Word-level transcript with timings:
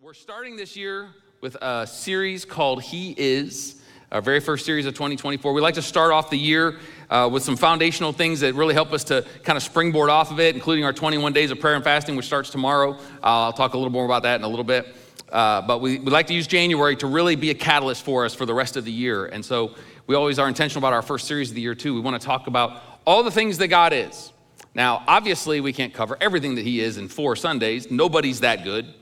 We're 0.00 0.14
starting 0.14 0.54
this 0.54 0.76
year 0.76 1.08
with 1.40 1.56
a 1.56 1.84
series 1.84 2.44
called 2.44 2.84
He 2.84 3.16
Is, 3.18 3.82
our 4.12 4.22
very 4.22 4.38
first 4.38 4.64
series 4.64 4.86
of 4.86 4.94
2024. 4.94 5.52
We 5.52 5.60
like 5.60 5.74
to 5.74 5.82
start 5.82 6.12
off 6.12 6.30
the 6.30 6.38
year 6.38 6.78
uh, 7.10 7.28
with 7.32 7.42
some 7.42 7.56
foundational 7.56 8.12
things 8.12 8.38
that 8.40 8.54
really 8.54 8.74
help 8.74 8.92
us 8.92 9.02
to 9.04 9.26
kind 9.42 9.56
of 9.56 9.62
springboard 9.64 10.08
off 10.08 10.30
of 10.30 10.38
it, 10.38 10.54
including 10.54 10.84
our 10.84 10.92
21 10.92 11.32
days 11.32 11.50
of 11.50 11.58
prayer 11.58 11.74
and 11.74 11.82
fasting, 11.82 12.14
which 12.14 12.26
starts 12.26 12.48
tomorrow. 12.48 12.92
Uh, 12.94 12.98
I'll 13.22 13.52
talk 13.52 13.74
a 13.74 13.76
little 13.76 13.90
more 13.90 14.04
about 14.04 14.22
that 14.22 14.36
in 14.36 14.44
a 14.44 14.48
little 14.48 14.64
bit. 14.64 14.86
Uh, 15.32 15.62
but 15.62 15.80
we, 15.80 15.98
we 15.98 16.12
like 16.12 16.28
to 16.28 16.34
use 16.34 16.46
January 16.46 16.94
to 16.94 17.08
really 17.08 17.34
be 17.34 17.50
a 17.50 17.54
catalyst 17.54 18.04
for 18.04 18.24
us 18.24 18.32
for 18.32 18.46
the 18.46 18.54
rest 18.54 18.76
of 18.76 18.84
the 18.84 18.92
year. 18.92 19.26
And 19.26 19.44
so 19.44 19.74
we 20.06 20.14
always 20.14 20.38
are 20.38 20.46
intentional 20.46 20.78
about 20.78 20.92
our 20.92 21.02
first 21.02 21.26
series 21.26 21.48
of 21.48 21.56
the 21.56 21.60
year, 21.60 21.74
too. 21.74 21.92
We 21.92 22.00
want 22.00 22.20
to 22.20 22.24
talk 22.24 22.46
about 22.46 22.82
all 23.04 23.24
the 23.24 23.32
things 23.32 23.58
that 23.58 23.66
God 23.66 23.92
is. 23.92 24.32
Now, 24.76 25.02
obviously, 25.08 25.60
we 25.60 25.72
can't 25.72 25.92
cover 25.92 26.16
everything 26.20 26.54
that 26.54 26.64
He 26.64 26.80
is 26.80 26.98
in 26.98 27.08
four 27.08 27.34
Sundays. 27.34 27.90
Nobody's 27.90 28.40
that 28.40 28.62
good. 28.62 28.94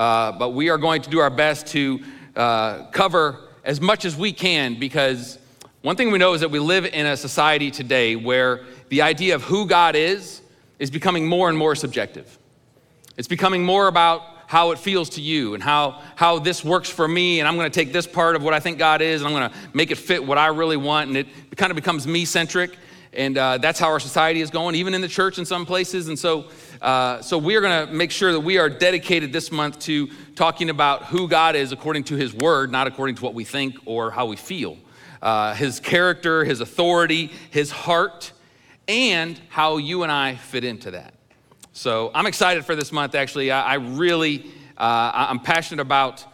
Uh, 0.00 0.32
but 0.32 0.54
we 0.54 0.70
are 0.70 0.78
going 0.78 1.02
to 1.02 1.10
do 1.10 1.18
our 1.18 1.28
best 1.28 1.66
to 1.66 2.00
uh, 2.34 2.86
cover 2.86 3.38
as 3.64 3.82
much 3.82 4.06
as 4.06 4.16
we 4.16 4.32
can 4.32 4.78
because 4.80 5.38
one 5.82 5.94
thing 5.94 6.10
we 6.10 6.16
know 6.16 6.32
is 6.32 6.40
that 6.40 6.50
we 6.50 6.58
live 6.58 6.86
in 6.86 7.04
a 7.04 7.14
society 7.14 7.70
today 7.70 8.16
where 8.16 8.62
the 8.88 9.02
idea 9.02 9.34
of 9.34 9.42
who 9.42 9.66
God 9.66 9.94
is 9.94 10.40
is 10.78 10.90
becoming 10.90 11.26
more 11.26 11.50
and 11.50 11.58
more 11.58 11.74
subjective. 11.74 12.38
It's 13.18 13.28
becoming 13.28 13.62
more 13.62 13.88
about 13.88 14.22
how 14.46 14.70
it 14.70 14.78
feels 14.78 15.10
to 15.10 15.20
you 15.20 15.52
and 15.52 15.62
how, 15.62 16.00
how 16.16 16.38
this 16.38 16.64
works 16.64 16.88
for 16.88 17.06
me, 17.06 17.40
and 17.40 17.46
I'm 17.46 17.58
gonna 17.58 17.68
take 17.68 17.92
this 17.92 18.06
part 18.06 18.36
of 18.36 18.42
what 18.42 18.54
I 18.54 18.60
think 18.60 18.78
God 18.78 19.02
is 19.02 19.20
and 19.20 19.28
I'm 19.28 19.34
gonna 19.34 19.54
make 19.74 19.90
it 19.90 19.96
fit 19.96 20.24
what 20.24 20.38
I 20.38 20.46
really 20.46 20.78
want, 20.78 21.08
and 21.08 21.16
it 21.18 21.26
kind 21.56 21.70
of 21.70 21.76
becomes 21.76 22.06
me 22.06 22.24
centric. 22.24 22.78
And 23.12 23.36
uh, 23.36 23.58
that's 23.58 23.78
how 23.78 23.88
our 23.88 24.00
society 24.00 24.40
is 24.40 24.50
going, 24.50 24.76
even 24.76 24.94
in 24.94 25.00
the 25.00 25.08
church 25.08 25.38
in 25.38 25.44
some 25.44 25.66
places. 25.66 26.08
And 26.08 26.18
so, 26.18 26.46
uh, 26.80 27.20
so 27.20 27.36
we 27.36 27.56
are 27.56 27.60
going 27.60 27.86
to 27.86 27.92
make 27.92 28.10
sure 28.10 28.32
that 28.32 28.40
we 28.40 28.56
are 28.56 28.70
dedicated 28.70 29.32
this 29.32 29.52
month 29.52 29.78
to 29.80 30.08
talking 30.34 30.70
about 30.70 31.04
who 31.04 31.28
God 31.28 31.54
is 31.54 31.72
according 31.72 32.04
to 32.04 32.16
His 32.16 32.34
Word, 32.34 32.72
not 32.72 32.86
according 32.86 33.16
to 33.16 33.22
what 33.22 33.34
we 33.34 33.44
think 33.44 33.76
or 33.84 34.10
how 34.10 34.26
we 34.26 34.36
feel. 34.36 34.78
Uh, 35.20 35.54
his 35.54 35.80
character, 35.80 36.44
His 36.44 36.60
authority, 36.60 37.30
His 37.50 37.70
heart, 37.70 38.32
and 38.88 39.38
how 39.50 39.76
you 39.76 40.02
and 40.02 40.10
I 40.10 40.36
fit 40.36 40.64
into 40.64 40.92
that. 40.92 41.14
So 41.72 42.10
I'm 42.14 42.26
excited 42.26 42.64
for 42.64 42.74
this 42.74 42.90
month. 42.92 43.14
Actually, 43.14 43.50
I, 43.50 43.72
I 43.72 43.74
really, 43.74 44.46
uh, 44.78 45.12
I'm 45.14 45.40
passionate 45.40 45.82
about 45.82 46.24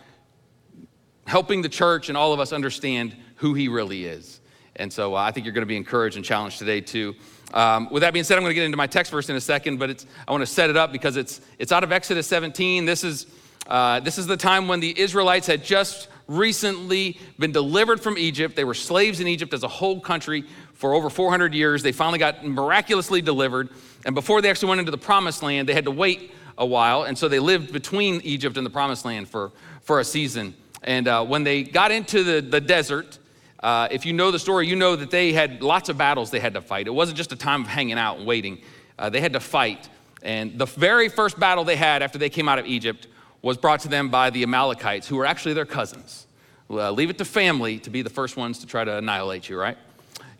helping 1.26 1.62
the 1.62 1.68
church 1.68 2.08
and 2.08 2.16
all 2.16 2.32
of 2.32 2.38
us 2.38 2.52
understand 2.52 3.16
who 3.36 3.54
He 3.54 3.66
really 3.66 4.04
is. 4.04 4.40
And 4.76 4.92
so 4.92 5.16
uh, 5.16 5.18
I 5.18 5.32
think 5.32 5.44
you're 5.44 5.54
going 5.54 5.62
to 5.62 5.66
be 5.66 5.76
encouraged 5.76 6.16
and 6.16 6.24
challenged 6.24 6.58
today, 6.58 6.80
too. 6.80 7.16
Um, 7.54 7.88
with 7.90 8.02
that 8.02 8.12
being 8.12 8.24
said, 8.24 8.36
I'm 8.36 8.42
going 8.42 8.50
to 8.50 8.54
get 8.54 8.64
into 8.64 8.76
my 8.76 8.86
text 8.86 9.12
verse 9.12 9.28
in 9.28 9.36
a 9.36 9.40
second, 9.40 9.78
but 9.78 10.04
I 10.26 10.32
want 10.32 10.42
to 10.42 10.46
set 10.46 10.70
it 10.70 10.76
up 10.76 10.92
because 10.92 11.16
it's, 11.16 11.40
it's 11.58 11.72
out 11.72 11.84
of 11.84 11.92
Exodus 11.92 12.26
17. 12.26 12.84
This 12.84 13.04
is, 13.04 13.26
uh, 13.66 14.00
this 14.00 14.18
is 14.18 14.26
the 14.26 14.36
time 14.36 14.68
when 14.68 14.80
the 14.80 14.98
Israelites 14.98 15.46
had 15.46 15.64
just 15.64 16.08
recently 16.28 17.18
been 17.38 17.52
delivered 17.52 18.00
from 18.00 18.18
Egypt. 18.18 18.56
They 18.56 18.64
were 18.64 18.74
slaves 18.74 19.20
in 19.20 19.28
Egypt 19.28 19.54
as 19.54 19.62
a 19.62 19.68
whole 19.68 20.00
country 20.00 20.44
for 20.74 20.92
over 20.94 21.08
400 21.08 21.54
years. 21.54 21.82
They 21.82 21.92
finally 21.92 22.18
got 22.18 22.44
miraculously 22.44 23.22
delivered. 23.22 23.70
And 24.04 24.14
before 24.14 24.42
they 24.42 24.50
actually 24.50 24.70
went 24.70 24.80
into 24.80 24.90
the 24.90 24.98
promised 24.98 25.42
land, 25.42 25.68
they 25.68 25.74
had 25.74 25.84
to 25.84 25.90
wait 25.90 26.32
a 26.58 26.66
while. 26.66 27.04
And 27.04 27.16
so 27.16 27.28
they 27.28 27.38
lived 27.38 27.72
between 27.72 28.20
Egypt 28.22 28.56
and 28.56 28.66
the 28.66 28.70
promised 28.70 29.04
land 29.04 29.28
for, 29.28 29.52
for 29.82 30.00
a 30.00 30.04
season. 30.04 30.54
And 30.82 31.08
uh, 31.08 31.24
when 31.24 31.44
they 31.44 31.62
got 31.62 31.90
into 31.90 32.22
the, 32.22 32.40
the 32.40 32.60
desert, 32.60 33.18
uh, 33.66 33.88
if 33.90 34.06
you 34.06 34.12
know 34.12 34.30
the 34.30 34.38
story, 34.38 34.68
you 34.68 34.76
know 34.76 34.94
that 34.94 35.10
they 35.10 35.32
had 35.32 35.60
lots 35.60 35.88
of 35.88 35.98
battles 35.98 36.30
they 36.30 36.38
had 36.38 36.54
to 36.54 36.60
fight. 36.60 36.86
It 36.86 36.94
wasn't 36.94 37.16
just 37.16 37.32
a 37.32 37.36
time 37.36 37.62
of 37.62 37.66
hanging 37.66 37.98
out 37.98 38.18
and 38.18 38.24
waiting, 38.24 38.60
uh, 38.96 39.10
they 39.10 39.20
had 39.20 39.32
to 39.32 39.40
fight. 39.40 39.88
And 40.22 40.56
the 40.56 40.66
very 40.66 41.08
first 41.08 41.36
battle 41.36 41.64
they 41.64 41.74
had 41.74 42.00
after 42.00 42.16
they 42.16 42.30
came 42.30 42.48
out 42.48 42.60
of 42.60 42.66
Egypt 42.66 43.08
was 43.42 43.56
brought 43.56 43.80
to 43.80 43.88
them 43.88 44.08
by 44.08 44.30
the 44.30 44.44
Amalekites, 44.44 45.08
who 45.08 45.16
were 45.16 45.26
actually 45.26 45.54
their 45.54 45.66
cousins. 45.66 46.28
Uh, 46.70 46.92
leave 46.92 47.10
it 47.10 47.18
to 47.18 47.24
family 47.24 47.80
to 47.80 47.90
be 47.90 48.02
the 48.02 48.10
first 48.10 48.36
ones 48.36 48.60
to 48.60 48.68
try 48.68 48.84
to 48.84 48.98
annihilate 48.98 49.48
you, 49.48 49.58
right? 49.58 49.76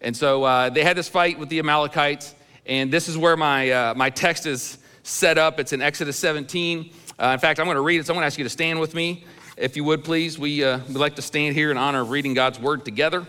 And 0.01 0.17
so 0.17 0.45
uh, 0.45 0.71
they 0.71 0.85
had 0.85 0.97
this 0.97 1.09
fight 1.09 1.36
with 1.36 1.48
the 1.48 1.59
Amalekites, 1.59 2.33
and 2.65 2.92
this 2.92 3.09
is 3.09 3.19
where 3.19 3.36
my, 3.36 3.70
uh, 3.73 3.95
my 3.97 4.09
text 4.09 4.47
is 4.47 4.79
set 5.03 5.36
up. 5.36 5.59
It's 5.59 5.73
in 5.73 5.83
Exodus 5.83 6.17
17. 6.17 6.92
Uh, 7.19 7.27
in 7.27 7.41
fact, 7.41 7.59
I'm 7.59 7.67
going 7.67 7.75
to 7.75 7.81
read 7.81 7.98
it, 7.98 8.07
so 8.07 8.13
I'm 8.13 8.19
going 8.19 8.23
to 8.23 8.27
ask 8.27 8.39
you 8.39 8.45
to 8.45 8.51
stand 8.51 8.79
with 8.79 8.95
me 8.95 9.25
if 9.56 9.77
you 9.77 9.84
would, 9.84 10.05
please, 10.05 10.39
we 10.39 10.62
uh, 10.62 10.78
would 10.78 10.96
like 10.96 11.17
to 11.17 11.22
stand 11.22 11.55
here 11.55 11.70
in 11.70 11.78
honor 11.78 12.02
of 12.02 12.11
reading 12.11 12.34
God's 12.34 12.61
word 12.61 12.84
together. 12.84 13.27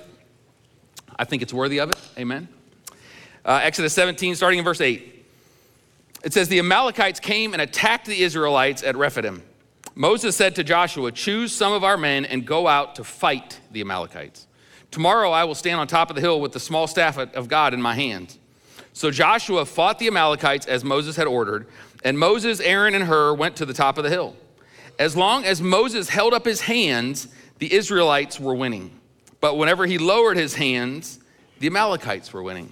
I 1.18 1.24
think 1.24 1.42
it's 1.42 1.54
worthy 1.54 1.80
of 1.80 1.90
it. 1.90 1.98
Amen. 2.18 2.50
Uh, 3.46 3.62
Exodus 3.64 3.94
17, 3.94 4.36
starting 4.36 4.60
in 4.60 4.66
verse 4.66 4.82
8. 4.82 5.26
It 6.24 6.34
says, 6.34 6.50
The 6.50 6.60
Amalekites 6.60 7.22
came 7.22 7.54
and 7.54 7.62
attacked 7.62 8.08
the 8.08 8.22
Israelites 8.22 8.84
at 8.84 8.98
Rephidim. 8.98 9.42
Moses 9.96 10.36
said 10.36 10.56
to 10.56 10.64
Joshua, 10.64 11.14
Choose 11.14 11.54
some 11.54 11.72
of 11.72 11.84
our 11.84 11.98
men 11.98 12.26
and 12.26 12.46
go 12.46 12.68
out 12.68 12.96
to 12.96 13.06
fight 13.06 13.62
the 13.72 13.80
Amalekites. 13.80 14.48
Tomorrow 14.92 15.32
I 15.32 15.46
will 15.46 15.56
stand 15.56 15.80
on 15.80 15.88
top 15.88 16.10
of 16.10 16.16
the 16.16 16.22
hill 16.22 16.42
with 16.42 16.52
the 16.52 16.60
small 16.60 16.88
staff 16.88 17.18
of 17.18 17.48
God 17.48 17.74
in 17.74 17.82
my 17.82 17.96
hand. 17.96 18.38
So 18.92 19.12
Joshua 19.12 19.66
fought 19.66 20.00
the 20.00 20.08
Amalekites 20.08 20.66
as 20.66 20.84
Moses 20.84 21.16
had 21.16 21.28
ordered, 21.28 21.68
and 22.04 22.20
Moses, 22.20 22.60
Aaron, 22.60 22.96
and 22.96 23.06
Hur 23.06 23.34
went 23.34 23.56
to 23.58 23.66
the 23.66 23.74
top 23.74 23.98
of 23.98 24.04
the 24.04 24.10
hill. 24.10 24.36
As 25.00 25.16
long 25.16 25.46
as 25.46 25.62
Moses 25.62 26.10
held 26.10 26.34
up 26.34 26.46
his 26.46 26.62
hands, 26.62 27.28
the 27.60 27.72
Israelites 27.74 28.40
were 28.40 28.56
winning. 28.56 29.00
But 29.40 29.58
whenever 29.58 29.86
he 29.86 29.98
lowered 29.98 30.38
his 30.38 30.56
hands, 30.56 31.20
the 31.60 31.68
Amalekites 31.68 32.34
were 32.34 32.44
winning. 32.44 32.72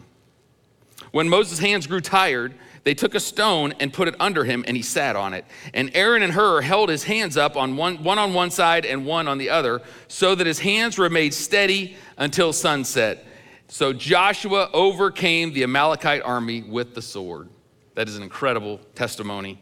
When 1.12 1.30
Moses' 1.30 1.60
hands 1.60 1.88
grew 1.88 2.02
tired, 2.02 2.56
they 2.84 2.94
took 2.94 3.16
a 3.16 3.20
stone 3.20 3.74
and 3.80 3.92
put 3.92 4.08
it 4.08 4.16
under 4.20 4.44
him, 4.44 4.64
and 4.68 4.78
he 4.78 4.84
sat 4.84 5.16
on 5.16 5.34
it. 5.34 5.46
And 5.74 5.92
Aaron 5.96 6.22
and 6.22 6.34
Hur 6.34 6.62
held 6.62 6.90
his 6.90 7.04
hands 7.04 7.36
up 7.36 7.58
on 7.58 7.78
one, 7.78 8.04
one 8.04 8.20
on 8.20 8.34
one 8.34 8.52
side 8.52 8.86
and 8.86 9.06
one 9.06 9.28
on 9.28 9.38
the 9.38 9.50
other, 9.50 9.82
so 10.08 10.36
that 10.36 10.46
his 10.46 10.60
hands 10.60 11.00
remained 11.00 11.34
steady 11.34 11.98
until 12.18 12.54
sunset. 12.54 13.26
So 13.68 13.92
Joshua 13.92 14.70
overcame 14.72 15.54
the 15.54 15.64
Amalekite 15.64 16.22
army 16.22 16.62
with 16.62 16.94
the 16.94 17.02
sword. 17.02 17.50
That 17.96 18.08
is 18.08 18.18
an 18.18 18.24
incredible 18.24 18.80
testimony 18.94 19.60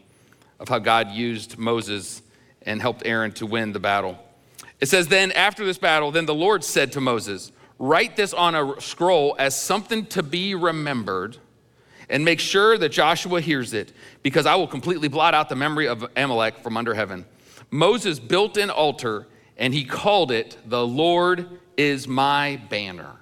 of 0.60 0.68
how 0.68 0.78
God 0.78 1.10
used 1.10 1.56
Moses 1.56 2.20
and 2.64 2.80
helped 2.80 3.02
Aaron 3.06 3.32
to 3.32 3.46
win 3.46 3.72
the 3.72 3.80
battle. 3.80 4.18
It 4.80 4.86
says, 4.86 5.08
Then 5.08 5.32
after 5.32 5.64
this 5.64 5.78
battle, 5.78 6.10
then 6.10 6.26
the 6.26 6.34
Lord 6.34 6.64
said 6.64 6.92
to 6.92 7.00
Moses, 7.00 7.52
Write 7.78 8.16
this 8.16 8.32
on 8.32 8.54
a 8.54 8.80
scroll 8.80 9.34
as 9.38 9.58
something 9.58 10.06
to 10.06 10.22
be 10.22 10.54
remembered, 10.54 11.38
and 12.08 12.24
make 12.24 12.40
sure 12.40 12.78
that 12.78 12.90
Joshua 12.90 13.40
hears 13.40 13.72
it, 13.72 13.92
because 14.22 14.46
I 14.46 14.54
will 14.54 14.68
completely 14.68 15.08
blot 15.08 15.34
out 15.34 15.48
the 15.48 15.56
memory 15.56 15.88
of 15.88 16.06
Amalek 16.16 16.58
from 16.58 16.76
under 16.76 16.94
heaven. 16.94 17.24
Moses 17.70 18.20
built 18.20 18.56
an 18.56 18.70
altar, 18.70 19.26
and 19.56 19.74
he 19.74 19.84
called 19.84 20.30
it, 20.30 20.56
The 20.66 20.86
Lord 20.86 21.58
is 21.76 22.06
my 22.06 22.60
banner. 22.68 23.16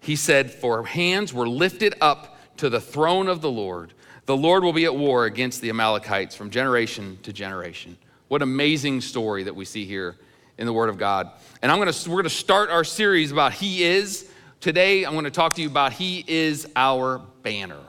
He 0.00 0.16
said, 0.16 0.50
For 0.50 0.84
hands 0.84 1.32
were 1.32 1.48
lifted 1.48 1.94
up 2.00 2.38
to 2.58 2.68
the 2.68 2.80
throne 2.80 3.28
of 3.28 3.40
the 3.40 3.50
Lord. 3.50 3.94
The 4.26 4.36
Lord 4.36 4.62
will 4.62 4.72
be 4.72 4.84
at 4.84 4.94
war 4.94 5.24
against 5.24 5.60
the 5.60 5.70
Amalekites 5.70 6.36
from 6.36 6.50
generation 6.50 7.18
to 7.22 7.32
generation. 7.32 7.96
What 8.32 8.40
amazing 8.40 9.02
story 9.02 9.42
that 9.42 9.54
we 9.54 9.66
see 9.66 9.84
here 9.84 10.16
in 10.56 10.64
the 10.64 10.72
Word 10.72 10.88
of 10.88 10.96
God. 10.96 11.32
And 11.60 11.70
I'm 11.70 11.76
gonna, 11.76 11.92
we're 12.06 12.14
going 12.14 12.24
to 12.24 12.30
start 12.30 12.70
our 12.70 12.82
series 12.82 13.30
about 13.30 13.52
He 13.52 13.84
is. 13.84 14.26
Today, 14.58 15.04
I'm 15.04 15.22
to 15.22 15.30
talk 15.30 15.52
to 15.56 15.60
you 15.60 15.68
about 15.68 15.92
He 15.92 16.24
is 16.26 16.66
our 16.74 17.18
banner. 17.42 17.82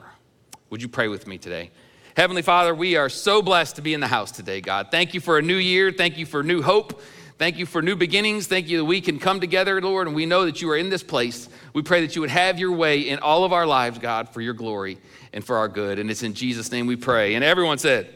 Would 0.68 0.82
you 0.82 0.88
pray 0.88 1.08
with 1.08 1.26
me 1.26 1.38
today? 1.38 1.70
Heavenly 2.14 2.42
Father, 2.42 2.74
we 2.74 2.94
are 2.96 3.08
so 3.08 3.40
blessed 3.40 3.76
to 3.76 3.80
be 3.80 3.94
in 3.94 4.00
the 4.00 4.06
house 4.06 4.30
today, 4.30 4.60
God. 4.60 4.88
Thank 4.90 5.14
you 5.14 5.20
for 5.20 5.38
a 5.38 5.42
new 5.42 5.56
year. 5.56 5.90
Thank 5.90 6.18
you 6.18 6.26
for 6.26 6.42
new 6.42 6.60
hope. 6.60 7.00
Thank 7.38 7.56
you 7.56 7.64
for 7.64 7.80
new 7.80 7.96
beginnings. 7.96 8.46
Thank 8.46 8.68
you 8.68 8.76
that 8.76 8.84
we 8.84 9.00
can 9.00 9.18
come 9.18 9.40
together, 9.40 9.80
Lord, 9.80 10.08
and 10.08 10.14
we 10.14 10.26
know 10.26 10.44
that 10.44 10.60
you 10.60 10.68
are 10.68 10.76
in 10.76 10.90
this 10.90 11.02
place. 11.02 11.48
We 11.72 11.80
pray 11.80 12.02
that 12.02 12.16
you 12.16 12.20
would 12.20 12.28
have 12.28 12.58
your 12.58 12.72
way 12.72 13.08
in 13.08 13.18
all 13.20 13.44
of 13.44 13.54
our 13.54 13.64
lives, 13.64 13.98
God, 13.98 14.28
for 14.28 14.42
your 14.42 14.52
glory 14.52 14.98
and 15.32 15.42
for 15.42 15.56
our 15.56 15.68
good. 15.68 15.98
And 15.98 16.10
it's 16.10 16.22
in 16.22 16.34
Jesus' 16.34 16.70
name 16.70 16.86
we 16.86 16.96
pray. 16.96 17.34
And 17.34 17.42
everyone 17.42 17.78
said, 17.78 18.14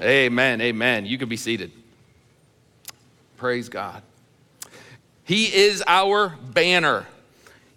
Amen. 0.00 0.60
Amen. 0.60 1.06
You 1.06 1.18
can 1.18 1.28
be 1.28 1.36
seated. 1.36 1.72
Praise 3.36 3.68
God. 3.68 4.02
He 5.24 5.54
is 5.54 5.82
our 5.86 6.28
banner. 6.28 7.06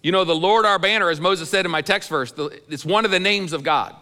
You 0.02 0.12
know, 0.12 0.24
the 0.24 0.34
Lord 0.34 0.64
our 0.64 0.78
banner, 0.78 1.10
as 1.10 1.20
Moses 1.20 1.50
said 1.50 1.64
in 1.64 1.70
my 1.70 1.82
text 1.82 2.08
verse, 2.08 2.32
it's 2.68 2.84
one 2.84 3.04
of 3.04 3.10
the 3.10 3.20
names 3.20 3.52
of 3.52 3.62
God. 3.62 3.94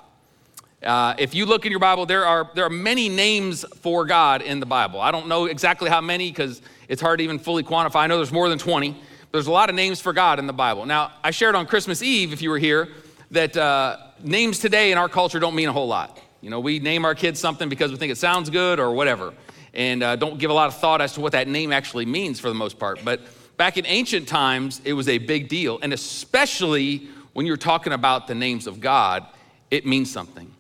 Uh, 0.83 1.15
if 1.19 1.35
you 1.35 1.45
look 1.45 1.65
in 1.67 1.73
your 1.73 1.81
Bible, 1.81 2.07
there 2.07 2.25
are, 2.25 2.51
there 2.55 2.65
are 2.65 2.71
many 2.71 3.09
names 3.09 3.65
for 3.81 4.05
God 4.05 4.43
in 4.43 4.61
the 4.61 4.67
Bible. 4.67 5.01
I 5.01 5.11
don't 5.11 5.27
know 5.27 5.47
exactly 5.47 5.91
how 5.91 6.01
many 6.01 6.31
because 6.31 6.63
it's 6.89 7.03
hard 7.03 7.19
to 7.19 7.25
even 7.25 7.39
fully 7.39 7.65
quantify. 7.65 7.97
I 7.97 8.07
know 8.07 8.17
there's 8.17 8.33
more 8.33 8.49
than 8.49 8.59
20, 8.59 8.93
but 8.93 9.01
there's 9.33 9.49
a 9.49 9.53
lot 9.53 9.71
of 9.71 9.75
names 9.75 10.01
for 10.01 10.13
God 10.13 10.39
in 10.39 10.47
the 10.47 10.53
Bible. 10.53 10.87
Now, 10.87 11.13
I 11.25 11.33
shared 11.33 11.57
on 11.57 11.67
Christmas 11.67 12.01
Eve, 12.01 12.33
if 12.33 12.43
you 12.43 12.51
were 12.51 12.59
here, 12.59 12.91
that 13.33 13.57
uh, 13.57 13.97
names 14.23 14.61
today 14.61 14.93
in 14.93 14.99
our 14.99 15.09
culture 15.09 15.41
don't 15.41 15.57
mean 15.57 15.69
a 15.69 15.73
whole 15.73 15.89
lot. 15.89 16.21
You 16.41 16.51
know, 16.51 16.61
we 16.61 16.79
name 16.79 17.05
our 17.05 17.15
kids 17.15 17.41
something 17.41 17.69
because 17.69 17.91
we 17.91 17.97
think 17.97 18.13
it 18.13 18.19
sounds 18.19 18.49
good 18.49 18.79
or 18.79 18.93
whatever, 18.93 19.35
and 19.75 20.03
uh, 20.03 20.17
don't 20.17 20.39
give 20.39 20.51
a 20.51 20.55
lot 20.55 20.69
of 20.69 20.77
thought 20.77 21.01
as 21.01 21.15
to 21.15 21.21
what 21.21 21.33
that 21.33 21.49
name 21.49 21.73
actually 21.73 22.07
means 22.07 22.39
for 22.39 22.49
the 22.49 22.55
most 22.55 22.79
part. 22.79 23.01
But 23.05 23.21
back 23.57 23.77
in 23.77 23.85
ancient 23.87 24.29
times, 24.29 24.81
it 24.85 24.93
was 24.93 25.09
a 25.09 25.19
big 25.19 25.49
deal, 25.49 25.81
and 25.83 25.93
especially 25.93 27.09
when 27.33 27.45
you're 27.45 27.57
talking 27.57 27.93
about 27.93 28.29
the 28.29 28.35
names 28.35 28.67
of 28.67 28.81
God, 28.81 29.27
it 29.71 29.85
means 29.85 30.13
something. 30.13 30.53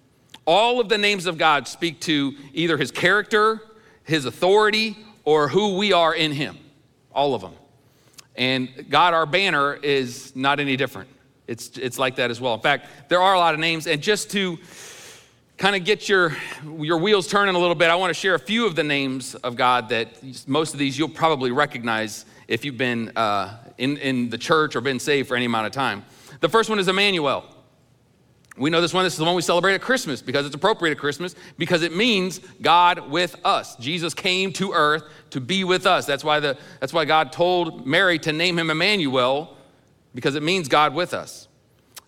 All 0.45 0.81
of 0.81 0.89
the 0.89 0.99
names 0.99 1.27
of 1.27 1.39
God 1.39 1.69
speak 1.69 2.01
to 2.01 2.35
either 2.55 2.77
his 2.77 2.91
character, 2.91 3.63
his 4.03 4.25
authority, 4.25 4.97
or 5.25 5.49
who 5.49 5.77
we 5.77 5.93
are 5.93 6.15
in 6.15 6.33
him. 6.33 6.59
All 7.13 7.35
of 7.35 7.43
them. 7.43 7.53
And 8.35 8.89
God, 8.89 9.15
our 9.15 9.27
banner, 9.27 9.75
is 9.75 10.35
not 10.35 10.59
any 10.59 10.77
different. 10.77 11.09
It's, 11.47 11.77
it's 11.77 11.99
like 11.99 12.17
that 12.17 12.31
as 12.31 12.41
well. 12.41 12.55
In 12.55 12.61
fact, 12.61 12.89
there 13.09 13.21
are 13.21 13.35
a 13.35 13.39
lot 13.39 13.55
of 13.55 13.61
names. 13.61 13.87
And 13.87 14.03
just 14.03 14.31
to 14.31 14.59
kind 15.59 15.75
of 15.75 15.85
get 15.85 16.09
your, 16.09 16.37
your 16.79 16.99
wheels 16.99 17.27
turning 17.27 17.57
a 17.57 17.59
little 17.59 17.75
bit, 17.75 17.91
I 17.91 17.97
want 17.97 18.11
to 18.11 18.15
share 18.15 18.37
a 18.37 18.39
few 18.39 18.65
of 18.65 18.77
the 18.77 18.85
names 18.85 19.35
of 19.35 19.57
God 19.57 19.89
that 19.89 20.23
most 20.47 20.73
of 20.73 20.79
these 20.79 20.97
you'll 20.97 21.09
probably 21.09 21.51
recognize 21.51 22.25
if 22.47 22.65
you've 22.65 22.79
been 22.79 23.11
uh, 23.17 23.59
in, 23.77 23.97
in 23.97 24.31
the 24.31 24.39
church 24.39 24.77
or 24.77 24.81
been 24.81 25.01
saved 25.01 25.27
for 25.27 25.37
any 25.37 25.47
amount 25.47 25.67
of 25.67 25.73
time. 25.73 26.05
The 26.41 26.49
first 26.49 26.71
one 26.71 26.79
is 26.79 26.87
Emmanuel. 26.87 27.45
We 28.57 28.71
know 28.71 28.81
this 28.81 28.95
one. 28.95 29.03
This 29.03 29.15
is 29.15 29.19
the 29.19 29.25
one 29.25 29.35
we 29.35 29.43
celebrate 29.43 29.75
at 29.75 29.81
Christmas 29.81 30.23
because 30.23 30.47
it's 30.47 30.55
appropriate 30.55 30.93
at 30.93 30.99
Christmas 30.99 31.35
because 31.59 31.83
it 31.83 31.95
means 31.95 32.39
God 32.63 33.11
with 33.11 33.35
us. 33.45 33.75
Jesus 33.77 34.15
came 34.15 34.53
to 34.55 34.73
earth 34.73 35.03
to 35.31 35.41
be 35.41 35.65
with 35.65 35.87
us. 35.87 36.07
That's 36.07 36.25
why, 36.25 36.39
the, 36.39 36.57
that's 36.79 36.93
why 36.93 37.05
God 37.05 37.33
told 37.33 37.85
Mary 37.85 38.19
to 38.21 38.33
name 38.33 38.59
him 38.59 38.71
Emmanuel 38.71 39.57
because 40.15 40.37
it 40.37 40.43
means 40.43 40.69
God 40.69 40.95
with 40.95 41.15
us. 41.15 41.49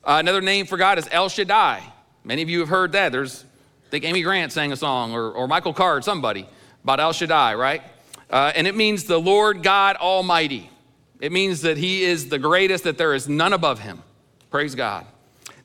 Uh, 0.05 0.17
another 0.20 0.41
name 0.41 0.67
for 0.67 0.76
God 0.76 0.99
is 0.99 1.08
El 1.11 1.29
Shaddai. 1.29 1.82
Many 2.25 2.43
of 2.43 2.50
you 2.50 2.61
have 2.61 2.69
heard 2.69 2.93
that. 2.93 3.12
There's, 3.12 3.44
I 3.87 3.90
think 3.90 4.05
Amy 4.05 4.22
Grant 4.22 4.52
sang 4.52 4.72
a 4.72 4.76
song 4.76 5.12
or, 5.12 5.31
or 5.31 5.49
Michael 5.49 5.72
Card, 5.72 6.05
somebody, 6.05 6.46
about 6.84 7.00
El 7.00 7.12
Shaddai, 7.12 7.55
right? 7.55 7.82
Uh, 8.28 8.52
and 8.55 8.67
it 8.67 8.76
means 8.76 9.05
the 9.05 9.19
Lord 9.19 9.62
God 9.62 9.96
Almighty. 9.96 10.70
It 11.20 11.32
means 11.32 11.62
that 11.62 11.76
he 11.76 12.05
is 12.05 12.28
the 12.28 12.38
greatest, 12.38 12.84
that 12.84 12.99
there 12.99 13.14
is 13.14 13.28
none 13.28 13.52
above 13.52 13.81
him. 13.81 14.02
Praise 14.50 14.75
God. 14.75 15.06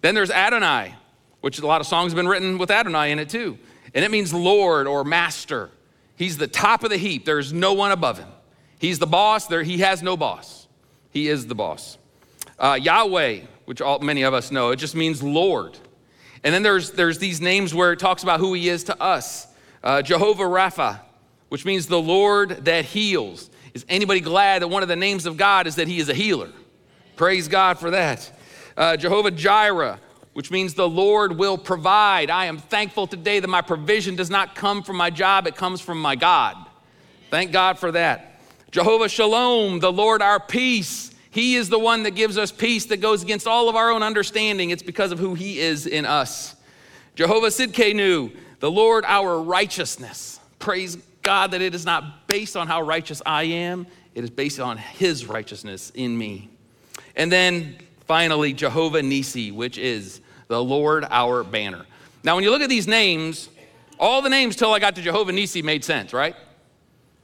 Then 0.02 0.16
there's 0.16 0.32
Adonai, 0.32 0.96
which 1.42 1.60
a 1.60 1.68
lot 1.68 1.82
of 1.82 1.88
songs 1.88 2.12
have 2.12 2.18
been 2.18 2.28
written 2.28 2.58
with 2.58 2.72
Adonai 2.72 3.12
in 3.12 3.20
it 3.20 3.30
too. 3.30 3.58
And 3.94 4.04
it 4.04 4.12
means 4.12 4.34
Lord 4.34 4.88
or 4.88 5.04
Master. 5.04 5.70
He's 6.16 6.38
the 6.38 6.48
top 6.48 6.84
of 6.84 6.90
the 6.90 6.98
heap. 6.98 7.26
There's 7.26 7.54
no 7.54 7.74
one 7.74 7.92
above 7.92 8.18
him. 8.18 8.30
He's 8.80 9.00
the 9.00 9.08
boss. 9.08 9.48
There, 9.48 9.64
he 9.64 9.80
has 9.80 10.04
no 10.04 10.18
boss. 10.18 10.68
He 11.12 11.28
is 11.28 11.48
the 11.48 11.56
boss. 11.56 11.98
Uh, 12.60 12.78
Yahweh, 12.82 13.42
which 13.66 13.82
all, 13.82 14.00
many 14.00 14.24
of 14.24 14.34
us 14.34 14.52
know, 14.52 14.72
it 14.72 14.78
just 14.78 14.96
means 14.96 15.24
Lord. 15.24 15.78
And 16.46 16.54
then 16.54 16.62
there's, 16.62 16.92
there's 16.92 17.18
these 17.18 17.42
names 17.42 17.74
where 17.74 17.92
it 17.92 17.98
talks 17.98 18.22
about 18.22 18.40
who 18.40 18.54
he 18.54 18.70
is 18.70 18.84
to 18.86 19.02
us. 19.02 19.48
Uh, 19.84 20.04
Jehovah 20.04 20.44
Rapha, 20.44 21.00
which 21.50 21.66
means 21.66 21.88
the 21.88 22.00
Lord 22.00 22.66
that 22.66 22.86
heals. 22.86 23.50
Is 23.74 23.84
anybody 23.90 24.22
glad 24.22 24.62
that 24.62 24.68
one 24.68 24.84
of 24.84 24.88
the 24.88 24.96
names 24.96 25.26
of 25.26 25.38
God 25.38 25.66
is 25.66 25.76
that 25.78 25.88
he 25.88 25.98
is 25.98 26.08
a 26.08 26.14
healer? 26.14 26.52
Praise 27.16 27.48
God 27.48 27.80
for 27.80 27.90
that. 27.90 28.32
Uh, 28.78 28.96
Jehovah 28.96 29.32
Jireh, 29.32 30.00
which 30.34 30.52
means 30.52 30.76
the 30.76 30.88
Lord 30.88 31.36
will 31.36 31.58
provide. 31.58 32.30
I 32.30 32.46
am 32.46 32.60
thankful 32.60 33.08
today 33.08 33.40
that 33.40 33.48
my 33.48 33.62
provision 33.62 34.16
does 34.16 34.30
not 34.30 34.54
come 34.54 34.84
from 34.84 34.98
my 34.98 35.10
job, 35.10 35.48
it 35.48 35.56
comes 35.56 35.82
from 35.82 36.00
my 36.00 36.16
God. 36.16 36.58
Thank 37.32 37.54
God 37.54 37.80
for 37.80 37.92
that. 37.92 38.40
Jehovah 38.70 39.10
Shalom, 39.10 39.80
the 39.80 39.92
Lord 39.92 40.22
our 40.22 40.40
peace. 40.40 41.12
He 41.36 41.56
is 41.56 41.68
the 41.68 41.78
one 41.78 42.04
that 42.04 42.12
gives 42.12 42.38
us 42.38 42.50
peace 42.50 42.86
that 42.86 43.02
goes 43.02 43.22
against 43.22 43.46
all 43.46 43.68
of 43.68 43.76
our 43.76 43.92
own 43.92 44.02
understanding. 44.02 44.70
It's 44.70 44.82
because 44.82 45.12
of 45.12 45.20
who 45.20 45.34
He 45.34 45.60
is 45.60 45.86
in 45.86 46.06
us. 46.06 46.56
Jehovah 47.14 47.48
Sidkenu, 47.48 48.34
the 48.62 48.72
Lord 48.72 49.04
our 49.06 49.42
righteousness. 49.42 50.40
Praise 50.60 50.98
God 51.24 51.52
that 51.52 51.62
it 51.62 51.76
is 51.76 51.86
not 51.86 52.30
based 52.30 52.56
on 52.56 52.68
how 52.68 52.84
righteous 52.84 53.22
I 53.26 53.44
am, 53.44 53.86
it 54.14 54.24
is 54.24 54.30
based 54.30 54.62
on 54.62 54.78
His 54.78 55.26
righteousness 55.26 55.92
in 55.94 56.18
me. 56.18 56.50
And 57.18 57.30
then 57.30 57.80
finally, 58.08 58.54
Jehovah 58.54 59.04
Nisi, 59.04 59.52
which 59.52 59.78
is 59.78 60.22
the 60.48 60.64
Lord 60.64 61.06
our 61.10 61.44
banner. 61.44 61.86
Now, 62.24 62.36
when 62.36 62.46
you 62.46 62.50
look 62.50 62.62
at 62.62 62.70
these 62.70 62.88
names, 62.88 63.50
all 64.00 64.22
the 64.22 64.30
names 64.30 64.56
till 64.56 64.72
I 64.72 64.80
got 64.80 64.96
to 64.96 65.02
Jehovah 65.02 65.34
Nisi 65.34 65.62
made 65.62 65.84
sense, 65.84 66.14
right? 66.14 66.38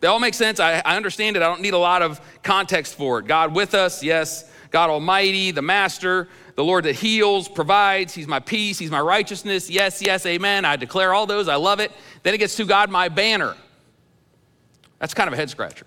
They 0.01 0.07
all 0.07 0.19
make 0.19 0.33
sense. 0.33 0.59
I, 0.59 0.81
I 0.83 0.98
understand 0.98 1.38
it. 1.38 1.44
I 1.44 1.45
don't 1.45 1.62
need 1.62 1.74
a 1.74 1.80
lot 1.80 2.01
of 2.01 2.19
context 2.44 2.95
for 2.95 3.19
it. 3.19 3.27
God 3.27 3.56
with 3.56 3.74
us, 3.74 4.03
yes. 4.03 4.50
God 4.71 4.89
Almighty, 4.89 5.51
the 5.51 5.62
Master, 5.62 6.27
the 6.56 6.63
Lord 6.63 6.86
that 6.86 6.95
heals, 6.95 7.48
provides. 7.48 8.13
He's 8.13 8.27
my 8.27 8.39
peace. 8.39 8.80
He's 8.80 8.89
my 8.89 9.01
righteousness. 9.01 9.69
Yes, 9.69 10.01
yes, 10.01 10.25
amen. 10.25 10.65
I 10.65 10.75
declare 10.75 11.13
all 11.13 11.25
those. 11.25 11.48
I 11.48 11.56
love 11.56 11.80
it. 11.80 11.92
Then 12.24 12.33
it 12.33 12.39
gets 12.39 12.56
to 12.56 12.65
God, 12.65 12.89
my 12.89 13.09
banner. 13.09 13.56
That's 14.98 15.13
kind 15.13 15.27
of 15.27 15.33
a 15.33 15.38
head 15.38 15.50
scratcher. 15.50 15.86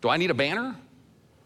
Do 0.00 0.08
I 0.08 0.16
need 0.16 0.30
a 0.30 0.34
banner? 0.34 0.76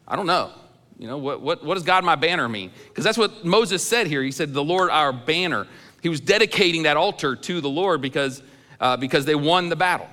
I 0.08 0.16
don't 0.16 0.26
know. 0.26 0.50
You 0.98 1.08
know, 1.08 1.18
what, 1.18 1.40
what, 1.40 1.64
what 1.64 1.74
does 1.74 1.82
God, 1.82 2.04
my 2.04 2.16
banner 2.16 2.48
mean? 2.48 2.70
Because 2.88 3.04
that's 3.04 3.18
what 3.18 3.44
Moses 3.44 3.86
said 3.86 4.06
here. 4.06 4.22
He 4.22 4.30
said, 4.30 4.52
the 4.52 4.64
Lord, 4.64 4.90
our 4.90 5.12
banner. 5.12 5.66
He 6.00 6.08
was 6.08 6.20
dedicating 6.20 6.84
that 6.84 6.96
altar 6.96 7.36
to 7.36 7.60
the 7.60 7.68
Lord 7.68 8.00
because, 8.00 8.42
uh, 8.80 8.96
because 8.96 9.24
they 9.24 9.34
won 9.34 9.68
the 9.68 9.76
battle. 9.76 10.08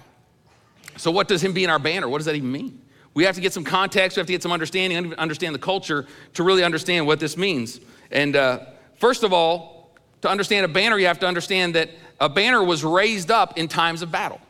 So, 0.99 1.11
what 1.11 1.29
does 1.29 1.41
him 1.41 1.53
being 1.53 1.69
our 1.69 1.79
banner? 1.79 2.09
What 2.09 2.17
does 2.17 2.25
that 2.25 2.35
even 2.35 2.51
mean? 2.51 2.81
We 3.13 3.23
have 3.23 3.35
to 3.35 3.41
get 3.41 3.53
some 3.53 3.63
context, 3.63 4.17
we 4.17 4.19
have 4.19 4.27
to 4.27 4.33
get 4.33 4.43
some 4.43 4.51
understanding, 4.51 5.15
understand 5.15 5.55
the 5.55 5.59
culture 5.59 6.05
to 6.33 6.43
really 6.43 6.63
understand 6.63 7.07
what 7.07 7.21
this 7.21 7.37
means. 7.37 7.79
And 8.11 8.35
uh, 8.35 8.65
first 8.95 9.23
of 9.23 9.31
all, 9.31 9.95
to 10.21 10.29
understand 10.29 10.65
a 10.65 10.67
banner, 10.67 10.97
you 10.97 11.07
have 11.07 11.19
to 11.19 11.25
understand 11.25 11.75
that 11.75 11.89
a 12.19 12.27
banner 12.27 12.61
was 12.61 12.83
raised 12.83 13.31
up 13.31 13.57
in 13.57 13.69
times 13.69 14.01
of 14.01 14.11
battle. 14.11 14.41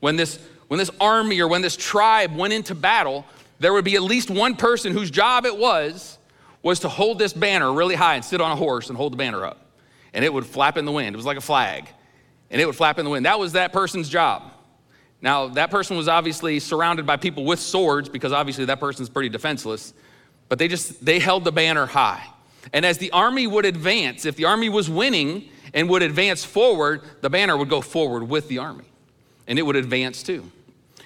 When 0.00 0.16
this, 0.16 0.40
when 0.66 0.78
this 0.78 0.90
army 1.00 1.40
or 1.40 1.46
when 1.46 1.62
this 1.62 1.76
tribe 1.76 2.36
went 2.36 2.52
into 2.52 2.74
battle, 2.74 3.24
there 3.60 3.72
would 3.72 3.84
be 3.84 3.94
at 3.94 4.02
least 4.02 4.30
one 4.30 4.56
person 4.56 4.92
whose 4.92 5.12
job 5.12 5.46
it 5.46 5.56
was 5.56 6.18
was 6.62 6.80
to 6.80 6.88
hold 6.88 7.20
this 7.20 7.32
banner 7.32 7.72
really 7.72 7.94
high 7.94 8.16
and 8.16 8.24
sit 8.24 8.40
on 8.40 8.50
a 8.50 8.56
horse 8.56 8.88
and 8.88 8.96
hold 8.96 9.12
the 9.12 9.16
banner 9.16 9.44
up. 9.44 9.64
And 10.12 10.24
it 10.24 10.32
would 10.32 10.44
flap 10.44 10.76
in 10.76 10.84
the 10.84 10.92
wind. 10.92 11.14
It 11.14 11.16
was 11.16 11.26
like 11.26 11.36
a 11.36 11.40
flag. 11.40 11.88
And 12.50 12.60
it 12.60 12.66
would 12.66 12.74
flap 12.76 12.98
in 12.98 13.04
the 13.04 13.12
wind. 13.12 13.26
That 13.26 13.38
was 13.38 13.52
that 13.52 13.72
person's 13.72 14.08
job. 14.08 14.50
Now, 15.20 15.48
that 15.48 15.70
person 15.70 15.96
was 15.96 16.08
obviously 16.08 16.60
surrounded 16.60 17.06
by 17.06 17.16
people 17.16 17.44
with 17.44 17.58
swords 17.58 18.08
because 18.08 18.32
obviously 18.32 18.66
that 18.66 18.80
person's 18.80 19.08
pretty 19.08 19.30
defenseless, 19.30 19.94
but 20.48 20.58
they 20.58 20.68
just 20.68 21.04
they 21.04 21.18
held 21.18 21.44
the 21.44 21.52
banner 21.52 21.86
high. 21.86 22.22
And 22.72 22.84
as 22.84 22.98
the 22.98 23.10
army 23.10 23.46
would 23.46 23.64
advance, 23.64 24.24
if 24.24 24.36
the 24.36 24.44
army 24.44 24.68
was 24.68 24.88
winning 24.90 25.48
and 25.72 25.88
would 25.88 26.02
advance 26.02 26.44
forward, 26.44 27.02
the 27.20 27.30
banner 27.30 27.56
would 27.56 27.68
go 27.68 27.80
forward 27.80 28.28
with 28.28 28.48
the 28.48 28.58
army. 28.58 28.84
And 29.46 29.58
it 29.58 29.62
would 29.62 29.76
advance 29.76 30.22
too. 30.22 30.50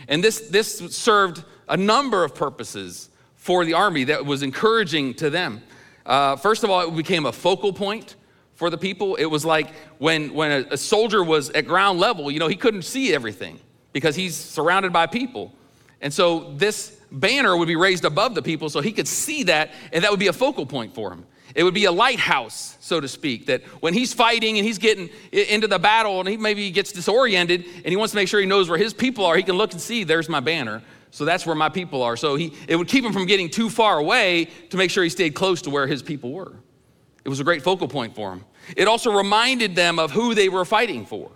And 0.08 0.22
this 0.22 0.48
this 0.48 0.78
served 0.96 1.44
a 1.68 1.76
number 1.76 2.24
of 2.24 2.34
purposes 2.34 3.10
for 3.36 3.64
the 3.64 3.74
army 3.74 4.04
that 4.04 4.24
was 4.24 4.42
encouraging 4.42 5.14
to 5.14 5.30
them. 5.30 5.62
Uh, 6.04 6.36
first 6.36 6.64
of 6.64 6.70
all, 6.70 6.88
it 6.88 6.96
became 6.96 7.26
a 7.26 7.32
focal 7.32 7.72
point 7.72 8.16
for 8.54 8.70
the 8.70 8.78
people. 8.78 9.14
It 9.16 9.26
was 9.26 9.44
like 9.44 9.68
when, 9.98 10.34
when 10.34 10.50
a, 10.50 10.72
a 10.72 10.76
soldier 10.76 11.22
was 11.22 11.50
at 11.50 11.66
ground 11.66 12.00
level, 12.00 12.30
you 12.30 12.38
know, 12.38 12.48
he 12.48 12.56
couldn't 12.56 12.82
see 12.82 13.14
everything 13.14 13.60
because 13.92 14.16
he's 14.16 14.36
surrounded 14.36 14.92
by 14.92 15.06
people. 15.06 15.52
And 16.00 16.12
so 16.12 16.52
this 16.54 16.98
banner 17.10 17.56
would 17.56 17.68
be 17.68 17.76
raised 17.76 18.04
above 18.04 18.34
the 18.34 18.42
people 18.42 18.68
so 18.68 18.80
he 18.80 18.92
could 18.92 19.08
see 19.08 19.44
that, 19.44 19.70
and 19.92 20.04
that 20.04 20.10
would 20.10 20.20
be 20.20 20.28
a 20.28 20.32
focal 20.32 20.66
point 20.66 20.94
for 20.94 21.12
him. 21.12 21.26
It 21.54 21.64
would 21.64 21.74
be 21.74 21.86
a 21.86 21.92
lighthouse, 21.92 22.76
so 22.80 23.00
to 23.00 23.08
speak, 23.08 23.46
that 23.46 23.62
when 23.80 23.94
he's 23.94 24.12
fighting 24.12 24.58
and 24.58 24.66
he's 24.66 24.78
getting 24.78 25.08
into 25.32 25.66
the 25.66 25.78
battle 25.78 26.20
and 26.20 26.28
he 26.28 26.36
maybe 26.36 26.70
gets 26.70 26.92
disoriented 26.92 27.64
and 27.64 27.86
he 27.86 27.96
wants 27.96 28.12
to 28.12 28.16
make 28.16 28.28
sure 28.28 28.38
he 28.38 28.46
knows 28.46 28.68
where 28.68 28.78
his 28.78 28.92
people 28.92 29.24
are, 29.24 29.34
he 29.36 29.42
can 29.42 29.56
look 29.56 29.72
and 29.72 29.80
see, 29.80 30.04
there's 30.04 30.28
my 30.28 30.40
banner. 30.40 30.82
So 31.10 31.24
that's 31.24 31.46
where 31.46 31.56
my 31.56 31.70
people 31.70 32.02
are. 32.02 32.16
So 32.16 32.36
he, 32.36 32.52
it 32.68 32.76
would 32.76 32.86
keep 32.86 33.02
him 33.02 33.14
from 33.14 33.24
getting 33.24 33.48
too 33.48 33.70
far 33.70 33.98
away 33.98 34.48
to 34.70 34.76
make 34.76 34.90
sure 34.90 35.02
he 35.02 35.10
stayed 35.10 35.34
close 35.34 35.62
to 35.62 35.70
where 35.70 35.86
his 35.86 36.02
people 36.02 36.32
were. 36.32 36.52
It 37.24 37.28
was 37.28 37.40
a 37.40 37.44
great 37.44 37.62
focal 37.62 37.88
point 37.88 38.14
for 38.14 38.32
him. 38.32 38.44
It 38.76 38.86
also 38.86 39.10
reminded 39.10 39.74
them 39.74 39.98
of 39.98 40.10
who 40.10 40.34
they 40.34 40.50
were 40.50 40.66
fighting 40.66 41.06
for 41.06 41.30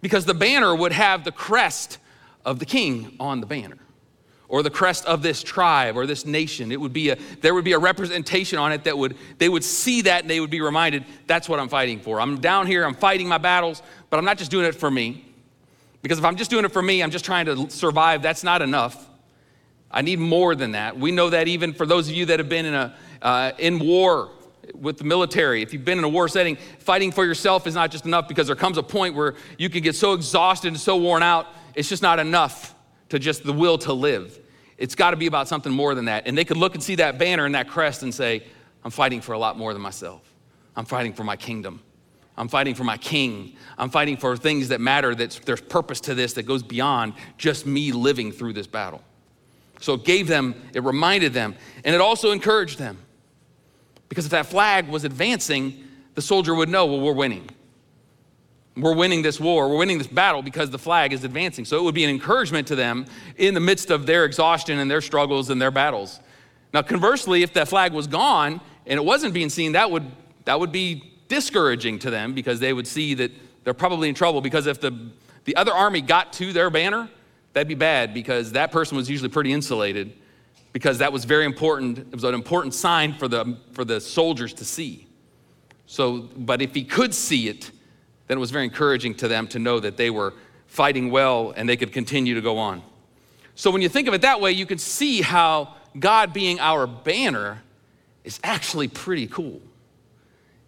because 0.00 0.24
the 0.24 0.34
banner 0.34 0.74
would 0.74 0.92
have 0.92 1.24
the 1.24 1.32
crest 1.32 1.98
of 2.44 2.58
the 2.58 2.66
king 2.66 3.16
on 3.20 3.40
the 3.40 3.46
banner. 3.46 3.76
Or 4.48 4.64
the 4.64 4.70
crest 4.70 5.04
of 5.04 5.22
this 5.22 5.44
tribe 5.44 5.96
or 5.96 6.06
this 6.06 6.26
nation. 6.26 6.72
It 6.72 6.80
would 6.80 6.92
be 6.92 7.10
a 7.10 7.18
there 7.40 7.54
would 7.54 7.64
be 7.64 7.72
a 7.72 7.78
representation 7.78 8.58
on 8.58 8.72
it 8.72 8.82
that 8.82 8.98
would 8.98 9.16
they 9.38 9.48
would 9.48 9.62
see 9.62 10.02
that 10.02 10.22
and 10.22 10.30
they 10.30 10.40
would 10.40 10.50
be 10.50 10.60
reminded 10.60 11.04
that's 11.28 11.48
what 11.48 11.60
i'm 11.60 11.68
fighting 11.68 12.00
for. 12.00 12.20
I'm 12.20 12.40
down 12.40 12.66
here 12.66 12.84
i'm 12.84 12.94
fighting 12.94 13.28
my 13.28 13.38
battles 13.38 13.80
but 14.08 14.18
i'm 14.18 14.24
not 14.24 14.38
just 14.38 14.50
doing 14.50 14.66
it 14.66 14.74
for 14.74 14.90
me. 14.90 15.24
Because 16.02 16.18
if 16.18 16.24
i'm 16.24 16.34
just 16.34 16.50
doing 16.50 16.64
it 16.64 16.72
for 16.72 16.82
me 16.82 17.00
i'm 17.00 17.12
just 17.12 17.24
trying 17.24 17.46
to 17.46 17.70
survive 17.70 18.22
that's 18.22 18.42
not 18.42 18.60
enough. 18.60 19.08
I 19.88 20.02
need 20.02 20.18
more 20.18 20.56
than 20.56 20.72
that. 20.72 20.98
We 20.98 21.12
know 21.12 21.30
that 21.30 21.46
even 21.46 21.72
for 21.72 21.86
those 21.86 22.08
of 22.08 22.14
you 22.14 22.26
that 22.26 22.40
have 22.40 22.48
been 22.48 22.66
in 22.66 22.74
a 22.74 22.96
uh, 23.22 23.52
in 23.58 23.78
war 23.78 24.30
with 24.74 24.98
the 24.98 25.04
military, 25.04 25.62
if 25.62 25.72
you've 25.72 25.84
been 25.84 25.98
in 25.98 26.04
a 26.04 26.08
war 26.08 26.28
setting, 26.28 26.56
fighting 26.78 27.12
for 27.12 27.24
yourself 27.24 27.66
is 27.66 27.74
not 27.74 27.90
just 27.90 28.06
enough 28.06 28.28
because 28.28 28.46
there 28.46 28.56
comes 28.56 28.78
a 28.78 28.82
point 28.82 29.14
where 29.14 29.34
you 29.58 29.68
can 29.68 29.82
get 29.82 29.94
so 29.94 30.12
exhausted 30.12 30.68
and 30.68 30.80
so 30.80 30.96
worn 30.96 31.22
out, 31.22 31.46
it's 31.74 31.88
just 31.88 32.02
not 32.02 32.18
enough 32.18 32.74
to 33.08 33.18
just 33.18 33.42
the 33.44 33.52
will 33.52 33.78
to 33.78 33.92
live. 33.92 34.38
It's 34.78 34.94
got 34.94 35.10
to 35.10 35.16
be 35.16 35.26
about 35.26 35.48
something 35.48 35.72
more 35.72 35.94
than 35.94 36.06
that. 36.06 36.26
And 36.26 36.36
they 36.36 36.44
could 36.44 36.56
look 36.56 36.74
and 36.74 36.82
see 36.82 36.94
that 36.96 37.18
banner 37.18 37.44
and 37.44 37.54
that 37.54 37.68
crest 37.68 38.02
and 38.02 38.14
say, 38.14 38.44
I'm 38.84 38.90
fighting 38.90 39.20
for 39.20 39.32
a 39.32 39.38
lot 39.38 39.58
more 39.58 39.72
than 39.72 39.82
myself. 39.82 40.22
I'm 40.74 40.86
fighting 40.86 41.12
for 41.12 41.24
my 41.24 41.36
kingdom. 41.36 41.82
I'm 42.36 42.48
fighting 42.48 42.74
for 42.74 42.84
my 42.84 42.96
king. 42.96 43.56
I'm 43.76 43.90
fighting 43.90 44.16
for 44.16 44.36
things 44.36 44.68
that 44.68 44.80
matter, 44.80 45.14
that 45.14 45.40
there's 45.44 45.60
purpose 45.60 46.00
to 46.02 46.14
this 46.14 46.32
that 46.34 46.44
goes 46.44 46.62
beyond 46.62 47.12
just 47.36 47.66
me 47.66 47.92
living 47.92 48.32
through 48.32 48.54
this 48.54 48.66
battle. 48.66 49.02
So 49.80 49.94
it 49.94 50.04
gave 50.04 50.26
them, 50.26 50.54
it 50.72 50.82
reminded 50.82 51.34
them, 51.34 51.54
and 51.84 51.94
it 51.94 52.00
also 52.00 52.30
encouraged 52.30 52.78
them. 52.78 52.98
Because 54.10 54.26
if 54.26 54.32
that 54.32 54.46
flag 54.46 54.88
was 54.88 55.04
advancing, 55.04 55.88
the 56.14 56.20
soldier 56.20 56.54
would 56.54 56.68
know, 56.68 56.84
well, 56.84 57.00
we're 57.00 57.14
winning. 57.14 57.48
we're 58.76 58.94
winning 58.94 59.22
this 59.22 59.40
war, 59.40 59.68
we're 59.70 59.78
winning 59.78 59.98
this 59.98 60.06
battle 60.06 60.42
because 60.42 60.68
the 60.68 60.78
flag 60.78 61.12
is 61.12 61.24
advancing. 61.24 61.64
So 61.64 61.78
it 61.78 61.82
would 61.84 61.94
be 61.94 62.04
an 62.04 62.10
encouragement 62.10 62.68
to 62.68 62.76
them 62.76 63.06
in 63.36 63.54
the 63.54 63.60
midst 63.60 63.90
of 63.90 64.06
their 64.06 64.24
exhaustion 64.24 64.78
and 64.78 64.90
their 64.90 65.00
struggles 65.00 65.48
and 65.48 65.62
their 65.62 65.70
battles. 65.70 66.20
Now, 66.74 66.82
conversely, 66.82 67.42
if 67.42 67.52
that 67.54 67.68
flag 67.68 67.92
was 67.92 68.06
gone 68.06 68.60
and 68.84 68.98
it 68.98 69.04
wasn't 69.04 69.32
being 69.32 69.48
seen, 69.48 69.72
that 69.72 69.90
would, 69.90 70.04
that 70.44 70.58
would 70.58 70.72
be 70.72 71.12
discouraging 71.28 72.00
to 72.00 72.10
them 72.10 72.34
because 72.34 72.58
they 72.58 72.72
would 72.72 72.86
see 72.86 73.14
that 73.14 73.30
they're 73.64 73.74
probably 73.74 74.08
in 74.08 74.14
trouble. 74.14 74.40
Because 74.40 74.66
if 74.66 74.80
the, 74.80 75.10
the 75.44 75.54
other 75.54 75.72
army 75.72 76.00
got 76.00 76.32
to 76.34 76.52
their 76.52 76.68
banner, 76.68 77.08
that'd 77.52 77.68
be 77.68 77.74
bad 77.74 78.12
because 78.12 78.52
that 78.52 78.72
person 78.72 78.96
was 78.96 79.08
usually 79.08 79.28
pretty 79.28 79.52
insulated 79.52 80.12
because 80.72 80.98
that 80.98 81.12
was 81.12 81.24
very 81.24 81.44
important. 81.44 81.98
It 81.98 82.12
was 82.12 82.24
an 82.24 82.34
important 82.34 82.74
sign 82.74 83.14
for 83.14 83.28
the, 83.28 83.56
for 83.72 83.84
the 83.84 84.00
soldiers 84.00 84.52
to 84.54 84.64
see. 84.64 85.06
So, 85.86 86.28
but 86.36 86.62
if 86.62 86.74
he 86.74 86.84
could 86.84 87.14
see 87.14 87.48
it, 87.48 87.70
then 88.28 88.36
it 88.36 88.40
was 88.40 88.52
very 88.52 88.64
encouraging 88.64 89.14
to 89.16 89.28
them 89.28 89.48
to 89.48 89.58
know 89.58 89.80
that 89.80 89.96
they 89.96 90.10
were 90.10 90.34
fighting 90.66 91.10
well 91.10 91.52
and 91.56 91.68
they 91.68 91.76
could 91.76 91.92
continue 91.92 92.34
to 92.34 92.40
go 92.40 92.58
on. 92.58 92.82
So 93.56 93.70
when 93.70 93.82
you 93.82 93.88
think 93.88 94.06
of 94.06 94.14
it 94.14 94.22
that 94.22 94.40
way, 94.40 94.52
you 94.52 94.66
can 94.66 94.78
see 94.78 95.20
how 95.20 95.74
God 95.98 96.32
being 96.32 96.60
our 96.60 96.86
banner 96.86 97.60
is 98.22 98.38
actually 98.44 98.86
pretty 98.86 99.26
cool. 99.26 99.60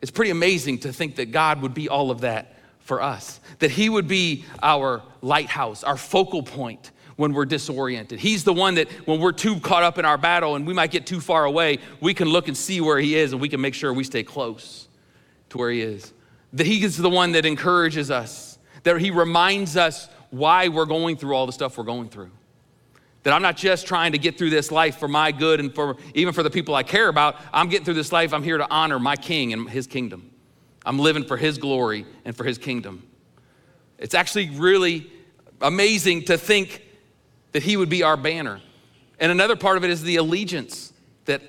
It's 0.00 0.10
pretty 0.10 0.32
amazing 0.32 0.78
to 0.80 0.92
think 0.92 1.16
that 1.16 1.30
God 1.30 1.62
would 1.62 1.74
be 1.74 1.88
all 1.88 2.10
of 2.10 2.22
that 2.22 2.56
for 2.80 3.00
us, 3.00 3.38
that 3.60 3.70
He 3.70 3.88
would 3.88 4.08
be 4.08 4.44
our 4.60 5.02
lighthouse, 5.20 5.84
our 5.84 5.96
focal 5.96 6.42
point 6.42 6.90
when 7.16 7.32
we're 7.32 7.44
disoriented. 7.44 8.18
He's 8.18 8.44
the 8.44 8.52
one 8.52 8.76
that 8.76 8.90
when 9.06 9.20
we're 9.20 9.32
too 9.32 9.60
caught 9.60 9.82
up 9.82 9.98
in 9.98 10.04
our 10.04 10.18
battle 10.18 10.56
and 10.56 10.66
we 10.66 10.74
might 10.74 10.90
get 10.90 11.06
too 11.06 11.20
far 11.20 11.44
away, 11.44 11.78
we 12.00 12.14
can 12.14 12.28
look 12.28 12.48
and 12.48 12.56
see 12.56 12.80
where 12.80 12.98
He 12.98 13.16
is 13.16 13.32
and 13.32 13.40
we 13.40 13.48
can 13.48 13.60
make 13.60 13.74
sure 13.74 13.92
we 13.92 14.04
stay 14.04 14.22
close 14.22 14.88
to 15.50 15.58
where 15.58 15.70
He 15.70 15.80
is. 15.80 16.12
That 16.52 16.66
He 16.66 16.82
is 16.82 16.96
the 16.96 17.10
one 17.10 17.32
that 17.32 17.46
encourages 17.46 18.10
us, 18.10 18.58
that 18.82 19.00
He 19.00 19.10
reminds 19.10 19.76
us 19.76 20.08
why 20.30 20.68
we're 20.68 20.86
going 20.86 21.16
through 21.16 21.34
all 21.34 21.46
the 21.46 21.52
stuff 21.52 21.76
we're 21.76 21.84
going 21.84 22.08
through. 22.08 22.30
That 23.22 23.32
I'm 23.32 23.42
not 23.42 23.56
just 23.56 23.86
trying 23.86 24.12
to 24.12 24.18
get 24.18 24.36
through 24.36 24.50
this 24.50 24.72
life 24.72 24.98
for 24.98 25.06
my 25.06 25.30
good 25.30 25.60
and 25.60 25.72
for 25.72 25.96
even 26.14 26.34
for 26.34 26.42
the 26.42 26.50
people 26.50 26.74
I 26.74 26.82
care 26.82 27.08
about. 27.08 27.36
I'm 27.52 27.68
getting 27.68 27.84
through 27.84 27.94
this 27.94 28.10
life. 28.10 28.34
I'm 28.34 28.42
here 28.42 28.58
to 28.58 28.68
honor 28.68 28.98
my 28.98 29.14
king 29.14 29.52
and 29.52 29.70
his 29.70 29.86
kingdom. 29.86 30.30
I'm 30.84 30.98
living 30.98 31.24
for 31.24 31.36
his 31.36 31.58
glory 31.58 32.04
and 32.24 32.36
for 32.36 32.42
his 32.42 32.58
kingdom. 32.58 33.06
It's 33.98 34.14
actually 34.14 34.50
really 34.50 35.08
amazing 35.60 36.24
to 36.24 36.36
think 36.36 36.82
that 37.52 37.62
he 37.62 37.76
would 37.76 37.88
be 37.88 38.02
our 38.02 38.16
banner. 38.16 38.60
And 39.18 39.30
another 39.30 39.56
part 39.56 39.76
of 39.76 39.84
it 39.84 39.90
is 39.90 40.02
the 40.02 40.16
allegiance 40.16 40.92
that 41.26 41.42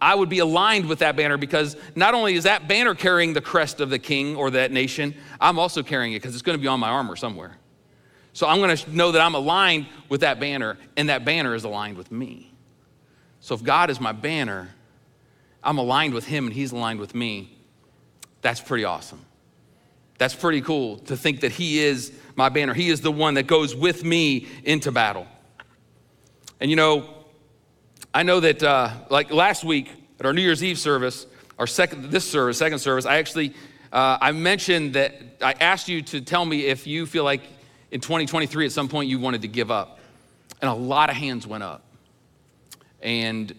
I 0.00 0.14
would 0.14 0.28
be 0.28 0.38
aligned 0.40 0.86
with 0.86 0.98
that 1.00 1.16
banner 1.16 1.36
because 1.36 1.76
not 1.94 2.14
only 2.14 2.34
is 2.34 2.44
that 2.44 2.68
banner 2.68 2.94
carrying 2.94 3.32
the 3.32 3.40
crest 3.40 3.80
of 3.80 3.90
the 3.90 3.98
king 3.98 4.36
or 4.36 4.50
that 4.50 4.70
nation, 4.70 5.14
I'm 5.40 5.58
also 5.58 5.82
carrying 5.82 6.12
it 6.12 6.20
because 6.20 6.34
it's 6.34 6.42
going 6.42 6.58
to 6.58 6.62
be 6.62 6.68
on 6.68 6.78
my 6.80 6.90
armor 6.90 7.16
somewhere. 7.16 7.56
So 8.32 8.46
I'm 8.46 8.58
going 8.58 8.76
to 8.76 8.90
know 8.94 9.12
that 9.12 9.22
I'm 9.22 9.34
aligned 9.34 9.86
with 10.10 10.20
that 10.20 10.38
banner, 10.38 10.76
and 10.94 11.08
that 11.08 11.24
banner 11.24 11.54
is 11.54 11.64
aligned 11.64 11.96
with 11.96 12.12
me. 12.12 12.52
So 13.40 13.54
if 13.54 13.62
God 13.62 13.88
is 13.88 13.98
my 13.98 14.12
banner, 14.12 14.68
I'm 15.64 15.78
aligned 15.78 16.12
with 16.12 16.26
Him 16.26 16.44
and 16.46 16.54
He's 16.54 16.72
aligned 16.72 17.00
with 17.00 17.14
me. 17.14 17.56
That's 18.42 18.60
pretty 18.60 18.84
awesome. 18.84 19.24
That's 20.18 20.34
pretty 20.34 20.60
cool 20.60 20.98
to 20.98 21.16
think 21.16 21.40
that 21.40 21.52
He 21.52 21.78
is 21.78 22.12
my 22.34 22.50
banner. 22.50 22.74
He 22.74 22.90
is 22.90 23.00
the 23.00 23.10
one 23.10 23.34
that 23.34 23.46
goes 23.46 23.74
with 23.74 24.04
me 24.04 24.46
into 24.64 24.92
battle. 24.92 25.26
And 26.60 26.70
you 26.70 26.76
know, 26.76 27.08
I 28.14 28.22
know 28.22 28.40
that 28.40 28.62
uh, 28.62 28.90
like 29.10 29.30
last 29.30 29.64
week 29.64 29.92
at 30.18 30.26
our 30.26 30.32
New 30.32 30.42
Year's 30.42 30.64
Eve 30.64 30.78
service, 30.78 31.26
our 31.58 31.66
second 31.66 32.10
this 32.10 32.28
service, 32.28 32.58
second 32.58 32.78
service, 32.78 33.04
I 33.04 33.18
actually 33.18 33.54
uh, 33.92 34.18
I 34.20 34.32
mentioned 34.32 34.94
that 34.94 35.14
I 35.40 35.52
asked 35.60 35.88
you 35.88 36.02
to 36.02 36.20
tell 36.20 36.44
me 36.44 36.66
if 36.66 36.86
you 36.86 37.06
feel 37.06 37.24
like 37.24 37.42
in 37.90 38.00
2023 38.00 38.66
at 38.66 38.72
some 38.72 38.88
point 38.88 39.08
you 39.08 39.18
wanted 39.18 39.42
to 39.42 39.48
give 39.48 39.70
up. 39.70 40.00
And 40.60 40.70
a 40.70 40.74
lot 40.74 41.10
of 41.10 41.16
hands 41.16 41.46
went 41.46 41.62
up. 41.62 41.82
And 43.02 43.54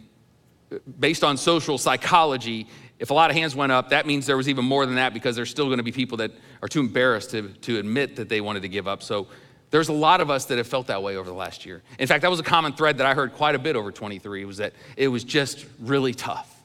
based 0.99 1.23
on 1.23 1.37
social 1.37 1.77
psychology, 1.77 2.67
if 2.99 3.11
a 3.11 3.13
lot 3.13 3.29
of 3.29 3.35
hands 3.37 3.55
went 3.55 3.71
up, 3.71 3.89
that 3.89 4.07
means 4.07 4.25
there 4.25 4.37
was 4.37 4.49
even 4.49 4.65
more 4.65 4.85
than 4.85 4.95
that 4.95 5.13
because 5.13 5.35
there's 5.35 5.49
still 5.49 5.65
going 5.65 5.77
to 5.77 5.83
be 5.83 5.91
people 5.91 6.17
that 6.17 6.31
are 6.61 6.67
too 6.67 6.79
embarrassed 6.79 7.31
to, 7.31 7.49
to 7.49 7.77
admit 7.77 8.15
that 8.15 8.27
they 8.27 8.41
wanted 8.41 8.63
to 8.63 8.69
give 8.69 8.87
up. 8.87 9.03
So 9.03 9.27
there's 9.69 9.89
a 9.89 9.93
lot 9.93 10.21
of 10.21 10.29
us 10.29 10.45
that 10.45 10.57
have 10.57 10.67
felt 10.67 10.87
that 10.87 11.03
way 11.03 11.17
over 11.17 11.29
the 11.29 11.35
last 11.35 11.65
year. 11.65 11.83
In 11.99 12.07
fact, 12.07 12.21
that 12.21 12.29
was 12.29 12.39
a 12.39 12.43
common 12.43 12.73
thread 12.73 12.97
that 12.99 13.05
I 13.05 13.13
heard 13.13 13.33
quite 13.33 13.55
a 13.55 13.59
bit 13.59 13.75
over 13.75 13.91
23 13.91 14.45
was 14.45 14.57
that 14.57 14.73
it 14.95 15.09
was 15.09 15.23
just 15.23 15.65
really 15.79 16.13
tough. 16.13 16.63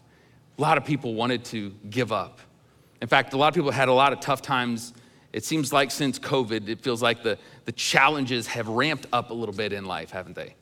A 0.59 0.63
lot 0.63 0.79
of 0.79 0.85
people 0.85 1.15
wanted 1.15 1.45
to 1.47 1.75
give 1.91 2.13
up. 2.13 2.39
In 3.01 3.09
fact, 3.09 3.33
a 3.33 3.37
lot 3.37 3.49
of 3.49 3.55
people 3.55 3.71
had 3.71 3.89
a 3.89 3.93
lot 3.93 4.13
of 4.13 4.21
tough 4.21 4.43
times 4.43 4.93
it 5.33 5.45
seems 5.45 5.73
like 5.73 5.91
since 5.91 6.19
COVID, 6.19 6.69
it 6.69 6.83
feels 6.83 7.03
like 7.03 7.23
the, 7.23 7.39
the 7.65 7.73
challenges 7.73 8.47
have 8.49 8.69
ramped 8.69 9.07
up 9.13 9.31
a 9.31 9.35
little 9.35 9.55
bit 9.55 9.73
in 9.73 9.85
life, 9.85 10.11
haven't 10.11 10.37
they? 10.37 10.55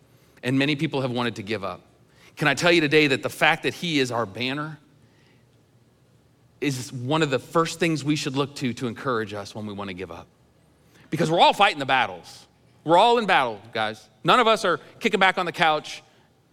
And 0.42 0.58
many 0.58 0.76
people 0.76 1.00
have 1.00 1.10
wanted 1.10 1.36
to 1.36 1.42
give 1.42 1.64
up. 1.64 1.82
Can 2.36 2.46
I 2.48 2.54
tell 2.54 2.70
you 2.70 2.80
today 2.80 3.08
that 3.08 3.22
the 3.22 3.28
fact 3.28 3.64
that 3.64 3.74
He 3.74 3.98
is 3.98 4.12
our 4.12 4.26
banner 4.26 4.78
is 6.60 6.92
one 6.92 7.22
of 7.22 7.30
the 7.30 7.38
first 7.38 7.80
things 7.80 8.04
we 8.04 8.16
should 8.16 8.36
look 8.36 8.54
to 8.56 8.72
to 8.74 8.86
encourage 8.86 9.34
us 9.34 9.54
when 9.54 9.66
we 9.66 9.72
want 9.72 9.88
to 9.88 9.94
give 9.94 10.10
up? 10.10 10.28
Because 11.10 11.30
we're 11.30 11.40
all 11.40 11.52
fighting 11.52 11.78
the 11.78 11.86
battles. 11.86 12.46
We're 12.84 12.96
all 12.96 13.18
in 13.18 13.26
battle, 13.26 13.60
guys. 13.72 14.08
None 14.24 14.40
of 14.40 14.46
us 14.46 14.64
are 14.64 14.78
kicking 15.00 15.20
back 15.20 15.38
on 15.38 15.46
the 15.46 15.52
couch, 15.52 16.02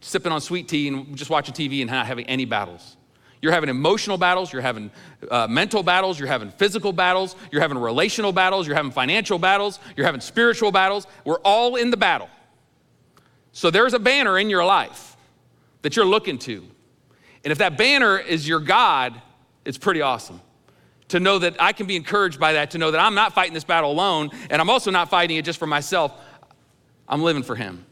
sipping 0.01 0.31
on 0.31 0.41
sweet 0.41 0.67
tea, 0.67 0.87
and 0.87 1.15
just 1.15 1.29
watching 1.29 1.53
TV 1.53 1.81
and 1.81 1.89
not 1.89 2.05
having 2.05 2.25
any 2.25 2.45
battles. 2.45 2.97
You're 3.41 3.51
having 3.51 3.69
emotional 3.69 4.17
battles, 4.17 4.51
you're 4.51 4.63
having 4.63 4.89
uh, 5.29 5.47
mental 5.47 5.83
battles, 5.83 6.17
you're 6.19 6.27
having 6.27 6.49
physical 6.49 6.91
battles, 6.91 7.35
you're 7.51 7.61
having 7.61 7.77
relational 7.77 8.31
battles, 8.31 8.65
you're 8.65 8.75
having 8.75 8.91
financial 8.91 9.37
battles, 9.37 9.79
you're 9.95 10.05
having 10.05 10.21
spiritual 10.21 10.71
battles. 10.71 11.05
We're 11.23 11.39
all 11.39 11.75
in 11.75 11.91
the 11.91 11.97
battle. 11.97 12.29
So 13.51 13.69
there's 13.69 13.93
a 13.93 13.99
banner 13.99 14.39
in 14.39 14.49
your 14.49 14.65
life 14.65 15.15
that 15.83 15.95
you're 15.95 16.05
looking 16.05 16.39
to. 16.39 16.63
And 17.43 17.51
if 17.51 17.59
that 17.59 17.77
banner 17.77 18.17
is 18.17 18.47
your 18.47 18.59
God, 18.59 19.21
it's 19.65 19.77
pretty 19.77 20.01
awesome 20.01 20.41
to 21.09 21.19
know 21.19 21.39
that 21.39 21.61
I 21.61 21.71
can 21.73 21.87
be 21.87 21.95
encouraged 21.95 22.39
by 22.39 22.53
that, 22.53 22.71
to 22.71 22.77
know 22.77 22.91
that 22.91 22.99
I'm 22.99 23.15
not 23.15 23.33
fighting 23.33 23.53
this 23.53 23.63
battle 23.63 23.91
alone, 23.91 24.29
and 24.49 24.61
I'm 24.61 24.69
also 24.69 24.91
not 24.91 25.09
fighting 25.09 25.37
it 25.37 25.45
just 25.45 25.59
for 25.59 25.67
myself. 25.67 26.11
I'm 27.07 27.21
living 27.21 27.43
for 27.43 27.55
Him. 27.55 27.85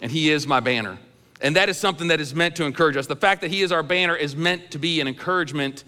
And 0.00 0.10
He 0.10 0.30
is 0.30 0.46
my 0.46 0.60
banner. 0.60 0.98
And 1.40 1.56
that 1.56 1.68
is 1.68 1.78
something 1.78 2.08
that 2.08 2.20
is 2.20 2.34
meant 2.34 2.56
to 2.56 2.64
encourage 2.64 2.96
us. 2.96 3.06
The 3.06 3.16
fact 3.16 3.42
that 3.42 3.50
He 3.50 3.62
is 3.62 3.72
our 3.72 3.82
banner 3.82 4.16
is 4.16 4.34
meant 4.34 4.70
to 4.70 4.78
be 4.78 5.00
an 5.00 5.08
encouragement 5.08 5.84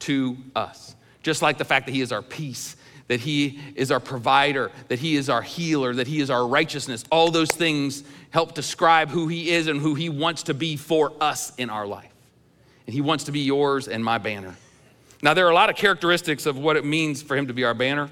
to 0.00 0.36
us. 0.54 0.94
Just 1.22 1.42
like 1.42 1.58
the 1.58 1.64
fact 1.64 1.86
that 1.86 1.92
He 1.92 2.02
is 2.02 2.12
our 2.12 2.22
peace, 2.22 2.76
that 3.08 3.20
He 3.20 3.60
is 3.74 3.90
our 3.90 4.00
provider, 4.00 4.70
that 4.88 4.98
He 4.98 5.16
is 5.16 5.30
our 5.30 5.42
healer, 5.42 5.94
that 5.94 6.06
He 6.06 6.20
is 6.20 6.28
our 6.28 6.46
righteousness. 6.46 7.04
All 7.10 7.30
those 7.30 7.50
things 7.50 8.04
help 8.30 8.54
describe 8.54 9.08
who 9.08 9.28
He 9.28 9.50
is 9.50 9.66
and 9.66 9.80
who 9.80 9.94
He 9.94 10.10
wants 10.10 10.42
to 10.44 10.54
be 10.54 10.76
for 10.76 11.12
us 11.20 11.54
in 11.56 11.70
our 11.70 11.86
life. 11.86 12.12
And 12.86 12.92
He 12.92 13.00
wants 13.00 13.24
to 13.24 13.32
be 13.32 13.40
yours 13.40 13.88
and 13.88 14.04
my 14.04 14.18
banner. 14.18 14.56
Now, 15.22 15.34
there 15.34 15.46
are 15.46 15.50
a 15.50 15.54
lot 15.54 15.70
of 15.70 15.76
characteristics 15.76 16.46
of 16.46 16.56
what 16.56 16.76
it 16.76 16.84
means 16.84 17.22
for 17.22 17.36
Him 17.36 17.46
to 17.48 17.52
be 17.52 17.64
our 17.64 17.74
banner 17.74 18.10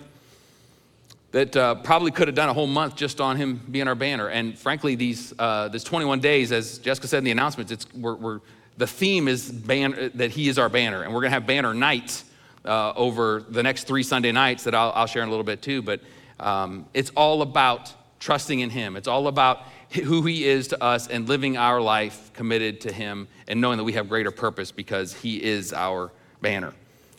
that 1.31 1.57
uh, 1.57 1.75
probably 1.77 2.11
could 2.11 2.29
have 2.29 2.35
done 2.35 2.49
a 2.49 2.53
whole 2.53 2.67
month 2.67 2.97
just 2.97 3.21
on 3.21 3.37
him 3.37 3.61
being 3.71 3.87
our 3.87 3.95
banner. 3.95 4.29
And 4.29 4.59
frankly, 4.59 4.95
these 4.95 5.35
uh, 5.39 5.69
this 5.69 5.85
21 5.85 6.21
days, 6.21 6.53
as 6.53 6.79
Jessica 6.79 7.07
said 7.07 7.19
in 7.19 7.25
the 7.25 7.31
announcements, 7.31 7.71
it's 7.71 7.93
we're, 7.95 8.15
we're 8.15 8.41
the 8.79 8.87
theme 8.87 9.29
is 9.29 9.51
ban- 9.51 10.13
that 10.15 10.31
he 10.31 10.49
is 10.49 10.59
our 10.59 10.69
banner, 10.69 11.03
and 11.03 11.13
we're 11.13 11.21
going 11.21 11.31
to 11.31 11.35
have 11.35 11.47
banner 11.47 11.75
nights 11.75 12.25
uh, 12.65 12.93
over 12.95 13.45
the 13.49 13.63
next 13.63 13.85
three 13.87 14.03
Sunday 14.03 14.33
nights 14.33 14.65
that 14.65 14.75
I'll, 14.75 14.93
I'll 14.95 15.07
share 15.07 15.23
in 15.23 15.29
a 15.29 15.31
little 15.31 15.45
bit 15.45 15.61
too. 15.63 15.83
But 15.83 16.01
um, 16.41 16.87
it's 16.95 17.11
all 17.11 17.43
about 17.43 17.93
trusting 18.21 18.61
in 18.61 18.71
Him. 18.71 18.97
It's 18.97 19.09
all 19.09 19.27
about 19.27 19.65
who 19.91 20.23
He 20.23 20.45
is 20.45 20.69
to 20.69 20.83
us 20.83 21.09
and 21.09 21.29
living 21.29 21.57
our 21.57 21.81
life 21.81 22.33
committed 22.35 22.81
to 22.83 22.93
Him 22.93 23.29
and 23.49 23.61
knowing 23.61 23.79
that 23.79 23.85
we 23.85 23.95
have 23.95 24.09
greater 24.09 24.31
purpose 24.31 24.71
because 24.71 25.13
He 25.13 25.43
is 25.43 25.73
our 25.73 26.11
banner. 26.41 26.73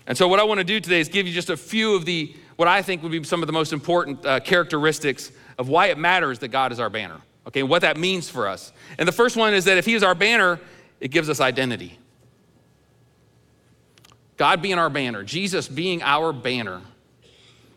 And 0.09 0.17
so, 0.17 0.27
what 0.27 0.39
I 0.39 0.43
want 0.43 0.57
to 0.57 0.63
do 0.63 0.79
today 0.79 0.99
is 0.99 1.07
give 1.07 1.27
you 1.27 1.33
just 1.33 1.51
a 1.51 1.55
few 1.55 1.95
of 1.95 2.03
the 2.03 2.35
what 2.55 2.67
I 2.67 2.81
think 2.81 3.03
would 3.03 3.11
be 3.11 3.23
some 3.23 3.41
of 3.41 3.47
the 3.47 3.53
most 3.53 3.71
important 3.71 4.25
uh, 4.25 4.39
characteristics 4.41 5.31
of 5.57 5.69
why 5.69 5.87
it 5.87 5.97
matters 5.97 6.39
that 6.39 6.49
God 6.49 6.71
is 6.71 6.79
our 6.79 6.89
banner, 6.89 7.21
okay, 7.47 7.63
what 7.63 7.83
that 7.83 7.95
means 7.95 8.27
for 8.27 8.47
us. 8.47 8.73
And 8.97 9.07
the 9.07 9.13
first 9.13 9.37
one 9.37 9.53
is 9.53 9.65
that 9.65 9.77
if 9.77 9.85
He 9.85 9.93
is 9.93 10.01
our 10.01 10.15
banner, 10.15 10.59
it 10.99 11.09
gives 11.09 11.29
us 11.29 11.39
identity. 11.39 11.97
God 14.35 14.61
being 14.61 14.79
our 14.79 14.89
banner, 14.89 15.23
Jesus 15.23 15.67
being 15.67 16.01
our 16.01 16.33
banner, 16.33 16.81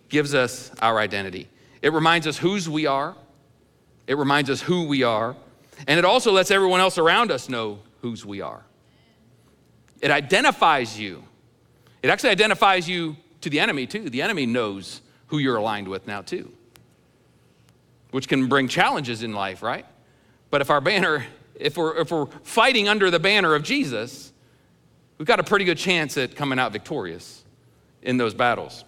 gives 0.08 0.34
us 0.34 0.72
our 0.80 0.98
identity. 0.98 1.48
It 1.82 1.92
reminds 1.92 2.26
us 2.26 2.38
whose 2.38 2.66
we 2.68 2.86
are, 2.86 3.14
it 4.06 4.16
reminds 4.16 4.48
us 4.48 4.62
who 4.62 4.86
we 4.86 5.02
are, 5.02 5.36
and 5.86 5.98
it 5.98 6.04
also 6.06 6.32
lets 6.32 6.50
everyone 6.50 6.80
else 6.80 6.96
around 6.96 7.30
us 7.30 7.50
know 7.50 7.80
whose 8.00 8.24
we 8.24 8.40
are. 8.40 8.64
It 10.00 10.10
identifies 10.10 10.98
you. 10.98 11.24
It 12.02 12.10
actually 12.10 12.30
identifies 12.30 12.88
you 12.88 13.16
to 13.42 13.50
the 13.50 13.60
enemy, 13.60 13.86
too. 13.86 14.10
The 14.10 14.22
enemy 14.22 14.46
knows 14.46 15.00
who 15.28 15.38
you're 15.38 15.56
aligned 15.56 15.88
with 15.88 16.06
now, 16.06 16.22
too, 16.22 16.52
which 18.10 18.28
can 18.28 18.48
bring 18.48 18.68
challenges 18.68 19.22
in 19.22 19.32
life, 19.32 19.62
right? 19.62 19.86
But 20.50 20.60
if 20.60 20.70
our 20.70 20.80
banner, 20.80 21.24
if 21.54 21.76
we're, 21.76 21.96
if 21.98 22.10
we're 22.10 22.26
fighting 22.42 22.88
under 22.88 23.10
the 23.10 23.18
banner 23.18 23.54
of 23.54 23.62
Jesus, 23.62 24.32
we've 25.18 25.28
got 25.28 25.40
a 25.40 25.44
pretty 25.44 25.64
good 25.64 25.78
chance 25.78 26.18
at 26.18 26.36
coming 26.36 26.58
out 26.58 26.72
victorious 26.72 27.44
in 28.02 28.16
those 28.16 28.34
battles. 28.34 28.84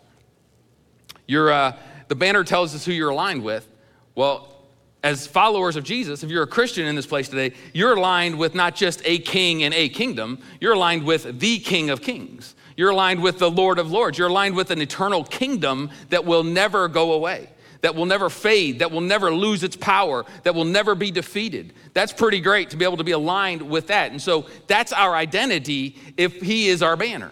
You're, 1.26 1.52
uh, 1.52 1.76
the 2.08 2.14
banner 2.14 2.44
tells 2.44 2.74
us 2.74 2.84
who 2.84 2.92
you're 2.92 3.10
aligned 3.10 3.42
with. 3.42 3.66
Well, 4.14 4.54
as 5.02 5.26
followers 5.26 5.76
of 5.76 5.84
Jesus, 5.84 6.22
if 6.22 6.30
you're 6.30 6.42
a 6.42 6.46
Christian 6.46 6.86
in 6.86 6.96
this 6.96 7.06
place 7.06 7.28
today, 7.28 7.54
you're 7.72 7.94
aligned 7.94 8.38
with 8.38 8.54
not 8.54 8.74
just 8.74 9.02
a 9.04 9.18
king 9.18 9.62
and 9.62 9.74
a 9.74 9.88
kingdom, 9.88 10.38
you're 10.60 10.72
aligned 10.72 11.04
with 11.04 11.40
the 11.40 11.58
King 11.58 11.90
of 11.90 12.00
Kings. 12.00 12.54
You're 12.76 12.90
aligned 12.90 13.22
with 13.22 13.38
the 13.38 13.50
Lord 13.50 13.78
of 13.78 13.90
Lords. 13.90 14.18
You're 14.18 14.28
aligned 14.28 14.56
with 14.56 14.70
an 14.70 14.80
eternal 14.80 15.24
kingdom 15.24 15.90
that 16.10 16.24
will 16.24 16.42
never 16.42 16.88
go 16.88 17.12
away, 17.12 17.48
that 17.82 17.94
will 17.94 18.06
never 18.06 18.28
fade, 18.28 18.80
that 18.80 18.90
will 18.90 19.00
never 19.00 19.32
lose 19.32 19.62
its 19.62 19.76
power, 19.76 20.24
that 20.42 20.54
will 20.54 20.64
never 20.64 20.94
be 20.94 21.10
defeated. 21.10 21.72
That's 21.92 22.12
pretty 22.12 22.40
great 22.40 22.70
to 22.70 22.76
be 22.76 22.84
able 22.84 22.96
to 22.96 23.04
be 23.04 23.12
aligned 23.12 23.62
with 23.62 23.88
that. 23.88 24.10
And 24.10 24.20
so 24.20 24.46
that's 24.66 24.92
our 24.92 25.14
identity 25.14 25.96
if 26.16 26.40
He 26.40 26.68
is 26.68 26.82
our 26.82 26.96
banner. 26.96 27.30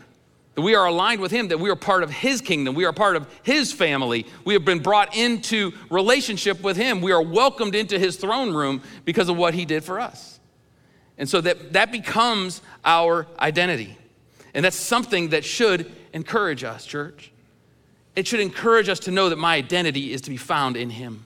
That 0.54 0.62
we 0.62 0.74
are 0.74 0.86
aligned 0.86 1.20
with 1.20 1.32
Him, 1.32 1.48
that 1.48 1.58
we 1.58 1.70
are 1.70 1.76
part 1.76 2.02
of 2.02 2.10
His 2.10 2.40
kingdom, 2.40 2.74
we 2.74 2.84
are 2.84 2.92
part 2.92 3.16
of 3.16 3.26
His 3.42 3.72
family. 3.72 4.26
We 4.44 4.54
have 4.54 4.64
been 4.64 4.80
brought 4.80 5.16
into 5.16 5.72
relationship 5.90 6.62
with 6.62 6.76
Him. 6.76 7.00
We 7.00 7.10
are 7.12 7.22
welcomed 7.22 7.74
into 7.74 7.98
His 7.98 8.16
throne 8.16 8.54
room 8.54 8.82
because 9.04 9.28
of 9.28 9.36
what 9.36 9.54
He 9.54 9.64
did 9.64 9.82
for 9.82 9.98
us. 9.98 10.38
And 11.18 11.28
so 11.28 11.40
that, 11.40 11.72
that 11.72 11.90
becomes 11.90 12.62
our 12.84 13.26
identity. 13.38 13.96
And 14.54 14.64
that's 14.64 14.76
something 14.76 15.30
that 15.30 15.44
should 15.44 15.90
encourage 16.12 16.64
us, 16.64 16.84
church. 16.84 17.30
It 18.14 18.26
should 18.26 18.40
encourage 18.40 18.88
us 18.88 19.00
to 19.00 19.10
know 19.10 19.30
that 19.30 19.36
my 19.36 19.56
identity 19.56 20.12
is 20.12 20.20
to 20.22 20.30
be 20.30 20.36
found 20.36 20.76
in 20.76 20.90
Him. 20.90 21.24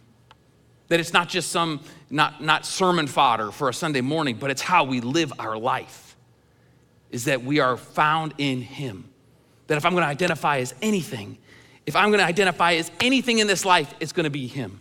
That 0.88 1.00
it's 1.00 1.12
not 1.12 1.28
just 1.28 1.50
some, 1.50 1.80
not, 2.10 2.42
not 2.42 2.64
sermon 2.64 3.08
fodder 3.08 3.50
for 3.50 3.68
a 3.68 3.74
Sunday 3.74 4.00
morning, 4.00 4.36
but 4.36 4.50
it's 4.50 4.62
how 4.62 4.84
we 4.84 5.00
live 5.00 5.32
our 5.38 5.58
life, 5.58 6.16
is 7.10 7.24
that 7.24 7.42
we 7.42 7.58
are 7.58 7.76
found 7.76 8.34
in 8.38 8.60
Him 8.62 9.08
that 9.66 9.76
if 9.76 9.84
I'm 9.84 9.92
to 10.02 10.08
identify 10.08 10.58
as 10.58 10.74
anything, 10.80 11.38
if 11.86 11.96
I'm 11.96 12.12
to 12.12 12.24
identify 12.24 12.74
as 12.74 12.90
anything 13.00 13.38
in 13.38 13.46
this 13.46 13.64
life, 13.64 13.92
it's 14.00 14.12
to 14.24 14.30
be 14.30 14.46
Him. 14.46 14.80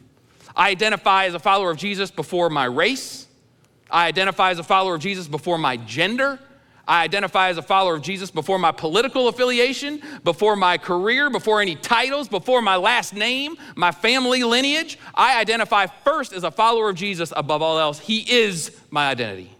I 0.56 0.70
identify 0.70 1.26
as 1.26 1.34
a 1.34 1.40
follower 1.40 1.72
of 1.72 1.78
Jesus 1.78 2.12
before 2.12 2.50
my 2.50 2.66
race. 2.66 3.28
I 3.90 4.08
identify 4.08 4.52
as 4.52 4.60
a 4.60 4.64
follower 4.64 4.96
of 4.96 5.02
Jesus 5.02 5.28
before 5.28 5.58
my 5.58 5.78
gender. 5.78 6.40
I 6.88 7.04
identify 7.04 7.50
as 7.50 7.58
a 7.58 7.62
follower 7.62 7.96
of 7.96 8.02
Jesus 8.02 8.30
before 8.30 8.60
my 8.60 8.72
political 8.72 9.28
affiliation, 9.28 10.02
before 10.24 10.56
my 10.56 10.78
career, 10.78 11.30
before 11.30 11.62
any 11.62 11.76
titles, 11.76 12.28
before 12.28 12.62
my 12.62 12.76
last 12.76 13.14
name, 13.14 13.56
my 13.76 13.92
family 13.92 14.44
lineage. 14.44 15.00
I 15.14 15.40
identify 15.40 15.88
first 15.88 16.34
as 16.34 16.44
a 16.44 16.52
follower 16.52 16.90
of 16.90 16.96
Jesus 16.96 17.34
above 17.36 17.62
all 17.62 17.80
else. 17.80 18.00
He 18.00 18.20
is 18.20 18.80
my 18.92 19.10
identity 19.10 19.52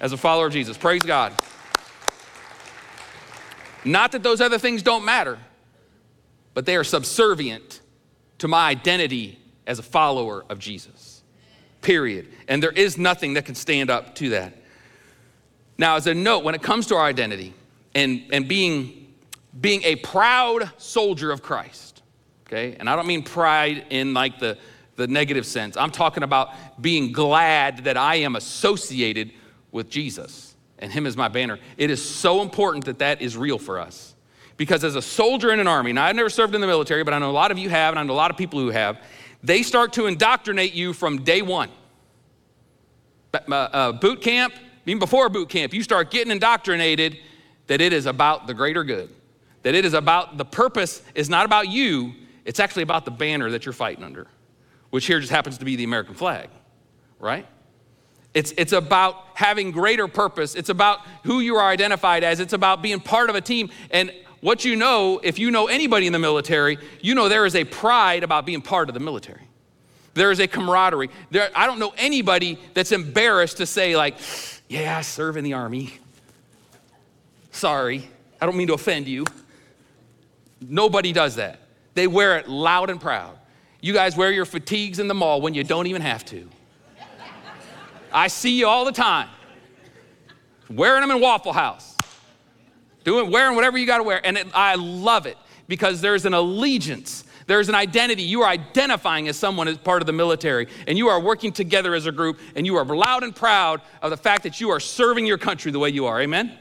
as 0.00 0.12
a 0.12 0.16
follower 0.16 0.46
of 0.46 0.52
Jesus. 0.52 0.78
Praise 0.78 1.02
God. 1.02 1.32
Not 3.84 4.12
that 4.12 4.22
those 4.22 4.40
other 4.40 4.58
things 4.58 4.82
don't 4.82 5.04
matter, 5.04 5.38
but 6.54 6.66
they 6.66 6.76
are 6.76 6.84
subservient 6.84 7.80
to 8.38 8.48
my 8.48 8.68
identity 8.68 9.38
as 9.66 9.78
a 9.78 9.82
follower 9.82 10.44
of 10.48 10.58
Jesus. 10.58 11.22
Period. 11.82 12.28
And 12.48 12.62
there 12.62 12.72
is 12.72 12.98
nothing 12.98 13.34
that 13.34 13.44
can 13.44 13.54
stand 13.54 13.90
up 13.90 14.14
to 14.16 14.30
that. 14.30 14.54
Now, 15.80 15.96
as 15.96 16.06
a 16.06 16.12
note, 16.12 16.44
when 16.44 16.54
it 16.54 16.60
comes 16.60 16.88
to 16.88 16.96
our 16.96 17.06
identity 17.06 17.54
and, 17.94 18.26
and 18.34 18.46
being, 18.46 19.14
being 19.58 19.82
a 19.84 19.96
proud 19.96 20.70
soldier 20.76 21.30
of 21.32 21.42
Christ, 21.42 22.02
okay, 22.46 22.76
and 22.78 22.86
I 22.86 22.94
don't 22.96 23.06
mean 23.06 23.22
pride 23.22 23.86
in 23.88 24.12
like 24.12 24.38
the, 24.38 24.58
the 24.96 25.06
negative 25.06 25.46
sense, 25.46 25.78
I'm 25.78 25.90
talking 25.90 26.22
about 26.22 26.50
being 26.82 27.12
glad 27.12 27.84
that 27.84 27.96
I 27.96 28.16
am 28.16 28.36
associated 28.36 29.30
with 29.72 29.88
Jesus 29.88 30.54
and 30.80 30.92
him 30.92 31.06
as 31.06 31.16
my 31.16 31.28
banner. 31.28 31.58
It 31.78 31.90
is 31.90 32.04
so 32.04 32.42
important 32.42 32.84
that 32.84 32.98
that 32.98 33.22
is 33.22 33.34
real 33.34 33.58
for 33.58 33.80
us. 33.80 34.14
Because 34.58 34.84
as 34.84 34.96
a 34.96 35.02
soldier 35.02 35.50
in 35.50 35.60
an 35.60 35.66
army, 35.66 35.94
now 35.94 36.04
I've 36.04 36.14
never 36.14 36.28
served 36.28 36.54
in 36.54 36.60
the 36.60 36.66
military, 36.66 37.04
but 37.04 37.14
I 37.14 37.18
know 37.18 37.30
a 37.30 37.32
lot 37.32 37.50
of 37.50 37.56
you 37.58 37.70
have, 37.70 37.94
and 37.94 37.98
I 37.98 38.02
know 38.02 38.12
a 38.12 38.20
lot 38.20 38.30
of 38.30 38.36
people 38.36 38.60
who 38.60 38.68
have, 38.68 39.02
they 39.42 39.62
start 39.62 39.94
to 39.94 40.04
indoctrinate 40.04 40.74
you 40.74 40.92
from 40.92 41.22
day 41.22 41.40
one. 41.40 41.70
Uh, 43.32 43.54
uh, 43.54 43.92
boot 43.92 44.20
camp, 44.20 44.52
even 44.90 44.98
before 44.98 45.28
boot 45.28 45.48
camp, 45.48 45.72
you 45.72 45.82
start 45.82 46.10
getting 46.10 46.32
indoctrinated 46.32 47.18
that 47.68 47.80
it 47.80 47.92
is 47.92 48.06
about 48.06 48.46
the 48.48 48.54
greater 48.54 48.82
good, 48.82 49.08
that 49.62 49.74
it 49.74 49.84
is 49.84 49.94
about 49.94 50.36
the 50.36 50.44
purpose 50.44 51.02
is 51.14 51.30
not 51.30 51.46
about 51.46 51.68
you, 51.68 52.12
it's 52.44 52.58
actually 52.58 52.82
about 52.82 53.04
the 53.04 53.10
banner 53.10 53.50
that 53.50 53.64
you're 53.64 53.72
fighting 53.72 54.02
under, 54.02 54.26
which 54.90 55.06
here 55.06 55.20
just 55.20 55.30
happens 55.30 55.58
to 55.58 55.64
be 55.64 55.76
the 55.76 55.84
American 55.84 56.14
flag, 56.14 56.48
right? 57.20 57.46
It's, 58.34 58.52
it's 58.56 58.72
about 58.72 59.16
having 59.34 59.70
greater 59.70 60.08
purpose. 60.08 60.54
It's 60.54 60.68
about 60.68 61.00
who 61.24 61.40
you 61.40 61.56
are 61.56 61.68
identified 61.68 62.24
as. 62.24 62.40
It's 62.40 62.52
about 62.52 62.82
being 62.82 63.00
part 63.00 63.30
of 63.30 63.36
a 63.36 63.40
team. 63.40 63.70
And 63.90 64.12
what 64.40 64.64
you 64.64 64.76
know, 64.76 65.20
if 65.22 65.38
you 65.38 65.50
know 65.50 65.66
anybody 65.66 66.06
in 66.06 66.12
the 66.12 66.18
military, 66.18 66.78
you 67.00 67.14
know 67.14 67.28
there 67.28 67.46
is 67.46 67.54
a 67.54 67.64
pride 67.64 68.22
about 68.22 68.46
being 68.46 68.62
part 68.62 68.88
of 68.88 68.94
the 68.94 69.00
military. 69.00 69.48
There 70.14 70.30
is 70.30 70.40
a 70.40 70.48
camaraderie. 70.48 71.10
There, 71.30 71.50
I 71.54 71.66
don't 71.66 71.78
know 71.78 71.92
anybody 71.96 72.58
that's 72.74 72.92
embarrassed 72.92 73.58
to 73.58 73.66
say, 73.66 73.96
like, 73.96 74.16
yeah, 74.70 74.96
I 74.96 75.00
serve 75.00 75.36
in 75.36 75.42
the 75.42 75.54
army. 75.54 75.92
Sorry, 77.50 78.08
I 78.40 78.46
don't 78.46 78.56
mean 78.56 78.68
to 78.68 78.74
offend 78.74 79.08
you. 79.08 79.26
Nobody 80.60 81.12
does 81.12 81.34
that. 81.34 81.58
They 81.94 82.06
wear 82.06 82.38
it 82.38 82.48
loud 82.48 82.88
and 82.88 83.00
proud. 83.00 83.36
You 83.80 83.92
guys 83.92 84.16
wear 84.16 84.30
your 84.30 84.44
fatigues 84.44 85.00
in 85.00 85.08
the 85.08 85.14
mall 85.14 85.40
when 85.40 85.54
you 85.54 85.64
don't 85.64 85.88
even 85.88 86.02
have 86.02 86.24
to. 86.26 86.48
I 88.12 88.28
see 88.28 88.58
you 88.60 88.68
all 88.68 88.84
the 88.84 88.92
time 88.92 89.28
wearing 90.68 91.00
them 91.00 91.10
in 91.10 91.20
Waffle 91.20 91.52
House, 91.52 91.96
doing, 93.02 93.28
wearing 93.28 93.56
whatever 93.56 93.76
you 93.76 93.86
got 93.86 93.98
to 93.98 94.04
wear. 94.04 94.24
And 94.24 94.38
it, 94.38 94.46
I 94.54 94.76
love 94.76 95.26
it 95.26 95.36
because 95.66 96.00
there's 96.00 96.26
an 96.26 96.34
allegiance. 96.34 97.24
There's 97.50 97.68
an 97.68 97.74
identity. 97.74 98.22
You 98.22 98.42
are 98.42 98.48
identifying 98.48 99.26
as 99.26 99.36
someone 99.36 99.66
as 99.66 99.76
part 99.76 100.02
of 100.02 100.06
the 100.06 100.12
military, 100.12 100.68
and 100.86 100.96
you 100.96 101.08
are 101.08 101.18
working 101.18 101.50
together 101.50 101.96
as 101.96 102.06
a 102.06 102.12
group, 102.12 102.38
and 102.54 102.64
you 102.64 102.76
are 102.76 102.84
loud 102.84 103.24
and 103.24 103.34
proud 103.34 103.80
of 104.00 104.10
the 104.10 104.16
fact 104.16 104.44
that 104.44 104.60
you 104.60 104.70
are 104.70 104.78
serving 104.78 105.26
your 105.26 105.36
country 105.36 105.72
the 105.72 105.78
way 105.80 105.88
you 105.88 106.06
are. 106.06 106.20
Amen? 106.20 106.56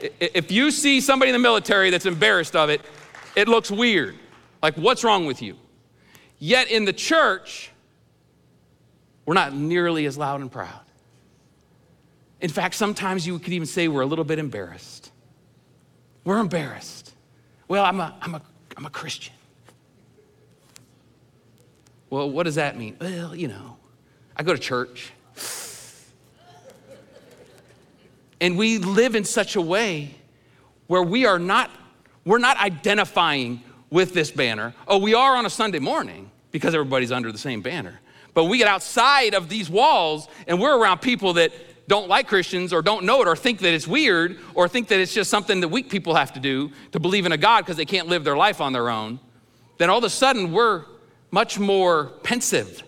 If 0.00 0.50
you 0.50 0.70
see 0.70 1.02
somebody 1.02 1.28
in 1.28 1.34
the 1.34 1.38
military 1.38 1.90
that's 1.90 2.06
embarrassed 2.06 2.56
of 2.56 2.70
it, 2.70 2.80
it 3.36 3.48
looks 3.48 3.70
weird. 3.70 4.16
Like, 4.62 4.76
what's 4.76 5.04
wrong 5.04 5.26
with 5.26 5.42
you? 5.42 5.58
Yet 6.38 6.70
in 6.70 6.86
the 6.86 6.94
church, 6.94 7.70
we're 9.26 9.34
not 9.34 9.52
nearly 9.54 10.06
as 10.06 10.16
loud 10.16 10.40
and 10.40 10.50
proud. 10.50 10.80
In 12.40 12.48
fact, 12.48 12.76
sometimes 12.76 13.26
you 13.26 13.38
could 13.38 13.52
even 13.52 13.66
say 13.66 13.88
we're 13.88 14.00
a 14.00 14.06
little 14.06 14.24
bit 14.24 14.38
embarrassed. 14.38 15.12
We're 16.24 16.38
embarrassed. 16.38 17.12
Well, 17.68 17.84
I'm 17.84 18.00
a, 18.00 18.16
I'm 18.22 18.36
a, 18.36 18.42
I'm 18.78 18.86
a 18.86 18.90
Christian. 18.90 19.34
Well, 22.14 22.30
what 22.30 22.44
does 22.44 22.54
that 22.54 22.78
mean? 22.78 22.96
Well, 23.00 23.34
you 23.34 23.48
know, 23.48 23.76
I 24.36 24.44
go 24.44 24.52
to 24.52 24.58
church. 24.58 25.10
And 28.40 28.56
we 28.56 28.78
live 28.78 29.16
in 29.16 29.24
such 29.24 29.56
a 29.56 29.60
way 29.60 30.14
where 30.86 31.02
we 31.02 31.26
are 31.26 31.40
not, 31.40 31.72
we're 32.24 32.38
not 32.38 32.56
identifying 32.58 33.64
with 33.90 34.14
this 34.14 34.30
banner. 34.30 34.74
Oh, 34.86 34.98
we 34.98 35.14
are 35.14 35.34
on 35.34 35.44
a 35.44 35.50
Sunday 35.50 35.80
morning 35.80 36.30
because 36.52 36.72
everybody's 36.72 37.10
under 37.10 37.32
the 37.32 37.38
same 37.38 37.62
banner. 37.62 38.00
But 38.32 38.44
we 38.44 38.58
get 38.58 38.68
outside 38.68 39.34
of 39.34 39.48
these 39.48 39.68
walls 39.68 40.28
and 40.46 40.60
we're 40.60 40.78
around 40.78 41.00
people 41.00 41.32
that 41.32 41.52
don't 41.88 42.06
like 42.06 42.28
Christians 42.28 42.72
or 42.72 42.80
don't 42.80 43.04
know 43.06 43.22
it 43.22 43.26
or 43.26 43.34
think 43.34 43.58
that 43.58 43.74
it's 43.74 43.88
weird 43.88 44.38
or 44.54 44.68
think 44.68 44.86
that 44.86 45.00
it's 45.00 45.12
just 45.12 45.30
something 45.30 45.58
that 45.62 45.68
weak 45.68 45.90
people 45.90 46.14
have 46.14 46.32
to 46.34 46.40
do 46.40 46.70
to 46.92 47.00
believe 47.00 47.26
in 47.26 47.32
a 47.32 47.36
God 47.36 47.62
because 47.62 47.76
they 47.76 47.84
can't 47.84 48.06
live 48.06 48.22
their 48.22 48.36
life 48.36 48.60
on 48.60 48.72
their 48.72 48.88
own, 48.88 49.18
then 49.78 49.90
all 49.90 49.98
of 49.98 50.04
a 50.04 50.10
sudden 50.10 50.52
we're 50.52 50.84
much 51.34 51.58
more 51.58 52.12
pensive 52.22 52.84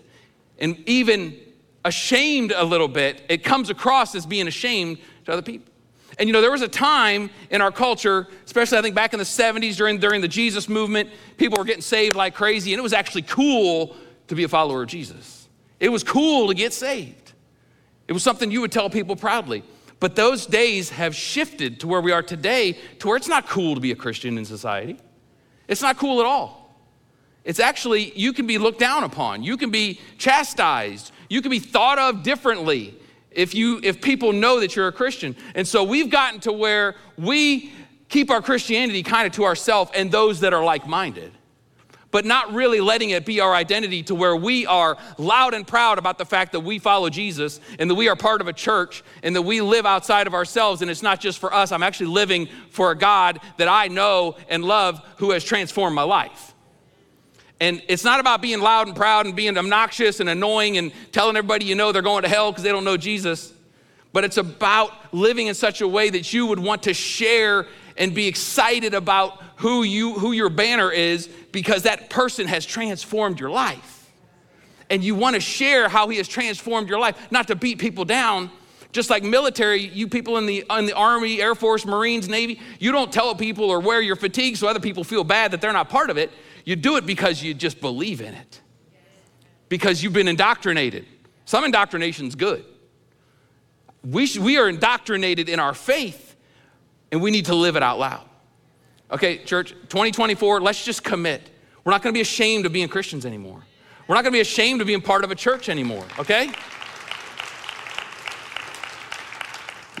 and 0.57 0.81
even 0.87 1.37
ashamed 1.83 2.53
a 2.55 2.63
little 2.63 2.87
bit. 2.87 3.21
It 3.27 3.43
comes 3.43 3.69
across 3.69 4.15
as 4.15 4.25
being 4.25 4.47
ashamed 4.47 4.99
to 5.25 5.33
other 5.33 5.41
people. 5.41 5.73
And 6.17 6.29
you 6.29 6.33
know, 6.33 6.39
there 6.39 6.49
was 6.49 6.61
a 6.61 6.67
time 6.69 7.29
in 7.49 7.61
our 7.61 7.73
culture, 7.73 8.25
especially 8.45 8.77
I 8.77 8.81
think 8.81 8.95
back 8.95 9.11
in 9.11 9.19
the 9.19 9.25
70s 9.25 9.75
during, 9.75 9.99
during 9.99 10.21
the 10.21 10.29
Jesus 10.29 10.69
movement, 10.69 11.09
people 11.35 11.57
were 11.57 11.65
getting 11.65 11.81
saved 11.81 12.15
like 12.15 12.35
crazy, 12.35 12.71
and 12.71 12.79
it 12.79 12.81
was 12.81 12.93
actually 12.93 13.23
cool 13.23 13.97
to 14.27 14.33
be 14.33 14.45
a 14.45 14.47
follower 14.47 14.83
of 14.83 14.87
Jesus. 14.87 15.49
It 15.81 15.89
was 15.89 16.01
cool 16.01 16.47
to 16.47 16.53
get 16.53 16.71
saved. 16.71 17.33
It 18.07 18.13
was 18.13 18.23
something 18.23 18.49
you 18.49 18.61
would 18.61 18.71
tell 18.71 18.89
people 18.89 19.17
proudly. 19.17 19.61
But 19.99 20.15
those 20.15 20.45
days 20.45 20.89
have 20.91 21.13
shifted 21.13 21.81
to 21.81 21.87
where 21.87 21.99
we 21.99 22.13
are 22.13 22.23
today, 22.23 22.77
to 22.99 23.07
where 23.09 23.17
it's 23.17 23.27
not 23.27 23.45
cool 23.45 23.75
to 23.75 23.81
be 23.81 23.91
a 23.91 23.95
Christian 23.95 24.37
in 24.37 24.45
society. 24.45 24.97
It's 25.67 25.81
not 25.81 25.97
cool 25.97 26.21
at 26.21 26.25
all. 26.25 26.56
It's 27.47 27.61
actually, 27.61 28.11
you 28.13 28.33
can 28.33 28.45
be 28.45 28.57
looked 28.57 28.77
down 28.77 29.05
upon, 29.05 29.41
you 29.41 29.55
can 29.55 29.71
be 29.71 30.01
chastised, 30.17 31.13
you 31.29 31.41
can 31.41 31.49
be 31.49 31.59
thought 31.59 31.97
of 31.97 32.21
differently 32.21 32.93
if, 33.31 33.55
you, 33.55 33.79
if 33.83 34.01
people 34.01 34.33
know 34.33 34.59
that 34.59 34.75
you're 34.75 34.89
a 34.89 34.91
Christian. 34.91 35.33
And 35.55 35.65
so 35.65 35.85
we've 35.85 36.09
gotten 36.09 36.41
to 36.41 36.51
where 36.51 36.95
we 37.17 37.71
keep 38.09 38.29
our 38.29 38.41
Christianity 38.41 39.01
kind 39.01 39.25
of 39.25 39.31
to 39.33 39.45
ourselves 39.45 39.91
and 39.95 40.11
those 40.11 40.41
that 40.41 40.53
are 40.53 40.63
like 40.63 40.87
minded 40.87 41.31
but 42.09 42.25
not 42.25 42.53
really 42.53 42.79
letting 42.79 43.09
it 43.11 43.25
be 43.25 43.41
our 43.41 43.53
identity 43.53 44.01
to 44.01 44.15
where 44.15 44.35
we 44.35 44.65
are 44.65 44.97
loud 45.17 45.53
and 45.53 45.67
proud 45.67 45.97
about 45.97 46.17
the 46.17 46.25
fact 46.25 46.53
that 46.53 46.61
we 46.61 46.79
follow 46.79 47.09
Jesus 47.09 47.59
and 47.79 47.89
that 47.89 47.95
we 47.95 48.07
are 48.07 48.15
part 48.15 48.41
of 48.41 48.47
a 48.47 48.53
church 48.53 49.03
and 49.23 49.35
that 49.35 49.41
we 49.41 49.61
live 49.61 49.85
outside 49.85 50.25
of 50.25 50.33
ourselves 50.33 50.81
and 50.81 50.89
it's 50.89 51.03
not 51.03 51.19
just 51.19 51.37
for 51.37 51.53
us. 51.53 51.71
I'm 51.71 51.83
actually 51.83 52.07
living 52.07 52.47
for 52.69 52.91
a 52.91 52.95
God 52.95 53.39
that 53.57 53.67
I 53.67 53.89
know 53.89 54.37
and 54.49 54.63
love 54.63 55.01
who 55.17 55.31
has 55.31 55.43
transformed 55.43 55.95
my 55.95 56.03
life. 56.03 56.55
And 57.59 57.81
it's 57.87 58.03
not 58.03 58.19
about 58.19 58.41
being 58.41 58.59
loud 58.59 58.87
and 58.87 58.95
proud 58.95 59.25
and 59.25 59.35
being 59.35 59.57
obnoxious 59.57 60.19
and 60.19 60.29
annoying 60.29 60.77
and 60.77 60.91
telling 61.11 61.35
everybody 61.35 61.65
you 61.65 61.75
know 61.75 61.91
they're 61.91 62.01
going 62.01 62.23
to 62.23 62.29
hell 62.29 62.51
because 62.51 62.63
they 62.63 62.71
don't 62.71 62.83
know 62.83 62.97
Jesus. 62.97 63.53
But 64.13 64.23
it's 64.23 64.37
about 64.37 64.91
living 65.13 65.47
in 65.47 65.55
such 65.55 65.81
a 65.81 65.87
way 65.87 66.09
that 66.09 66.31
you 66.33 66.45
would 66.45 66.59
want 66.59 66.83
to 66.83 66.93
share 66.93 67.67
and 67.97 68.13
be 68.13 68.27
excited 68.27 68.93
about 68.93 69.41
who 69.57 69.83
you 69.83 70.13
who 70.13 70.31
your 70.31 70.49
banner 70.49 70.91
is 70.91 71.27
because 71.51 71.83
that 71.83 72.09
person 72.09 72.47
has 72.47 72.65
transformed 72.65 73.39
your 73.39 73.49
life. 73.49 74.11
And 74.89 75.03
you 75.03 75.15
want 75.15 75.33
to 75.33 75.41
share 75.41 75.89
how 75.89 76.07
he 76.07 76.17
has 76.17 76.27
transformed 76.27 76.87
your 76.87 76.99
life, 76.99 77.31
not 77.31 77.47
to 77.47 77.55
beat 77.55 77.79
people 77.79 78.05
down, 78.05 78.49
just 78.91 79.09
like 79.09 79.23
military, 79.23 79.81
you 79.81 80.07
people 80.07 80.37
in 80.37 80.45
the, 80.45 80.63
in 80.69 80.85
the 80.85 80.93
Army, 80.93 81.41
Air 81.41 81.55
Force, 81.55 81.85
Marines, 81.85 82.29
Navy, 82.29 82.59
you 82.79 82.91
don't 82.91 83.11
tell 83.11 83.35
people 83.35 83.65
or 83.65 83.79
wear 83.79 84.01
your 84.01 84.15
fatigue 84.15 84.55
so 84.55 84.67
other 84.67 84.79
people 84.79 85.03
feel 85.03 85.23
bad 85.23 85.51
that 85.51 85.59
they're 85.59 85.73
not 85.73 85.89
part 85.89 86.09
of 86.09 86.17
it. 86.17 86.31
You 86.67 86.75
do 86.75 86.97
it 86.97 87.05
because 87.05 87.41
you 87.41 87.53
just 87.53 87.79
believe 87.79 88.19
in 88.19 88.33
it, 88.33 88.61
because 89.69 90.03
you've 90.03 90.11
been 90.11 90.27
indoctrinated. 90.27 91.05
Some 91.45 91.63
indoctrination's 91.63 92.35
good. 92.35 92.65
We, 94.03 94.27
we 94.37 94.57
are 94.57 94.67
indoctrinated 94.67 95.47
in 95.47 95.61
our 95.61 95.73
faith, 95.73 96.35
and 97.09 97.21
we 97.21 97.31
need 97.31 97.45
to 97.45 97.55
live 97.55 97.77
it 97.77 97.83
out 97.83 97.99
loud. 97.99 98.25
Okay, 99.11 99.37
church, 99.45 99.69
2024, 99.69 100.59
let's 100.59 100.83
just 100.83 101.05
commit. 101.05 101.49
We're 101.85 101.93
not 101.93 102.01
gonna 102.01 102.11
be 102.11 102.19
ashamed 102.19 102.65
of 102.65 102.73
being 102.73 102.89
Christians 102.89 103.25
anymore. 103.25 103.63
We're 104.05 104.15
not 104.15 104.25
gonna 104.25 104.33
be 104.33 104.41
ashamed 104.41 104.81
of 104.81 104.87
being 104.87 104.99
part 104.99 105.23
of 105.23 105.31
a 105.31 105.35
church 105.35 105.69
anymore, 105.69 106.03
okay? 106.19 106.51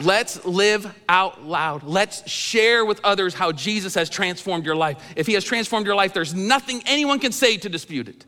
Let's 0.01 0.45
live 0.45 0.93
out 1.09 1.43
loud. 1.43 1.83
Let's 1.83 2.29
share 2.29 2.85
with 2.85 2.99
others 3.03 3.33
how 3.33 3.51
Jesus 3.51 3.95
has 3.95 4.09
transformed 4.09 4.65
your 4.65 4.75
life. 4.75 4.97
If 5.15 5.25
he 5.25 5.33
has 5.33 5.43
transformed 5.43 5.85
your 5.85 5.95
life, 5.95 6.13
there's 6.13 6.33
nothing 6.33 6.83
anyone 6.85 7.19
can 7.19 7.31
say 7.31 7.57
to 7.57 7.69
dispute 7.69 8.07
it. 8.07 8.25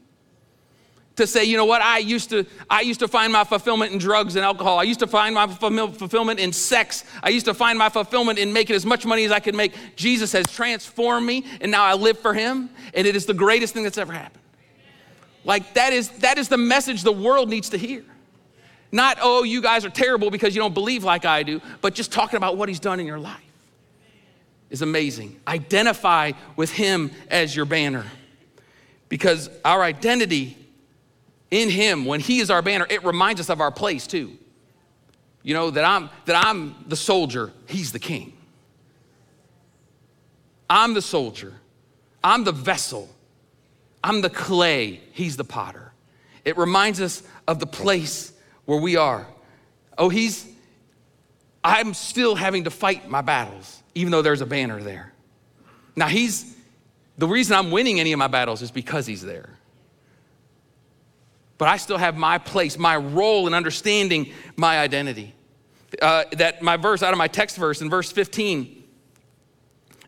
To 1.17 1.27
say, 1.27 1.43
you 1.43 1.57
know 1.57 1.65
what, 1.65 1.81
I 1.81 1.97
used 1.97 2.29
to, 2.29 2.45
I 2.69 2.81
used 2.81 3.01
to 3.01 3.07
find 3.07 3.33
my 3.33 3.43
fulfillment 3.43 3.91
in 3.91 3.99
drugs 3.99 4.35
and 4.35 4.45
alcohol. 4.45 4.79
I 4.79 4.83
used 4.83 5.01
to 5.01 5.07
find 5.07 5.35
my 5.35 5.47
fulfillment 5.47 6.39
in 6.39 6.53
sex. 6.53 7.03
I 7.21 7.29
used 7.29 7.45
to 7.45 7.53
find 7.53 7.77
my 7.77 7.89
fulfillment 7.89 8.39
in 8.39 8.53
making 8.53 8.75
as 8.75 8.85
much 8.85 9.05
money 9.05 9.25
as 9.25 9.31
I 9.31 9.39
could 9.39 9.53
make. 9.53 9.73
Jesus 9.97 10.31
has 10.31 10.45
transformed 10.47 11.27
me, 11.27 11.45
and 11.59 11.71
now 11.71 11.83
I 11.83 11.93
live 11.93 12.17
for 12.19 12.33
him, 12.33 12.69
and 12.93 13.05
it 13.05 13.17
is 13.17 13.25
the 13.25 13.33
greatest 13.33 13.73
thing 13.73 13.83
that's 13.83 13.97
ever 13.97 14.13
happened. 14.13 14.43
Like 15.43 15.73
that 15.73 15.93
is 15.93 16.09
that 16.19 16.37
is 16.37 16.47
the 16.47 16.57
message 16.57 17.03
the 17.03 17.11
world 17.11 17.49
needs 17.49 17.69
to 17.69 17.77
hear. 17.77 18.05
Not, 18.91 19.19
oh, 19.21 19.43
you 19.43 19.61
guys 19.61 19.85
are 19.85 19.89
terrible 19.89 20.31
because 20.31 20.55
you 20.55 20.61
don't 20.61 20.73
believe 20.73 21.03
like 21.03 21.25
I 21.25 21.43
do, 21.43 21.61
but 21.81 21.93
just 21.93 22.11
talking 22.11 22.37
about 22.37 22.57
what 22.57 22.69
he's 22.69 22.79
done 22.79 22.99
in 22.99 23.05
your 23.05 23.19
life 23.19 23.41
is 24.69 24.81
amazing. 24.81 25.39
Identify 25.47 26.31
with 26.55 26.71
him 26.71 27.11
as 27.29 27.55
your 27.55 27.65
banner 27.65 28.05
because 29.07 29.49
our 29.65 29.81
identity 29.81 30.57
in 31.51 31.69
him, 31.69 32.05
when 32.05 32.19
he 32.19 32.39
is 32.39 32.51
our 32.51 32.61
banner, 32.61 32.85
it 32.89 33.03
reminds 33.03 33.41
us 33.41 33.49
of 33.49 33.59
our 33.59 33.71
place 33.71 34.05
too. 34.05 34.37
You 35.41 35.53
know, 35.53 35.71
that 35.71 35.83
I'm, 35.83 36.09
that 36.25 36.45
I'm 36.45 36.75
the 36.87 36.95
soldier, 36.95 37.51
he's 37.67 37.91
the 37.91 37.99
king. 37.99 38.33
I'm 40.69 40.93
the 40.93 41.01
soldier, 41.01 41.53
I'm 42.23 42.43
the 42.43 42.51
vessel, 42.51 43.09
I'm 44.03 44.21
the 44.21 44.29
clay, 44.29 45.01
he's 45.13 45.37
the 45.37 45.43
potter. 45.43 45.91
It 46.45 46.57
reminds 46.57 47.01
us 47.01 47.23
of 47.47 47.59
the 47.59 47.65
place 47.67 48.31
where 48.69 48.79
we 48.79 48.97
are. 48.97 49.25
Oh, 49.97 50.09
he's, 50.09 50.47
I'm 51.63 51.95
still 51.95 52.35
having 52.35 52.65
to 52.65 52.69
fight 52.69 53.09
my 53.09 53.21
battles, 53.21 53.81
even 53.95 54.11
though 54.11 54.21
there's 54.21 54.41
a 54.41 54.45
banner 54.45 54.79
there. 54.79 55.11
Now, 55.95 56.07
he's, 56.07 56.55
the 57.17 57.27
reason 57.27 57.57
I'm 57.57 57.71
winning 57.71 57.99
any 57.99 58.11
of 58.11 58.19
my 58.19 58.27
battles 58.27 58.61
is 58.61 58.69
because 58.69 59.07
he's 59.07 59.23
there. 59.23 59.57
But 61.57 61.67
I 61.67 61.77
still 61.77 61.97
have 61.97 62.15
my 62.15 62.37
place, 62.37 62.77
my 62.77 62.95
role 62.95 63.47
in 63.47 63.55
understanding 63.55 64.33
my 64.55 64.77
identity. 64.77 65.33
Uh, 65.99 66.25
that 66.33 66.61
my 66.61 66.77
verse 66.77 67.01
out 67.01 67.11
of 67.11 67.17
my 67.17 67.27
text 67.27 67.57
verse 67.57 67.81
in 67.81 67.89
verse 67.89 68.11
15, 68.11 68.83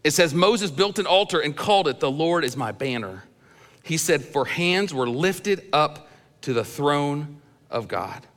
it 0.04 0.12
says, 0.12 0.36
Moses 0.36 0.69
built 0.69 1.00
an 1.00 1.08
altar 1.08 1.39
and 1.39 1.58
called 1.58 1.88
it, 1.88 2.00
The 2.00 2.12
Lord 2.12 2.43
is 2.43 2.56
my 2.56 2.71
banner. 2.71 3.24
He 3.82 3.97
said, 3.97 4.24
For 4.24 4.45
hands 4.45 4.93
were 4.93 5.10
lifted 5.10 5.67
up 5.74 6.10
to 6.41 6.54
the 6.54 6.63
throne 6.63 7.41
of 7.71 7.88
God 7.88 8.28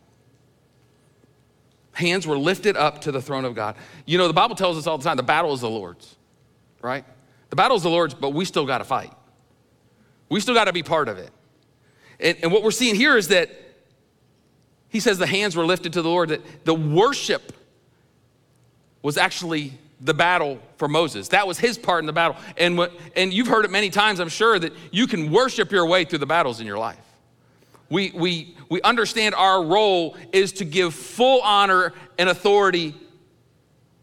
hands 1.95 2.27
were 2.27 2.37
lifted 2.37 2.77
up 2.77 3.01
to 3.03 3.13
the 3.13 3.23
throne 3.23 3.45
of 3.45 3.55
God. 3.55 3.77
You 4.05 4.19
know, 4.19 4.29
the 4.29 4.35
Bible 4.35 4.57
tells 4.57 4.77
us 4.77 4.87
all 4.87 4.99
the 4.99 5.05
time 5.05 5.17
the 5.17 5.23
battle 5.23 5.53
is 5.55 5.61
the 5.61 5.71
Lord's, 5.71 6.17
right? 6.83 7.05
The 7.51 7.57
battle 7.57 7.77
is 7.77 7.83
the 7.83 7.91
Lord's, 7.91 8.15
but 8.15 8.31
we 8.31 8.45
still 8.45 8.67
got 8.67 8.79
to 8.79 8.85
fight. 8.85 9.13
We 10.29 10.41
still 10.41 10.55
got 10.55 10.65
to 10.65 10.73
be 10.73 10.83
part 10.83 11.09
of 11.09 11.19
it. 11.19 11.31
And, 12.21 12.37
and, 12.43 12.53
what 12.53 12.63
we're 12.63 12.71
seeing 12.71 12.95
here 12.95 13.17
is 13.17 13.29
that 13.29 13.51
he 14.89 15.01
says 15.01 15.19
the 15.19 15.27
hands 15.27 15.57
were 15.57 15.67
lifted 15.67 15.93
to 15.95 16.03
the 16.03 16.09
Lord, 16.09 16.29
that 16.31 16.65
the 16.65 16.75
worship 16.75 17.53
was 19.03 19.19
actually 19.19 19.73
the 20.01 20.15
battle 20.15 20.61
for 20.77 20.89
Moses. 20.89 21.29
That 21.29 21.47
was 21.47 21.59
his 21.59 21.79
part 21.79 22.01
in 22.01 22.07
the 22.07 22.13
battle. 22.13 22.37
And, 22.57 22.79
what, 22.79 22.93
and 23.17 23.33
you've 23.33 23.49
heard 23.49 23.65
it 23.65 23.71
many 23.71 23.91
times, 23.91 24.21
I'm 24.21 24.29
sure, 24.29 24.59
that 24.59 24.73
you 24.93 25.07
can 25.07 25.33
worship 25.33 25.73
your 25.73 25.87
way 25.87 26.05
through 26.05 26.19
the 26.19 26.27
battles 26.27 26.61
in 26.61 26.67
your 26.67 26.79
life. 26.79 26.99
We, 27.91 28.11
we, 28.13 28.57
we 28.69 28.83
understand 28.83 29.35
our 29.35 29.63
role 29.63 30.17
is 30.33 30.53
to 30.55 30.65
give 30.65 30.95
full 30.95 31.41
honor 31.43 31.93
and 32.19 32.29
authority 32.29 32.95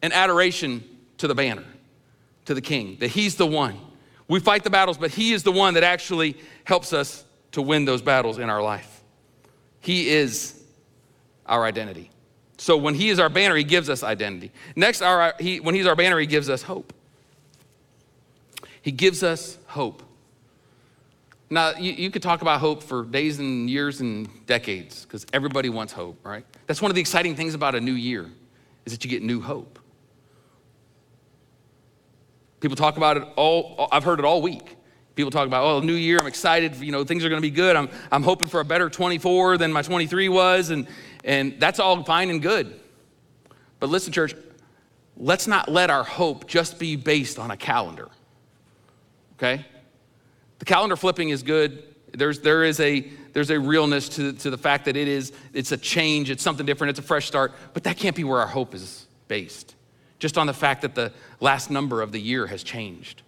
and 0.01 0.13
adoration 0.13 0.83
to 1.17 1.27
the 1.27 1.35
banner, 1.35 1.65
to 2.45 2.53
the 2.53 2.61
king, 2.61 2.97
that 2.99 3.09
he's 3.09 3.35
the 3.35 3.47
one. 3.47 3.77
We 4.27 4.39
fight 4.39 4.63
the 4.63 4.69
battles, 4.69 4.97
but 4.97 5.11
he 5.11 5.33
is 5.33 5.43
the 5.43 5.51
one 5.51 5.73
that 5.73 5.83
actually 5.83 6.37
helps 6.63 6.93
us 6.93 7.25
to 7.51 7.61
win 7.61 7.85
those 7.85 8.01
battles 8.01 8.37
in 8.37 8.49
our 8.49 8.61
life. 8.61 9.03
He 9.81 10.09
is 10.09 10.63
our 11.45 11.65
identity. 11.65 12.11
So 12.57 12.77
when 12.77 12.93
he 12.93 13.09
is 13.09 13.19
our 13.19 13.29
banner, 13.29 13.55
he 13.55 13.63
gives 13.63 13.89
us 13.89 14.03
identity. 14.03 14.51
Next, 14.75 15.01
our, 15.01 15.33
he, 15.39 15.59
when 15.59 15.75
he's 15.75 15.87
our 15.87 15.95
banner, 15.95 16.19
he 16.19 16.27
gives 16.27 16.49
us 16.49 16.61
hope. 16.61 16.93
He 18.81 18.91
gives 18.91 19.23
us 19.23 19.57
hope. 19.67 20.03
Now, 21.51 21.73
you, 21.77 21.91
you, 21.91 22.09
could 22.09 22.23
talk 22.23 22.41
about 22.41 22.61
hope 22.61 22.81
for 22.81 23.03
days 23.03 23.39
and 23.39 23.69
years 23.69 23.99
and 23.99 24.45
decades 24.45 25.03
because 25.03 25.25
everybody 25.33 25.67
wants 25.67 25.91
hope, 25.91 26.25
right? 26.25 26.45
That's 26.65 26.81
one 26.81 26.89
of 26.89 26.95
the 26.95 27.01
exciting 27.01 27.35
things 27.35 27.53
about 27.53 27.75
a 27.75 27.81
new 27.81 27.91
year 27.91 28.31
is 28.85 28.93
that 28.93 29.03
you 29.03 29.09
get 29.09 29.21
new 29.21 29.41
hope. 29.41 29.77
People 32.61 32.77
talk 32.77 32.95
about 32.95 33.17
it 33.17 33.23
all, 33.35 33.89
I've 33.91 34.05
heard 34.05 34.19
it 34.19 34.25
all 34.25 34.41
week. 34.41 34.77
People 35.15 35.29
talk 35.29 35.45
about, 35.45 35.65
oh, 35.65 35.81
new 35.81 35.93
year, 35.93 36.19
I'm 36.19 36.25
excited, 36.25 36.77
you 36.77 36.93
know, 36.93 37.03
things 37.03 37.25
are 37.25 37.29
gonna 37.29 37.41
be 37.41 37.51
good. 37.51 37.75
I'm, 37.75 37.89
I'm 38.13 38.23
hoping 38.23 38.47
for 38.47 38.61
a 38.61 38.65
better 38.65 38.89
24 38.89 39.57
than 39.57 39.73
my 39.73 39.81
23 39.81 40.29
was, 40.29 40.69
and, 40.69 40.87
and 41.25 41.59
that's 41.59 41.81
all 41.81 42.01
fine 42.05 42.29
and 42.29 42.41
good. 42.41 42.79
But 43.81 43.89
listen, 43.89 44.13
church, 44.13 44.35
let's 45.17 45.47
not 45.47 45.67
let 45.67 45.89
our 45.89 46.05
hope 46.05 46.47
just 46.47 46.79
be 46.79 46.95
based 46.95 47.37
on 47.37 47.51
a 47.51 47.57
calendar, 47.57 48.07
okay? 49.33 49.65
The 50.61 50.65
calendar 50.65 50.95
flipping 50.95 51.29
is 51.29 51.41
good. 51.41 51.81
There's, 52.13 52.41
there 52.41 52.63
is 52.63 52.79
a, 52.79 52.99
there's 53.33 53.49
a 53.49 53.59
realness 53.59 54.07
to, 54.09 54.31
to 54.33 54.51
the 54.51 54.59
fact 54.59 54.85
that 54.85 54.95
it 54.95 55.07
is, 55.07 55.33
it's 55.53 55.71
a 55.71 55.77
change, 55.77 56.29
it's 56.29 56.43
something 56.43 56.67
different, 56.67 56.91
it's 56.91 56.99
a 56.99 57.01
fresh 57.01 57.25
start, 57.25 57.53
but 57.73 57.83
that 57.85 57.97
can't 57.97 58.15
be 58.15 58.23
where 58.23 58.39
our 58.39 58.47
hope 58.47 58.75
is 58.75 59.07
based. 59.27 59.73
Just 60.19 60.37
on 60.37 60.45
the 60.45 60.53
fact 60.53 60.83
that 60.83 60.93
the 60.93 61.11
last 61.39 61.71
number 61.71 61.99
of 61.99 62.11
the 62.11 62.21
year 62.21 62.45
has 62.45 62.61
changed. 62.61 63.23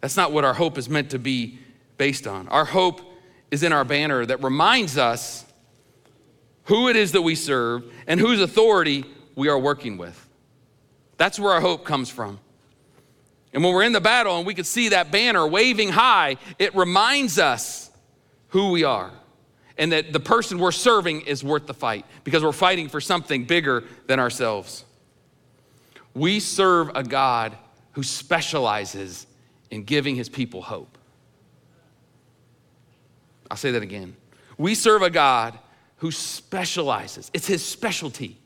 That's 0.00 0.16
not 0.16 0.32
what 0.32 0.44
our 0.44 0.54
hope 0.54 0.76
is 0.76 0.88
meant 0.88 1.10
to 1.10 1.20
be 1.20 1.60
based 1.98 2.26
on. 2.26 2.48
Our 2.48 2.64
hope 2.64 3.00
is 3.52 3.62
in 3.62 3.72
our 3.72 3.84
banner 3.84 4.26
that 4.26 4.42
reminds 4.42 4.98
us 4.98 5.44
who 6.64 6.88
it 6.88 6.96
is 6.96 7.12
that 7.12 7.22
we 7.22 7.36
serve 7.36 7.84
and 8.08 8.18
whose 8.18 8.40
authority 8.40 9.04
we 9.36 9.48
are 9.48 9.58
working 9.58 9.98
with. 9.98 10.28
That's 11.16 11.38
where 11.38 11.52
our 11.52 11.60
hope 11.60 11.84
comes 11.84 12.10
from. 12.10 12.40
And 13.52 13.64
when 13.64 13.74
we're 13.74 13.82
in 13.82 13.92
the 13.92 14.00
battle 14.00 14.38
and 14.38 14.46
we 14.46 14.54
can 14.54 14.64
see 14.64 14.90
that 14.90 15.10
banner 15.10 15.46
waving 15.46 15.88
high, 15.90 16.36
it 16.58 16.74
reminds 16.74 17.38
us 17.38 17.90
who 18.48 18.70
we 18.70 18.84
are 18.84 19.10
and 19.76 19.92
that 19.92 20.12
the 20.12 20.20
person 20.20 20.58
we're 20.58 20.72
serving 20.72 21.22
is 21.22 21.42
worth 21.42 21.66
the 21.66 21.74
fight 21.74 22.04
because 22.22 22.44
we're 22.44 22.52
fighting 22.52 22.88
for 22.88 23.00
something 23.00 23.44
bigger 23.44 23.84
than 24.06 24.20
ourselves. 24.20 24.84
We 26.14 26.38
serve 26.38 26.90
a 26.94 27.02
God 27.02 27.56
who 27.92 28.02
specializes 28.02 29.26
in 29.70 29.84
giving 29.84 30.16
his 30.16 30.28
people 30.28 30.62
hope. 30.62 30.98
I'll 33.50 33.56
say 33.56 33.72
that 33.72 33.82
again. 33.82 34.16
We 34.58 34.74
serve 34.74 35.02
a 35.02 35.10
God 35.10 35.58
who 35.96 36.10
specializes, 36.10 37.30
it's 37.34 37.46
his 37.46 37.64
specialty 37.64 38.38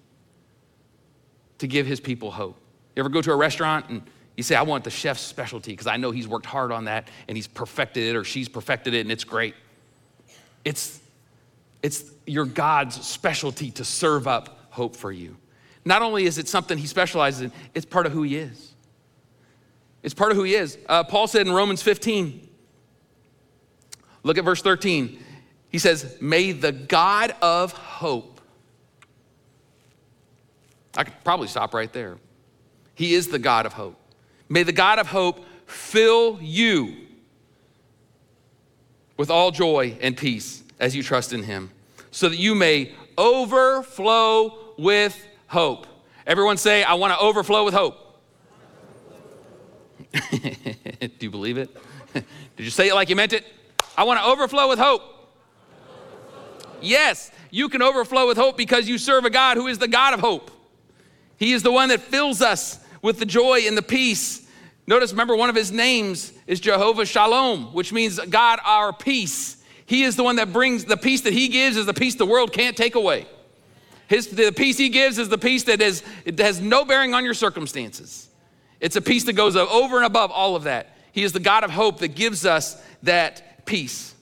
to 1.58 1.66
give 1.66 1.86
his 1.86 2.00
people 2.00 2.30
hope. 2.30 2.58
You 2.96 3.00
ever 3.00 3.08
go 3.08 3.22
to 3.22 3.32
a 3.32 3.36
restaurant 3.36 3.88
and 3.90 4.02
you 4.36 4.42
say, 4.42 4.56
I 4.56 4.62
want 4.62 4.84
the 4.84 4.90
chef's 4.90 5.20
specialty 5.20 5.72
because 5.72 5.86
I 5.86 5.96
know 5.96 6.10
he's 6.10 6.26
worked 6.26 6.46
hard 6.46 6.72
on 6.72 6.86
that 6.86 7.08
and 7.28 7.36
he's 7.36 7.46
perfected 7.46 8.02
it 8.02 8.16
or 8.16 8.24
she's 8.24 8.48
perfected 8.48 8.94
it 8.94 9.00
and 9.00 9.12
it's 9.12 9.24
great. 9.24 9.54
It's, 10.64 11.00
it's 11.82 12.04
your 12.26 12.44
God's 12.44 13.00
specialty 13.06 13.70
to 13.72 13.84
serve 13.84 14.26
up 14.26 14.58
hope 14.70 14.96
for 14.96 15.12
you. 15.12 15.36
Not 15.84 16.02
only 16.02 16.24
is 16.24 16.38
it 16.38 16.48
something 16.48 16.78
he 16.78 16.86
specializes 16.86 17.42
in, 17.42 17.52
it's 17.74 17.86
part 17.86 18.06
of 18.06 18.12
who 18.12 18.22
he 18.22 18.36
is. 18.36 18.72
It's 20.02 20.14
part 20.14 20.32
of 20.32 20.36
who 20.36 20.42
he 20.42 20.54
is. 20.54 20.78
Uh, 20.88 21.04
Paul 21.04 21.26
said 21.28 21.46
in 21.46 21.52
Romans 21.52 21.82
15, 21.82 22.48
Look 24.24 24.38
at 24.38 24.44
verse 24.44 24.62
13. 24.62 25.22
He 25.68 25.78
says, 25.78 26.16
May 26.20 26.52
the 26.52 26.72
God 26.72 27.34
of 27.40 27.72
hope. 27.72 28.40
I 30.96 31.04
could 31.04 31.24
probably 31.24 31.48
stop 31.48 31.74
right 31.74 31.92
there. 31.92 32.16
He 32.94 33.14
is 33.14 33.28
the 33.28 33.38
God 33.38 33.66
of 33.66 33.72
hope. 33.72 33.96
May 34.48 34.62
the 34.62 34.72
God 34.72 34.98
of 34.98 35.06
hope 35.06 35.44
fill 35.66 36.38
you 36.40 36.96
with 39.16 39.30
all 39.30 39.50
joy 39.50 39.96
and 40.00 40.16
peace 40.16 40.62
as 40.80 40.94
you 40.94 41.02
trust 41.02 41.32
in 41.32 41.42
him, 41.42 41.70
so 42.10 42.28
that 42.28 42.36
you 42.36 42.54
may 42.54 42.92
overflow 43.16 44.74
with 44.76 45.26
hope. 45.46 45.86
Everyone 46.26 46.56
say, 46.56 46.82
I 46.82 46.94
want 46.94 47.12
to 47.12 47.18
overflow 47.18 47.64
with 47.64 47.74
hope. 47.74 47.96
Do 50.30 51.10
you 51.20 51.30
believe 51.30 51.58
it? 51.58 51.74
Did 52.12 52.24
you 52.64 52.70
say 52.70 52.88
it 52.88 52.94
like 52.94 53.08
you 53.08 53.16
meant 53.16 53.32
it? 53.32 53.44
I 53.96 54.04
want 54.04 54.20
to 54.20 54.26
overflow 54.26 54.68
with 54.68 54.78
hope. 54.78 55.02
Yes, 56.80 57.30
you 57.50 57.68
can 57.68 57.82
overflow 57.82 58.26
with 58.26 58.36
hope 58.36 58.56
because 58.56 58.88
you 58.88 58.98
serve 58.98 59.24
a 59.24 59.30
God 59.30 59.56
who 59.56 59.66
is 59.68 59.78
the 59.78 59.88
God 59.88 60.14
of 60.14 60.20
hope. 60.20 60.50
He 61.36 61.52
is 61.52 61.62
the 61.62 61.72
one 61.72 61.88
that 61.88 62.00
fills 62.00 62.42
us 62.42 62.78
with 63.04 63.18
the 63.18 63.26
joy 63.26 63.60
and 63.66 63.76
the 63.76 63.82
peace. 63.82 64.48
Notice, 64.86 65.10
remember, 65.12 65.36
one 65.36 65.50
of 65.50 65.54
his 65.54 65.70
names 65.70 66.32
is 66.46 66.58
Jehovah 66.58 67.04
Shalom, 67.04 67.74
which 67.74 67.92
means 67.92 68.18
God 68.18 68.60
our 68.64 68.94
peace. 68.94 69.62
He 69.84 70.04
is 70.04 70.16
the 70.16 70.24
one 70.24 70.36
that 70.36 70.54
brings 70.54 70.86
the 70.86 70.96
peace 70.96 71.20
that 71.20 71.34
he 71.34 71.48
gives 71.48 71.76
is 71.76 71.84
the 71.84 71.92
peace 71.92 72.14
the 72.14 72.24
world 72.24 72.54
can't 72.54 72.74
take 72.74 72.94
away. 72.94 73.26
His, 74.08 74.28
the 74.28 74.50
peace 74.52 74.78
he 74.78 74.88
gives 74.88 75.18
is 75.18 75.28
the 75.28 75.36
peace 75.36 75.64
that 75.64 75.82
is, 75.82 76.02
it 76.24 76.38
has 76.38 76.62
no 76.62 76.86
bearing 76.86 77.12
on 77.12 77.26
your 77.26 77.34
circumstances. 77.34 78.30
It's 78.80 78.96
a 78.96 79.02
peace 79.02 79.24
that 79.24 79.34
goes 79.34 79.54
over 79.54 79.96
and 79.98 80.06
above 80.06 80.30
all 80.30 80.56
of 80.56 80.62
that. 80.62 80.96
He 81.12 81.24
is 81.24 81.32
the 81.32 81.40
God 81.40 81.62
of 81.62 81.70
hope 81.70 81.98
that 81.98 82.14
gives 82.14 82.46
us 82.46 82.82
that 83.02 83.66
peace. 83.66 84.14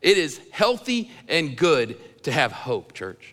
It 0.00 0.16
is 0.16 0.40
healthy 0.50 1.10
and 1.28 1.54
good 1.54 1.98
to 2.22 2.32
have 2.32 2.50
hope, 2.50 2.94
church. 2.94 3.31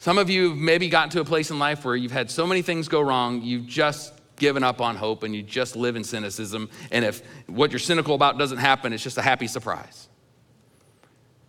Some 0.00 0.16
of 0.16 0.30
you 0.30 0.48
have 0.48 0.58
maybe 0.58 0.88
gotten 0.88 1.10
to 1.10 1.20
a 1.20 1.24
place 1.26 1.50
in 1.50 1.58
life 1.58 1.84
where 1.84 1.94
you've 1.94 2.10
had 2.10 2.30
so 2.30 2.46
many 2.46 2.62
things 2.62 2.88
go 2.88 3.02
wrong, 3.02 3.42
you've 3.42 3.66
just 3.66 4.14
given 4.36 4.64
up 4.64 4.80
on 4.80 4.96
hope 4.96 5.24
and 5.24 5.36
you 5.36 5.42
just 5.42 5.76
live 5.76 5.94
in 5.94 6.04
cynicism. 6.04 6.70
And 6.90 7.04
if 7.04 7.22
what 7.46 7.70
you're 7.70 7.78
cynical 7.78 8.14
about 8.14 8.38
doesn't 8.38 8.56
happen, 8.56 8.94
it's 8.94 9.02
just 9.02 9.18
a 9.18 9.22
happy 9.22 9.46
surprise. 9.46 10.08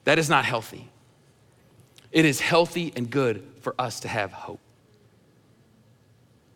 That 0.04 0.20
is 0.20 0.30
not 0.30 0.44
healthy. 0.44 0.90
It 2.12 2.26
is 2.26 2.42
healthy 2.42 2.92
and 2.94 3.10
good 3.10 3.48
for 3.62 3.74
us 3.80 4.02
to 4.02 4.10
have 4.10 4.34
hope. 4.34 4.60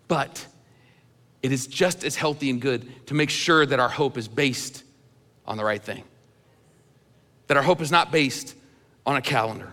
But 0.09 0.45
it 1.41 1.53
is 1.53 1.65
just 1.65 2.03
as 2.03 2.17
healthy 2.17 2.49
and 2.49 2.61
good 2.61 3.07
to 3.07 3.13
make 3.13 3.29
sure 3.29 3.65
that 3.65 3.79
our 3.79 3.87
hope 3.87 4.17
is 4.17 4.27
based 4.27 4.83
on 5.47 5.55
the 5.55 5.63
right 5.63 5.81
thing. 5.81 6.03
That 7.47 7.55
our 7.55 7.63
hope 7.63 7.79
is 7.79 7.89
not 7.89 8.11
based 8.11 8.53
on 9.05 9.15
a 9.15 9.21
calendar. 9.21 9.71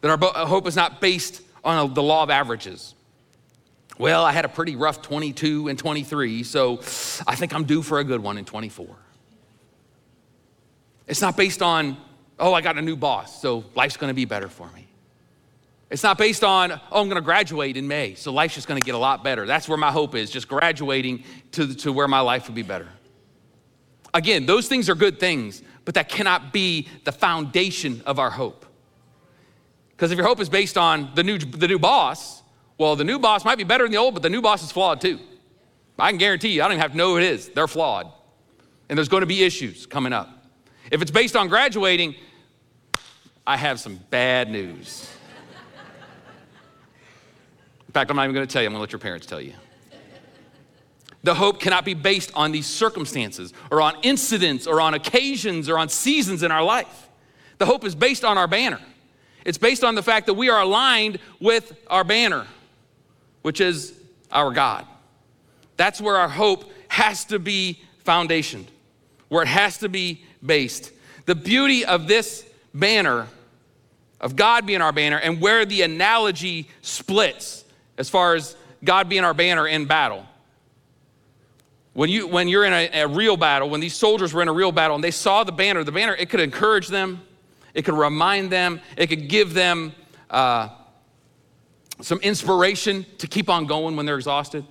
That 0.00 0.10
our 0.10 0.30
uh, 0.34 0.46
hope 0.46 0.66
is 0.66 0.76
not 0.76 1.00
based 1.00 1.42
on 1.64 1.76
uh, 1.76 1.92
the 1.92 2.02
law 2.02 2.22
of 2.22 2.30
averages. 2.30 2.94
Well, 3.98 4.24
I 4.24 4.32
had 4.32 4.46
a 4.46 4.48
pretty 4.48 4.76
rough 4.76 5.02
22 5.02 5.68
and 5.68 5.78
23, 5.78 6.42
so 6.42 6.78
I 7.26 7.34
think 7.34 7.54
I'm 7.54 7.64
due 7.64 7.82
for 7.82 7.98
a 7.98 8.04
good 8.04 8.22
one 8.22 8.38
in 8.38 8.46
24. 8.46 8.86
It's 11.06 11.20
not 11.20 11.36
based 11.36 11.60
on, 11.60 11.98
oh, 12.38 12.54
I 12.54 12.62
got 12.62 12.78
a 12.78 12.82
new 12.82 12.96
boss, 12.96 13.42
so 13.42 13.64
life's 13.74 13.98
gonna 13.98 14.14
be 14.14 14.24
better 14.24 14.48
for 14.48 14.70
me. 14.70 14.86
It's 15.90 16.02
not 16.02 16.16
based 16.16 16.44
on, 16.44 16.72
oh, 16.72 17.02
I'm 17.02 17.08
gonna 17.08 17.20
graduate 17.20 17.76
in 17.76 17.86
May, 17.88 18.14
so 18.14 18.32
life's 18.32 18.54
just 18.54 18.68
gonna 18.68 18.80
get 18.80 18.94
a 18.94 18.98
lot 18.98 19.22
better. 19.22 19.44
That's 19.44 19.68
where 19.68 19.76
my 19.76 19.90
hope 19.90 20.14
is, 20.14 20.30
just 20.30 20.48
graduating 20.48 21.24
to, 21.52 21.74
to 21.74 21.92
where 21.92 22.08
my 22.08 22.20
life 22.20 22.48
will 22.48 22.54
be 22.54 22.62
better. 22.62 22.88
Again, 24.14 24.46
those 24.46 24.66
things 24.66 24.88
are 24.88 24.94
good 24.94 25.20
things, 25.20 25.62
but 25.84 25.94
that 25.94 26.08
cannot 26.08 26.52
be 26.52 26.88
the 27.04 27.12
foundation 27.12 28.02
of 28.06 28.18
our 28.18 28.30
hope. 28.30 28.64
Because 30.00 30.12
if 30.12 30.16
your 30.16 30.26
hope 30.26 30.40
is 30.40 30.48
based 30.48 30.78
on 30.78 31.10
the 31.14 31.22
new, 31.22 31.36
the 31.36 31.68
new 31.68 31.78
boss, 31.78 32.42
well, 32.78 32.96
the 32.96 33.04
new 33.04 33.18
boss 33.18 33.44
might 33.44 33.58
be 33.58 33.64
better 33.64 33.84
than 33.84 33.92
the 33.92 33.98
old, 33.98 34.14
but 34.14 34.22
the 34.22 34.30
new 34.30 34.40
boss 34.40 34.62
is 34.62 34.72
flawed 34.72 34.98
too. 34.98 35.20
I 35.98 36.08
can 36.08 36.16
guarantee 36.16 36.48
you, 36.48 36.62
I 36.62 36.64
don't 36.64 36.72
even 36.72 36.80
have 36.80 36.92
to 36.92 36.96
know 36.96 37.10
who 37.10 37.18
it 37.18 37.24
is. 37.24 37.50
They're 37.50 37.68
flawed. 37.68 38.10
And 38.88 38.96
there's 38.96 39.10
going 39.10 39.20
to 39.20 39.26
be 39.26 39.44
issues 39.44 39.84
coming 39.84 40.14
up. 40.14 40.46
If 40.90 41.02
it's 41.02 41.10
based 41.10 41.36
on 41.36 41.48
graduating, 41.48 42.14
I 43.46 43.58
have 43.58 43.78
some 43.78 44.00
bad 44.08 44.50
news. 44.50 45.06
In 47.86 47.92
fact, 47.92 48.10
I'm 48.10 48.16
not 48.16 48.22
even 48.22 48.34
going 48.34 48.46
to 48.46 48.50
tell 48.50 48.62
you, 48.62 48.68
I'm 48.68 48.72
going 48.72 48.78
to 48.78 48.80
let 48.80 48.92
your 48.92 49.00
parents 49.00 49.26
tell 49.26 49.42
you. 49.42 49.52
The 51.24 51.34
hope 51.34 51.60
cannot 51.60 51.84
be 51.84 51.92
based 51.92 52.32
on 52.34 52.52
these 52.52 52.66
circumstances 52.66 53.52
or 53.70 53.82
on 53.82 53.96
incidents 54.00 54.66
or 54.66 54.80
on 54.80 54.94
occasions 54.94 55.68
or 55.68 55.78
on 55.78 55.90
seasons 55.90 56.42
in 56.42 56.50
our 56.50 56.62
life. 56.62 57.10
The 57.58 57.66
hope 57.66 57.84
is 57.84 57.94
based 57.94 58.24
on 58.24 58.38
our 58.38 58.48
banner. 58.48 58.80
It's 59.44 59.58
based 59.58 59.84
on 59.84 59.94
the 59.94 60.02
fact 60.02 60.26
that 60.26 60.34
we 60.34 60.48
are 60.48 60.60
aligned 60.60 61.18
with 61.40 61.72
our 61.86 62.04
banner, 62.04 62.46
which 63.42 63.60
is 63.60 63.98
our 64.30 64.52
God. 64.52 64.86
That's 65.76 66.00
where 66.00 66.16
our 66.16 66.28
hope 66.28 66.70
has 66.88 67.24
to 67.26 67.38
be 67.38 67.80
foundationed, 68.04 68.66
where 69.28 69.42
it 69.42 69.48
has 69.48 69.78
to 69.78 69.88
be 69.88 70.22
based. 70.44 70.92
The 71.26 71.34
beauty 71.34 71.84
of 71.84 72.06
this 72.06 72.46
banner, 72.74 73.26
of 74.20 74.36
God 74.36 74.66
being 74.66 74.82
our 74.82 74.92
banner, 74.92 75.18
and 75.18 75.40
where 75.40 75.64
the 75.64 75.82
analogy 75.82 76.68
splits 76.82 77.64
as 77.96 78.10
far 78.10 78.34
as 78.34 78.56
God 78.84 79.08
being 79.08 79.24
our 79.24 79.34
banner 79.34 79.66
in 79.66 79.86
battle 79.86 80.26
when, 81.92 82.08
you, 82.08 82.26
when 82.26 82.48
you're 82.48 82.64
in 82.64 82.72
a, 82.72 83.02
a, 83.02 83.08
real 83.08 83.36
battle, 83.36 83.68
when 83.68 83.80
these 83.80 83.94
soldiers 83.94 84.32
were 84.32 84.42
in 84.42 84.48
a 84.48 84.52
real 84.52 84.72
battle 84.72 84.94
and 84.94 85.02
they 85.02 85.10
saw 85.10 85.44
the 85.44 85.52
banner, 85.52 85.82
the 85.82 85.92
banner, 85.92 86.14
it 86.14 86.30
could 86.30 86.40
encourage 86.40 86.88
them, 86.88 87.22
it 87.74 87.84
could 87.84 87.94
remind 87.94 88.50
them, 88.50 88.80
it 88.96 89.08
could 89.08 89.28
give 89.28 89.54
them 89.54 89.92
uh, 90.28 90.68
some 92.00 92.18
inspiration 92.20 93.06
to 93.18 93.26
keep 93.26 93.48
on 93.48 93.66
going 93.66 93.96
when 93.96 94.06
they're 94.06 94.16
exhausted. 94.16 94.64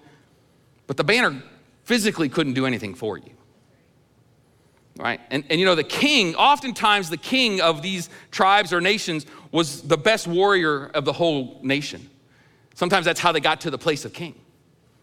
But 0.88 0.98
the 0.98 1.04
banner 1.04 1.42
physically 1.84 2.30
couldn't 2.30 2.54
do 2.54 2.66
anything 2.66 2.96
for 2.96 3.18
you. 3.18 3.32
Right? 4.98 5.22
And, 5.32 5.44
and 5.50 5.60
you 5.60 5.66
know, 5.66 5.76
the 5.76 5.84
king, 5.84 6.36
oftentimes 6.36 7.10
the 7.10 7.18
king 7.18 7.62
of 7.62 7.82
these 7.82 8.10
tribes 8.32 8.74
or 8.74 8.82
nations 8.82 9.26
was 9.52 9.82
the 9.84 9.98
best 9.98 10.28
warrior 10.28 10.88
of 10.88 11.06
the 11.06 11.14
whole 11.14 11.60
nation. 11.64 12.10
Sometimes 12.74 13.06
that's 13.06 13.20
how 13.20 13.32
they 13.32 13.40
got 13.40 13.62
to 13.62 13.72
the 13.72 13.78
place 13.78 14.06
of 14.06 14.14
king, 14.14 14.36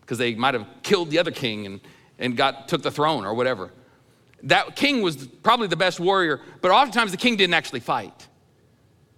because 0.00 0.18
they 0.18 0.34
might 0.34 0.54
have 0.54 0.66
killed 0.82 1.10
the 1.10 1.18
other 1.18 1.30
king 1.30 1.66
and 1.66 1.80
and 2.18 2.34
got 2.34 2.66
took 2.66 2.82
the 2.82 2.90
throne 2.90 3.26
or 3.26 3.34
whatever. 3.34 3.70
That 4.42 4.76
king 4.76 5.02
was 5.02 5.26
probably 5.26 5.66
the 5.66 5.76
best 5.76 5.98
warrior, 5.98 6.40
but 6.60 6.70
oftentimes 6.70 7.10
the 7.10 7.16
king 7.16 7.36
didn't 7.36 7.54
actually 7.54 7.80
fight 7.80 8.28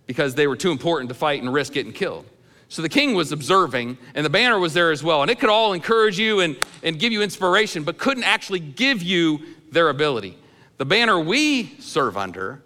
because 0.06 0.34
they 0.34 0.46
were 0.46 0.56
too 0.56 0.70
important 0.70 1.08
to 1.08 1.14
fight 1.14 1.42
and 1.42 1.52
risk 1.52 1.72
getting 1.72 1.92
killed. 1.92 2.26
So 2.68 2.82
the 2.82 2.88
king 2.88 3.14
was 3.14 3.32
observing, 3.32 3.96
and 4.14 4.24
the 4.24 4.30
banner 4.30 4.58
was 4.58 4.74
there 4.74 4.90
as 4.90 5.02
well. 5.02 5.22
And 5.22 5.30
it 5.30 5.38
could 5.40 5.48
all 5.48 5.72
encourage 5.72 6.18
you 6.18 6.40
and, 6.40 6.56
and 6.82 6.98
give 6.98 7.12
you 7.12 7.22
inspiration, 7.22 7.82
but 7.82 7.98
couldn't 7.98 8.24
actually 8.24 8.60
give 8.60 9.02
you 9.02 9.40
their 9.72 9.88
ability. 9.88 10.36
The 10.76 10.84
banner 10.84 11.18
we 11.18 11.76
serve 11.80 12.16
under, 12.16 12.62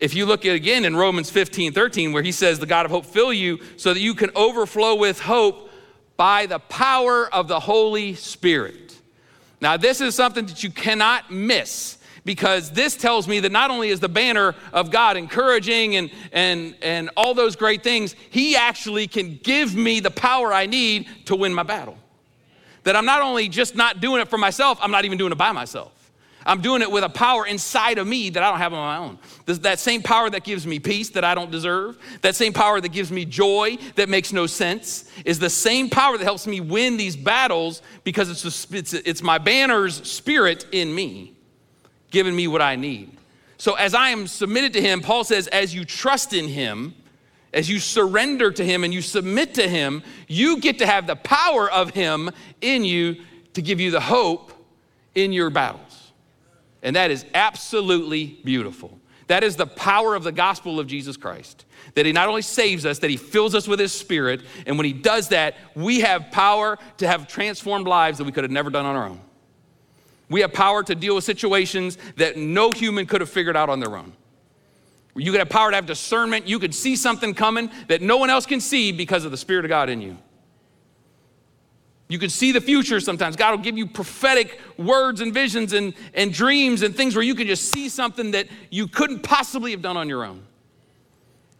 if 0.00 0.14
you 0.14 0.24
look 0.24 0.46
at 0.46 0.54
again 0.54 0.84
in 0.84 0.96
Romans 0.96 1.30
15 1.30 1.72
13, 1.72 2.12
where 2.12 2.22
he 2.22 2.32
says, 2.32 2.58
The 2.58 2.66
God 2.66 2.86
of 2.86 2.90
hope 2.90 3.04
fill 3.04 3.32
you 3.32 3.60
so 3.76 3.92
that 3.92 4.00
you 4.00 4.14
can 4.14 4.30
overflow 4.34 4.94
with 4.94 5.20
hope 5.20 5.70
by 6.16 6.46
the 6.46 6.58
power 6.58 7.32
of 7.32 7.48
the 7.48 7.60
Holy 7.60 8.14
Spirit. 8.14 8.87
Now, 9.60 9.76
this 9.76 10.00
is 10.00 10.14
something 10.14 10.46
that 10.46 10.62
you 10.62 10.70
cannot 10.70 11.30
miss 11.30 11.98
because 12.24 12.70
this 12.70 12.94
tells 12.94 13.26
me 13.26 13.40
that 13.40 13.52
not 13.52 13.70
only 13.70 13.88
is 13.88 14.00
the 14.00 14.08
banner 14.08 14.54
of 14.72 14.90
God 14.90 15.16
encouraging 15.16 15.96
and, 15.96 16.10
and, 16.32 16.74
and 16.82 17.10
all 17.16 17.34
those 17.34 17.56
great 17.56 17.82
things, 17.82 18.14
He 18.30 18.54
actually 18.54 19.06
can 19.06 19.40
give 19.42 19.74
me 19.74 20.00
the 20.00 20.10
power 20.10 20.52
I 20.52 20.66
need 20.66 21.08
to 21.26 21.34
win 21.34 21.54
my 21.54 21.62
battle. 21.62 21.96
That 22.84 22.96
I'm 22.96 23.06
not 23.06 23.22
only 23.22 23.48
just 23.48 23.74
not 23.74 24.00
doing 24.00 24.20
it 24.20 24.28
for 24.28 24.38
myself, 24.38 24.78
I'm 24.80 24.90
not 24.90 25.04
even 25.04 25.18
doing 25.18 25.32
it 25.32 25.38
by 25.38 25.52
myself. 25.52 25.97
I'm 26.48 26.62
doing 26.62 26.80
it 26.80 26.90
with 26.90 27.04
a 27.04 27.10
power 27.10 27.46
inside 27.46 27.98
of 27.98 28.06
me 28.06 28.30
that 28.30 28.42
I 28.42 28.48
don't 28.48 28.58
have 28.58 28.72
on 28.72 28.78
my 28.78 28.96
own. 28.96 29.18
That 29.60 29.78
same 29.78 30.02
power 30.02 30.30
that 30.30 30.44
gives 30.44 30.66
me 30.66 30.78
peace 30.78 31.10
that 31.10 31.22
I 31.22 31.34
don't 31.34 31.50
deserve, 31.50 31.98
that 32.22 32.36
same 32.36 32.54
power 32.54 32.80
that 32.80 32.88
gives 32.88 33.12
me 33.12 33.26
joy 33.26 33.76
that 33.96 34.08
makes 34.08 34.32
no 34.32 34.46
sense, 34.46 35.10
is 35.26 35.38
the 35.38 35.50
same 35.50 35.90
power 35.90 36.16
that 36.16 36.24
helps 36.24 36.46
me 36.46 36.62
win 36.62 36.96
these 36.96 37.16
battles 37.16 37.82
because 38.02 38.30
it's, 38.30 38.44
a, 38.72 38.76
it's, 38.78 38.94
it's 38.94 39.22
my 39.22 39.36
banner's 39.36 40.08
spirit 40.08 40.64
in 40.72 40.94
me, 40.94 41.34
giving 42.10 42.34
me 42.34 42.48
what 42.48 42.62
I 42.62 42.76
need. 42.76 43.18
So 43.58 43.74
as 43.74 43.92
I 43.92 44.08
am 44.08 44.26
submitted 44.26 44.72
to 44.72 44.80
Him, 44.80 45.02
Paul 45.02 45.24
says, 45.24 45.48
as 45.48 45.74
you 45.74 45.84
trust 45.84 46.32
in 46.32 46.48
Him, 46.48 46.94
as 47.52 47.68
you 47.68 47.78
surrender 47.78 48.50
to 48.52 48.64
Him 48.64 48.84
and 48.84 48.94
you 48.94 49.02
submit 49.02 49.52
to 49.54 49.68
Him, 49.68 50.02
you 50.28 50.60
get 50.60 50.78
to 50.78 50.86
have 50.86 51.06
the 51.06 51.16
power 51.16 51.70
of 51.70 51.90
Him 51.90 52.30
in 52.62 52.86
you 52.86 53.16
to 53.52 53.60
give 53.60 53.80
you 53.80 53.90
the 53.90 54.00
hope 54.00 54.52
in 55.14 55.30
your 55.30 55.50
battle. 55.50 55.80
And 56.82 56.96
that 56.96 57.10
is 57.10 57.24
absolutely 57.34 58.40
beautiful. 58.44 58.98
That 59.26 59.44
is 59.44 59.56
the 59.56 59.66
power 59.66 60.14
of 60.14 60.24
the 60.24 60.32
gospel 60.32 60.80
of 60.80 60.86
Jesus 60.86 61.16
Christ. 61.16 61.66
That 61.94 62.06
he 62.06 62.12
not 62.12 62.28
only 62.28 62.42
saves 62.42 62.86
us, 62.86 62.98
that 63.00 63.10
he 63.10 63.16
fills 63.16 63.54
us 63.54 63.68
with 63.68 63.78
his 63.78 63.92
spirit. 63.92 64.42
And 64.66 64.78
when 64.78 64.86
he 64.86 64.92
does 64.92 65.28
that, 65.28 65.56
we 65.74 66.00
have 66.00 66.30
power 66.30 66.78
to 66.98 67.06
have 67.06 67.28
transformed 67.28 67.86
lives 67.86 68.18
that 68.18 68.24
we 68.24 68.32
could 68.32 68.44
have 68.44 68.50
never 68.50 68.70
done 68.70 68.86
on 68.86 68.96
our 68.96 69.08
own. 69.08 69.20
We 70.30 70.40
have 70.40 70.52
power 70.52 70.82
to 70.82 70.94
deal 70.94 71.14
with 71.14 71.24
situations 71.24 71.98
that 72.16 72.36
no 72.36 72.72
human 72.72 73.06
could 73.06 73.20
have 73.20 73.30
figured 73.30 73.56
out 73.56 73.68
on 73.70 73.80
their 73.80 73.96
own. 73.96 74.12
You 75.14 75.32
could 75.32 75.40
have 75.40 75.48
power 75.48 75.70
to 75.70 75.76
have 75.76 75.86
discernment. 75.86 76.46
You 76.46 76.58
could 76.58 76.74
see 76.74 76.94
something 76.94 77.34
coming 77.34 77.70
that 77.88 78.02
no 78.02 78.18
one 78.18 78.30
else 78.30 78.46
can 78.46 78.60
see 78.60 78.92
because 78.92 79.24
of 79.24 79.30
the 79.30 79.36
Spirit 79.36 79.64
of 79.64 79.68
God 79.68 79.88
in 79.88 80.00
you. 80.00 80.16
You 82.08 82.18
can 82.18 82.30
see 82.30 82.52
the 82.52 82.60
future 82.60 83.00
sometimes. 83.00 83.36
God 83.36 83.50
will 83.50 83.62
give 83.62 83.76
you 83.76 83.86
prophetic 83.86 84.58
words 84.78 85.20
and 85.20 85.32
visions 85.32 85.74
and, 85.74 85.92
and 86.14 86.32
dreams 86.32 86.82
and 86.82 86.96
things 86.96 87.14
where 87.14 87.24
you 87.24 87.34
can 87.34 87.46
just 87.46 87.70
see 87.70 87.90
something 87.90 88.30
that 88.30 88.48
you 88.70 88.88
couldn't 88.88 89.22
possibly 89.22 89.72
have 89.72 89.82
done 89.82 89.98
on 89.98 90.08
your 90.08 90.24
own. 90.24 90.42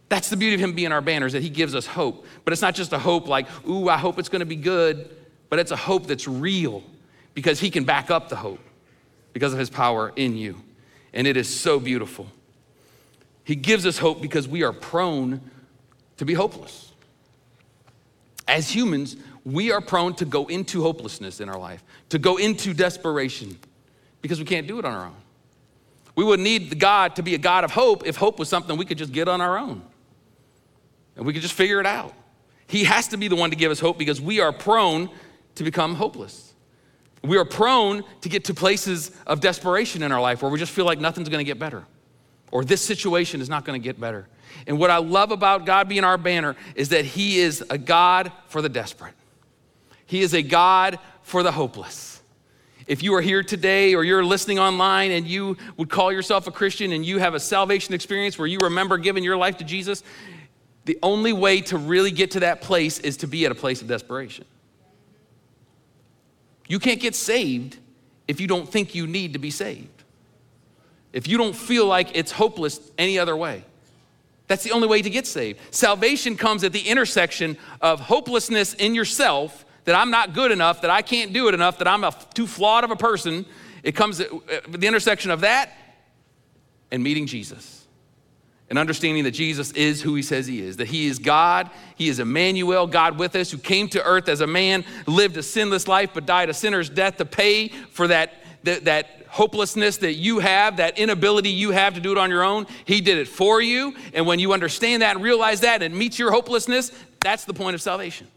That's 0.09 0.31
the 0.31 0.37
beauty 0.37 0.55
of 0.55 0.59
Him 0.59 0.73
being 0.73 0.91
our 0.91 1.01
banner, 1.01 1.27
is 1.27 1.33
that 1.33 1.43
He 1.43 1.51
gives 1.51 1.75
us 1.75 1.85
hope. 1.85 2.25
But 2.43 2.51
it's 2.51 2.63
not 2.63 2.73
just 2.73 2.93
a 2.93 2.99
hope 2.99 3.27
like, 3.27 3.47
ooh, 3.67 3.89
I 3.89 3.97
hope 3.97 4.17
it's 4.17 4.29
gonna 4.29 4.45
be 4.45 4.55
good, 4.55 5.15
but 5.49 5.59
it's 5.59 5.71
a 5.71 5.75
hope 5.75 6.07
that's 6.07 6.27
real 6.27 6.83
because 7.35 7.59
He 7.59 7.69
can 7.69 7.83
back 7.83 8.09
up 8.09 8.27
the 8.27 8.35
hope 8.35 8.59
because 9.33 9.53
of 9.53 9.59
His 9.59 9.69
power 9.69 10.11
in 10.15 10.35
you. 10.35 10.59
And 11.13 11.27
it 11.27 11.37
is 11.37 11.47
so 11.47 11.79
beautiful. 11.79 12.25
He 13.43 13.55
gives 13.55 13.85
us 13.85 13.99
hope 13.99 14.19
because 14.19 14.47
we 14.47 14.63
are 14.63 14.73
prone 14.73 15.41
to 16.17 16.25
be 16.25 16.33
hopeless. 16.33 16.91
As 18.47 18.69
humans, 18.69 19.15
we 19.45 19.71
are 19.71 19.81
prone 19.81 20.13
to 20.15 20.25
go 20.25 20.47
into 20.47 20.81
hopelessness 20.81 21.39
in 21.39 21.49
our 21.49 21.59
life, 21.59 21.83
to 22.09 22.19
go 22.19 22.37
into 22.37 22.73
desperation 22.73 23.57
because 24.21 24.39
we 24.39 24.45
can't 24.45 24.67
do 24.67 24.79
it 24.79 24.85
on 24.85 24.93
our 24.93 25.05
own. 25.05 25.15
We 26.15 26.23
would 26.23 26.39
need 26.39 26.79
God 26.79 27.15
to 27.15 27.23
be 27.23 27.35
a 27.35 27.37
God 27.37 27.63
of 27.63 27.71
hope 27.71 28.05
if 28.05 28.17
hope 28.17 28.39
was 28.39 28.49
something 28.49 28.77
we 28.77 28.85
could 28.85 28.97
just 28.97 29.13
get 29.13 29.27
on 29.27 29.41
our 29.41 29.57
own 29.57 29.81
and 31.15 31.25
we 31.25 31.33
could 31.33 31.41
just 31.41 31.53
figure 31.53 31.79
it 31.79 31.85
out. 31.85 32.13
He 32.67 32.83
has 32.83 33.07
to 33.09 33.17
be 33.17 33.27
the 33.27 33.35
one 33.35 33.49
to 33.49 33.55
give 33.55 33.71
us 33.71 33.79
hope 33.79 33.97
because 33.97 34.21
we 34.21 34.41
are 34.41 34.51
prone 34.51 35.09
to 35.55 35.63
become 35.63 35.95
hopeless. 35.95 36.53
We 37.23 37.37
are 37.37 37.45
prone 37.45 38.03
to 38.21 38.29
get 38.29 38.45
to 38.45 38.53
places 38.53 39.11
of 39.25 39.41
desperation 39.41 40.03
in 40.03 40.11
our 40.11 40.21
life 40.21 40.41
where 40.41 40.51
we 40.51 40.59
just 40.59 40.71
feel 40.71 40.85
like 40.85 40.99
nothing's 40.99 41.29
gonna 41.29 41.43
get 41.43 41.59
better 41.59 41.85
or 42.51 42.63
this 42.63 42.81
situation 42.81 43.41
is 43.41 43.49
not 43.49 43.65
going 43.65 43.79
to 43.79 43.83
get 43.83 43.99
better. 43.99 44.27
And 44.67 44.79
what 44.79 44.89
I 44.89 44.97
love 44.97 45.31
about 45.31 45.65
God 45.65 45.87
being 45.87 46.03
our 46.03 46.17
banner 46.17 46.55
is 46.75 46.89
that 46.89 47.05
He 47.05 47.39
is 47.39 47.63
a 47.69 47.77
God 47.77 48.31
for 48.47 48.61
the 48.61 48.69
desperate, 48.69 49.13
He 50.09 50.21
is 50.21 50.33
a 50.33 50.41
God 50.41 50.99
for 51.21 51.43
the 51.43 51.51
hopeless. 51.51 52.21
If 52.87 53.03
you 53.03 53.13
are 53.15 53.21
here 53.21 53.43
today 53.43 53.93
or 53.93 54.03
you're 54.03 54.25
listening 54.25 54.59
online 54.59 55.11
and 55.11 55.27
you 55.27 55.55
would 55.77 55.89
call 55.89 56.11
yourself 56.11 56.47
a 56.47 56.51
Christian 56.51 56.91
and 56.91 57.05
you 57.05 57.19
have 57.19 57.35
a 57.35 57.39
salvation 57.39 57.93
experience 57.93 58.37
where 58.37 58.47
you 58.47 58.59
remember 58.59 58.97
giving 58.97 59.23
your 59.23 59.37
life 59.37 59.57
to 59.57 59.63
Jesus, 59.63 60.03
the 60.85 60.97
only 61.03 61.31
way 61.31 61.61
to 61.61 61.77
really 61.77 62.11
get 62.11 62.31
to 62.31 62.41
that 62.41 62.61
place 62.61 62.99
is 62.99 63.17
to 63.17 63.27
be 63.27 63.45
at 63.45 63.51
a 63.51 63.55
place 63.55 63.81
of 63.81 63.87
desperation. 63.87 64.45
You 66.67 66.79
can't 66.79 66.99
get 66.99 67.15
saved 67.15 67.77
if 68.27 68.41
you 68.41 68.47
don't 68.47 68.67
think 68.67 68.95
you 68.95 69.07
need 69.07 69.33
to 69.33 69.39
be 69.39 69.51
saved 69.51 69.99
if 71.13 71.27
you 71.27 71.37
don't 71.37 71.55
feel 71.55 71.85
like 71.85 72.15
it's 72.15 72.31
hopeless 72.31 72.79
any 72.97 73.17
other 73.17 73.35
way. 73.35 73.63
That's 74.47 74.63
the 74.63 74.71
only 74.71 74.87
way 74.87 75.01
to 75.01 75.09
get 75.09 75.27
saved. 75.27 75.59
Salvation 75.71 76.35
comes 76.35 76.63
at 76.63 76.73
the 76.73 76.87
intersection 76.87 77.57
of 77.81 77.99
hopelessness 77.99 78.73
in 78.75 78.95
yourself, 78.95 79.65
that 79.89 79.95
I'm 79.95 80.11
not 80.11 80.33
good 80.33 80.51
enough, 80.51 80.81
that 80.81 80.91
I 80.91 81.01
can't 81.01 81.33
do 81.33 81.47
it 81.47 81.55
enough, 81.55 81.79
that 81.79 81.87
I'm 81.87 82.03
a, 82.03 82.13
too 82.35 82.45
flawed 82.45 82.83
of 82.83 82.91
a 82.91 82.95
person. 82.95 83.43
It 83.81 83.93
comes 83.93 84.19
at 84.19 84.29
the 84.71 84.85
intersection 84.85 85.31
of 85.31 85.41
that 85.41 85.71
and 86.91 87.01
meeting 87.01 87.25
Jesus 87.25 87.87
and 88.69 88.77
understanding 88.77 89.23
that 89.23 89.31
Jesus 89.31 89.71
is 89.71 89.99
who 89.99 90.13
he 90.13 90.21
says 90.21 90.45
he 90.45 90.61
is, 90.61 90.77
that 90.77 90.89
he 90.89 91.07
is 91.07 91.17
God, 91.17 91.71
he 91.95 92.07
is 92.07 92.19
Emmanuel, 92.19 92.85
God 92.85 93.17
with 93.17 93.35
us, 93.35 93.49
who 93.49 93.57
came 93.57 93.87
to 93.89 94.03
earth 94.03 94.29
as 94.29 94.41
a 94.41 94.47
man, 94.47 94.85
lived 95.07 95.37
a 95.37 95.41
sinless 95.41 95.87
life, 95.87 96.11
but 96.13 96.27
died 96.27 96.49
a 96.49 96.53
sinner's 96.53 96.87
death 96.87 97.17
to 97.17 97.25
pay 97.25 97.69
for 97.69 98.07
that, 98.09 98.35
that, 98.65 98.85
that 98.85 99.25
hopelessness 99.27 99.97
that 99.97 100.13
you 100.13 100.37
have, 100.37 100.77
that 100.77 100.99
inability 100.99 101.49
you 101.49 101.71
have 101.71 101.95
to 101.95 101.99
do 101.99 102.11
it 102.11 102.19
on 102.19 102.29
your 102.29 102.43
own. 102.43 102.67
He 102.85 103.01
did 103.01 103.17
it 103.17 103.27
for 103.27 103.59
you. 103.59 103.95
And 104.13 104.27
when 104.27 104.37
you 104.37 104.53
understand 104.53 105.01
that 105.01 105.15
and 105.15 105.25
realize 105.25 105.61
that 105.61 105.81
and 105.81 105.95
meets 105.95 106.19
your 106.19 106.29
hopelessness, 106.29 106.91
that's 107.21 107.45
the 107.45 107.55
point 107.55 107.73
of 107.73 107.81
salvation. 107.81 108.27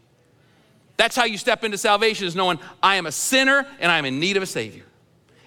That's 1.03 1.17
how 1.17 1.25
you 1.25 1.37
step 1.37 1.65
into 1.65 1.77
salvation 1.77 2.27
is 2.27 2.33
knowing 2.33 2.59
I 2.81 2.95
am 2.95 3.05
a 3.07 3.11
sinner 3.11 3.67
and 3.81 3.91
I'm 3.91 4.05
in 4.05 4.21
need 4.21 4.37
of 4.37 4.43
a 4.43 4.45
Savior. 4.45 4.85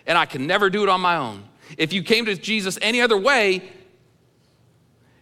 And 0.07 0.19
I 0.19 0.27
can 0.27 0.47
never 0.47 0.69
do 0.69 0.83
it 0.83 0.91
on 0.91 1.01
my 1.01 1.17
own. 1.17 1.45
If 1.79 1.95
you 1.95 2.03
came 2.03 2.27
to 2.27 2.37
Jesus 2.37 2.79
any 2.83 3.01
other 3.01 3.17
way, 3.17 3.63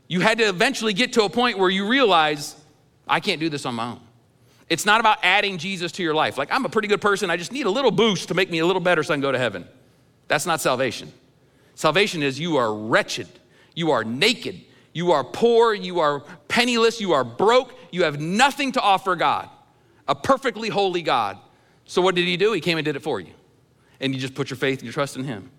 you 0.08 0.18
had 0.18 0.38
to 0.38 0.48
eventually 0.48 0.92
get 0.92 1.12
to 1.12 1.22
a 1.22 1.30
point 1.30 1.56
where 1.56 1.70
you 1.70 1.86
realize, 1.86 2.56
I 3.06 3.20
can't 3.20 3.38
do 3.38 3.48
this 3.48 3.64
on 3.64 3.76
my 3.76 3.90
own. 3.92 4.00
It's 4.68 4.84
not 4.84 4.98
about 4.98 5.18
adding 5.22 5.56
Jesus 5.56 5.92
to 5.92 6.02
your 6.02 6.14
life. 6.14 6.36
Like, 6.36 6.50
I'm 6.50 6.64
a 6.64 6.68
pretty 6.68 6.88
good 6.88 7.00
person. 7.00 7.30
I 7.30 7.36
just 7.36 7.52
need 7.52 7.66
a 7.66 7.70
little 7.70 7.92
boost 7.92 8.26
to 8.26 8.34
make 8.34 8.50
me 8.50 8.58
a 8.58 8.66
little 8.66 8.82
better 8.82 9.04
so 9.04 9.14
I 9.14 9.16
can 9.16 9.20
go 9.20 9.30
to 9.30 9.38
heaven. 9.38 9.64
That's 10.26 10.46
not 10.46 10.60
salvation. 10.60 11.12
Salvation 11.76 12.24
is 12.24 12.40
you 12.40 12.56
are 12.56 12.74
wretched, 12.74 13.28
you 13.76 13.92
are 13.92 14.02
naked, 14.02 14.62
you 14.92 15.12
are 15.12 15.22
poor, 15.22 15.74
you 15.74 16.00
are 16.00 16.24
penniless, 16.48 17.00
you 17.00 17.12
are 17.12 17.22
broke, 17.22 17.72
you 17.92 18.02
have 18.02 18.20
nothing 18.20 18.72
to 18.72 18.80
offer 18.80 19.14
God, 19.14 19.48
a 20.08 20.14
perfectly 20.14 20.68
holy 20.68 21.02
God. 21.02 21.38
So, 21.84 22.02
what 22.02 22.14
did 22.14 22.26
He 22.26 22.36
do? 22.36 22.52
He 22.52 22.60
came 22.60 22.78
and 22.78 22.84
did 22.84 22.96
it 22.96 23.02
for 23.02 23.20
you. 23.20 23.32
And 24.00 24.14
you 24.14 24.20
just 24.20 24.34
put 24.34 24.50
your 24.50 24.56
faith 24.56 24.78
and 24.78 24.84
your 24.84 24.92
trust 24.92 25.16
in 25.16 25.24
Him. 25.24 25.50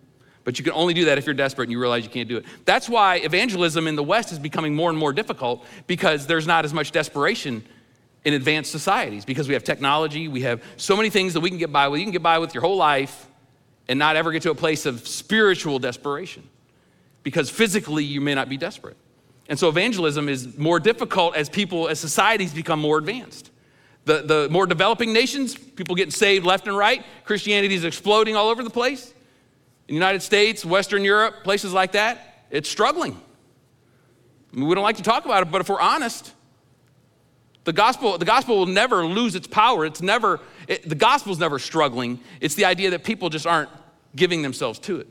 But 0.44 0.60
you 0.60 0.64
can 0.64 0.74
only 0.74 0.94
do 0.94 1.06
that 1.06 1.18
if 1.18 1.26
you're 1.26 1.34
desperate 1.34 1.66
and 1.66 1.72
you 1.72 1.80
realize 1.80 2.04
you 2.04 2.10
can't 2.10 2.30
do 2.30 2.38
it. 2.38 2.46
That's 2.66 2.88
why 2.88 3.16
evangelism 3.16 3.88
in 3.88 3.96
the 3.96 4.04
West 4.04 4.32
is 4.32 4.38
becoming 4.38 4.76
more 4.76 4.90
and 4.90 4.98
more 4.98 5.12
difficult 5.12 5.66
because 5.88 6.28
there's 6.28 6.46
not 6.46 6.66
as 6.66 6.74
much 6.74 6.92
desperation 6.92 7.64
in 8.26 8.34
advanced 8.34 8.72
societies 8.72 9.26
because 9.26 9.48
we 9.48 9.56
have 9.56 9.64
technology, 9.64 10.28
we 10.28 10.42
have 10.42 10.64
so 10.78 10.96
many 10.96 11.10
things 11.10 11.34
that 11.34 11.40
we 11.40 11.50
can 11.50 11.58
get 11.58 11.72
by 11.72 11.88
with. 11.88 12.00
You 12.00 12.06
can 12.06 12.12
get 12.12 12.24
by 12.24 12.38
with 12.38 12.54
your 12.54 12.62
whole 12.62 12.78
life 12.78 13.28
and 13.88 13.98
not 13.98 14.16
ever 14.16 14.32
get 14.32 14.44
to 14.44 14.52
a 14.52 14.56
place 14.56 14.86
of 14.86 15.08
spiritual 15.08 15.80
desperation 15.80 16.48
because 17.24 17.50
physically 17.50 18.04
you 18.04 18.22
may 18.22 18.36
not 18.36 18.48
be 18.48 18.58
desperate. 18.58 18.98
And 19.48 19.58
so 19.58 19.70
evangelism 19.70 20.30
is 20.30 20.58
more 20.58 20.80
difficult 20.80 21.36
as 21.36 21.50
people, 21.50 21.88
as 21.88 22.00
societies 22.00 22.54
become 22.54 22.80
more 22.80 22.98
advanced. 22.98 23.52
The, 24.06 24.22
the 24.22 24.48
more 24.52 24.68
developing 24.68 25.13
nations, 25.13 25.56
people 25.56 25.96
getting 25.96 26.12
saved 26.12 26.46
left 26.46 26.68
and 26.68 26.78
right, 26.78 27.04
Christianity 27.26 27.74
is 27.74 27.84
exploding 27.84 28.36
all 28.36 28.50
over 28.50 28.63
the 28.63 28.70
place. 28.70 29.12
In 29.88 29.94
the 29.94 29.96
United 29.96 30.22
States, 30.22 30.63
Western 30.63 31.04
Europe, 31.04 31.44
places 31.44 31.74
like 31.74 31.91
that, 31.94 32.46
it's 32.52 32.70
struggling. 32.70 33.20
I 34.54 34.56
mean, 34.56 34.68
we 34.68 34.76
don't 34.76 34.84
like 34.84 34.98
to 34.98 35.04
talk 35.04 35.26
about 35.26 35.44
it, 35.44 35.52
but 35.52 35.62
if 35.62 35.70
we're 35.70 35.82
honest, 35.82 36.32
the 37.65 37.74
gospel, 37.74 38.18
the 38.18 38.26
gospel 38.26 38.58
will 38.58 38.65
never 38.68 39.06
lose 39.06 39.36
its 39.36 39.48
power. 39.48 39.86
It's 39.86 40.02
never, 40.02 40.39
it, 40.68 40.88
the 40.88 40.96
gospel's 40.96 41.39
never 41.39 41.60
struggling. 41.60 42.20
It's 42.39 42.56
the 42.56 42.65
idea 42.65 42.91
that 42.91 43.04
people 43.04 43.30
just 43.30 43.48
aren't 43.48 43.70
giving 44.15 44.44
themselves 44.44 44.80
to 44.80 45.00
it 45.00 45.08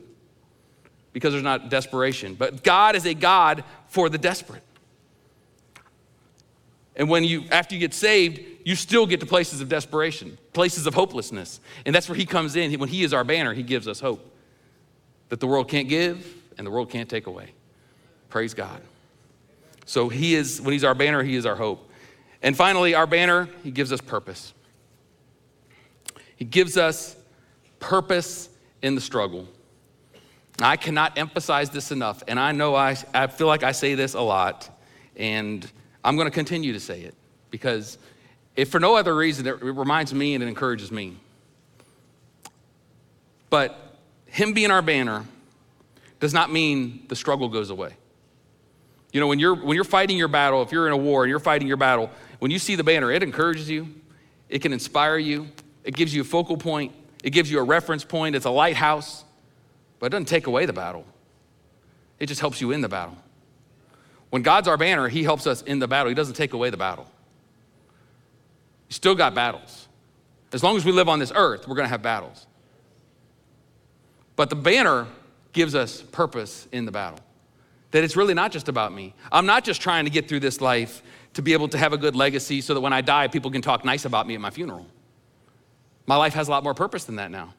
because 1.11 1.33
there's 1.33 1.43
not 1.43 1.69
desperation. 1.69 2.33
But 2.33 2.63
God 2.63 2.95
is 2.95 3.05
a 3.05 3.13
God 3.13 3.63
for 3.87 4.09
the 4.09 4.17
desperate. 4.17 4.63
And 6.95 7.09
when 7.09 7.23
you, 7.23 7.43
after 7.51 7.75
you 7.75 7.79
get 7.79 7.93
saved, 7.93 8.41
you 8.63 8.75
still 8.75 9.05
get 9.05 9.19
to 9.19 9.25
places 9.25 9.61
of 9.61 9.69
desperation, 9.69 10.37
places 10.53 10.87
of 10.87 10.93
hopelessness. 10.93 11.59
And 11.85 11.93
that's 11.93 12.07
where 12.07 12.15
He 12.15 12.25
comes 12.25 12.55
in. 12.55 12.73
When 12.79 12.89
He 12.89 13.03
is 13.03 13.13
our 13.13 13.23
banner, 13.23 13.53
He 13.53 13.63
gives 13.63 13.87
us 13.87 13.99
hope 13.99 14.33
that 15.29 15.39
the 15.39 15.47
world 15.47 15.67
can't 15.67 15.89
give 15.89 16.33
and 16.57 16.65
the 16.65 16.71
world 16.71 16.89
can't 16.89 17.09
take 17.09 17.27
away. 17.27 17.51
Praise 18.29 18.53
God. 18.53 18.81
So 19.85 20.09
He 20.09 20.35
is, 20.35 20.61
when 20.61 20.71
He's 20.71 20.83
our 20.83 20.95
banner, 20.95 21.21
He 21.21 21.35
is 21.35 21.45
our 21.45 21.55
hope. 21.55 21.89
And 22.41 22.55
finally, 22.55 22.95
our 22.95 23.07
banner, 23.07 23.49
He 23.63 23.71
gives 23.71 23.91
us 23.91 24.01
purpose. 24.01 24.53
He 26.37 26.45
gives 26.45 26.77
us 26.77 27.15
purpose 27.79 28.49
in 28.81 28.95
the 28.95 29.01
struggle. 29.01 29.47
I 30.59 30.77
cannot 30.77 31.17
emphasize 31.17 31.69
this 31.69 31.91
enough, 31.91 32.23
and 32.27 32.39
I 32.39 32.53
know 32.53 32.75
I, 32.75 32.95
I 33.13 33.27
feel 33.27 33.47
like 33.47 33.63
I 33.63 33.73
say 33.73 33.95
this 33.95 34.13
a 34.13 34.21
lot, 34.21 34.69
and 35.17 35.69
I'm 36.05 36.15
going 36.15 36.27
to 36.27 36.31
continue 36.31 36.71
to 36.71 36.79
say 36.79 37.01
it 37.01 37.15
because, 37.49 37.97
if 38.55 38.69
for 38.69 38.79
no 38.79 38.95
other 38.95 39.15
reason, 39.15 39.47
it 39.47 39.61
reminds 39.61 40.13
me 40.13 40.35
and 40.35 40.43
it 40.43 40.47
encourages 40.47 40.91
me. 40.91 41.17
But 43.49 43.97
Him 44.27 44.53
being 44.53 44.69
our 44.69 44.83
banner 44.83 45.25
does 46.19 46.33
not 46.33 46.51
mean 46.51 47.05
the 47.07 47.15
struggle 47.15 47.49
goes 47.49 47.71
away. 47.71 47.93
You 49.11 49.19
know, 49.19 49.27
when 49.27 49.39
you're, 49.39 49.55
when 49.55 49.75
you're 49.75 49.83
fighting 49.83 50.17
your 50.17 50.27
battle, 50.27 50.61
if 50.61 50.71
you're 50.71 50.85
in 50.85 50.93
a 50.93 50.97
war 50.97 51.23
and 51.23 51.29
you're 51.29 51.39
fighting 51.39 51.67
your 51.67 51.77
battle, 51.77 52.11
when 52.39 52.51
you 52.51 52.59
see 52.59 52.75
the 52.75 52.83
banner, 52.83 53.11
it 53.11 53.23
encourages 53.23 53.67
you, 53.67 53.87
it 54.47 54.59
can 54.59 54.73
inspire 54.73 55.17
you, 55.17 55.47
it 55.83 55.95
gives 55.95 56.13
you 56.13 56.21
a 56.21 56.25
focal 56.25 56.57
point, 56.57 56.93
it 57.23 57.31
gives 57.31 57.49
you 57.49 57.59
a 57.59 57.63
reference 57.63 58.03
point, 58.03 58.35
it's 58.35 58.45
a 58.45 58.51
lighthouse, 58.51 59.23
but 59.99 60.07
it 60.07 60.09
doesn't 60.09 60.25
take 60.25 60.45
away 60.45 60.65
the 60.67 60.73
battle. 60.73 61.05
It 62.19 62.27
just 62.27 62.41
helps 62.41 62.61
you 62.61 62.71
in 62.71 62.81
the 62.81 62.89
battle. 62.89 63.17
When 64.35 64.41
God's 64.41 64.67
our 64.67 64.75
banner, 64.75 65.07
He 65.07 65.23
helps 65.23 65.47
us 65.47 65.61
in 65.61 65.79
the 65.79 65.87
battle. 65.87 66.09
He 66.09 66.13
doesn't 66.13 66.33
take 66.33 66.51
away 66.51 66.69
the 66.69 66.75
battle. 66.75 67.09
You 68.89 68.93
still 68.93 69.15
got 69.15 69.33
battles. 69.33 69.87
As 70.51 70.61
long 70.61 70.75
as 70.75 70.83
we 70.83 70.91
live 70.91 71.07
on 71.07 71.19
this 71.19 71.31
earth, 71.33 71.69
we're 71.69 71.75
going 71.75 71.85
to 71.85 71.89
have 71.89 72.01
battles. 72.01 72.45
But 74.35 74.49
the 74.49 74.57
banner 74.57 75.07
gives 75.53 75.73
us 75.73 76.01
purpose 76.01 76.67
in 76.73 76.83
the 76.83 76.91
battle. 76.91 77.21
That 77.91 78.03
it's 78.03 78.17
really 78.17 78.33
not 78.33 78.51
just 78.51 78.67
about 78.67 78.91
me. 78.91 79.13
I'm 79.31 79.45
not 79.45 79.63
just 79.63 79.79
trying 79.79 80.03
to 80.03 80.11
get 80.11 80.27
through 80.27 80.41
this 80.41 80.59
life 80.59 81.01
to 81.35 81.41
be 81.41 81.53
able 81.53 81.69
to 81.69 81.77
have 81.77 81.93
a 81.93 81.97
good 81.97 82.17
legacy 82.17 82.59
so 82.59 82.73
that 82.73 82.81
when 82.81 82.91
I 82.91 82.99
die, 82.99 83.29
people 83.29 83.51
can 83.51 83.61
talk 83.61 83.85
nice 83.85 84.03
about 84.03 84.27
me 84.27 84.35
at 84.35 84.41
my 84.41 84.49
funeral. 84.49 84.85
My 86.07 86.17
life 86.17 86.33
has 86.33 86.49
a 86.49 86.51
lot 86.51 86.61
more 86.61 86.73
purpose 86.73 87.05
than 87.05 87.15
that 87.15 87.31
now. 87.31 87.53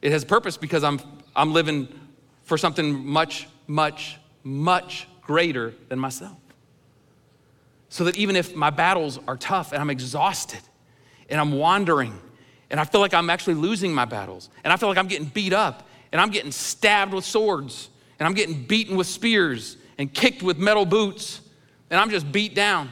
It 0.00 0.12
has 0.12 0.24
purpose 0.24 0.56
because 0.56 0.84
I'm, 0.84 1.00
I'm 1.34 1.52
living 1.52 1.88
for 2.44 2.56
something 2.56 3.04
much, 3.04 3.48
much, 3.66 4.16
much 4.44 5.08
greater 5.30 5.72
than 5.88 5.96
myself. 5.96 6.36
So 7.88 8.02
that 8.02 8.16
even 8.16 8.34
if 8.34 8.56
my 8.56 8.70
battles 8.70 9.16
are 9.28 9.36
tough 9.36 9.70
and 9.70 9.80
I'm 9.80 9.88
exhausted 9.88 10.58
and 11.28 11.40
I'm 11.40 11.52
wandering 11.52 12.18
and 12.68 12.80
I 12.80 12.84
feel 12.84 13.00
like 13.00 13.14
I'm 13.14 13.30
actually 13.30 13.54
losing 13.54 13.94
my 13.94 14.06
battles 14.06 14.50
and 14.64 14.72
I 14.72 14.76
feel 14.76 14.88
like 14.88 14.98
I'm 14.98 15.06
getting 15.06 15.28
beat 15.28 15.52
up 15.52 15.86
and 16.10 16.20
I'm 16.20 16.30
getting 16.30 16.50
stabbed 16.50 17.14
with 17.14 17.24
swords 17.24 17.90
and 18.18 18.26
I'm 18.26 18.34
getting 18.34 18.64
beaten 18.64 18.96
with 18.96 19.06
spears 19.06 19.76
and 19.98 20.12
kicked 20.12 20.42
with 20.42 20.58
metal 20.58 20.84
boots 20.84 21.40
and 21.90 22.00
I'm 22.00 22.10
just 22.10 22.32
beat 22.32 22.56
down, 22.56 22.90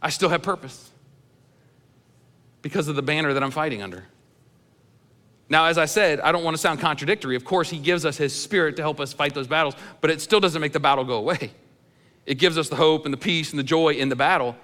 I 0.00 0.10
still 0.10 0.28
have 0.28 0.42
purpose 0.42 0.92
because 2.62 2.86
of 2.86 2.94
the 2.94 3.02
banner 3.02 3.32
that 3.32 3.42
I'm 3.42 3.50
fighting 3.50 3.82
under. 3.82 4.04
Now, 5.50 5.66
as 5.66 5.78
I 5.78 5.86
said, 5.86 6.20
I 6.20 6.30
don't 6.30 6.44
want 6.44 6.54
to 6.56 6.60
sound 6.60 6.80
contradictory. 6.80 7.34
Of 7.34 7.44
course, 7.44 7.70
He 7.70 7.78
gives 7.78 8.04
us 8.04 8.16
His 8.16 8.34
Spirit 8.34 8.76
to 8.76 8.82
help 8.82 9.00
us 9.00 9.12
fight 9.12 9.34
those 9.34 9.46
battles, 9.46 9.74
but 10.00 10.10
it 10.10 10.20
still 10.20 10.40
doesn't 10.40 10.60
make 10.60 10.72
the 10.72 10.80
battle 10.80 11.04
go 11.04 11.14
away. 11.14 11.52
It 12.26 12.34
gives 12.34 12.58
us 12.58 12.68
the 12.68 12.76
hope 12.76 13.06
and 13.06 13.12
the 13.12 13.18
peace 13.18 13.50
and 13.50 13.58
the 13.58 13.64
joy 13.64 13.94
in 13.94 14.10
the 14.10 14.16
battle, 14.16 14.54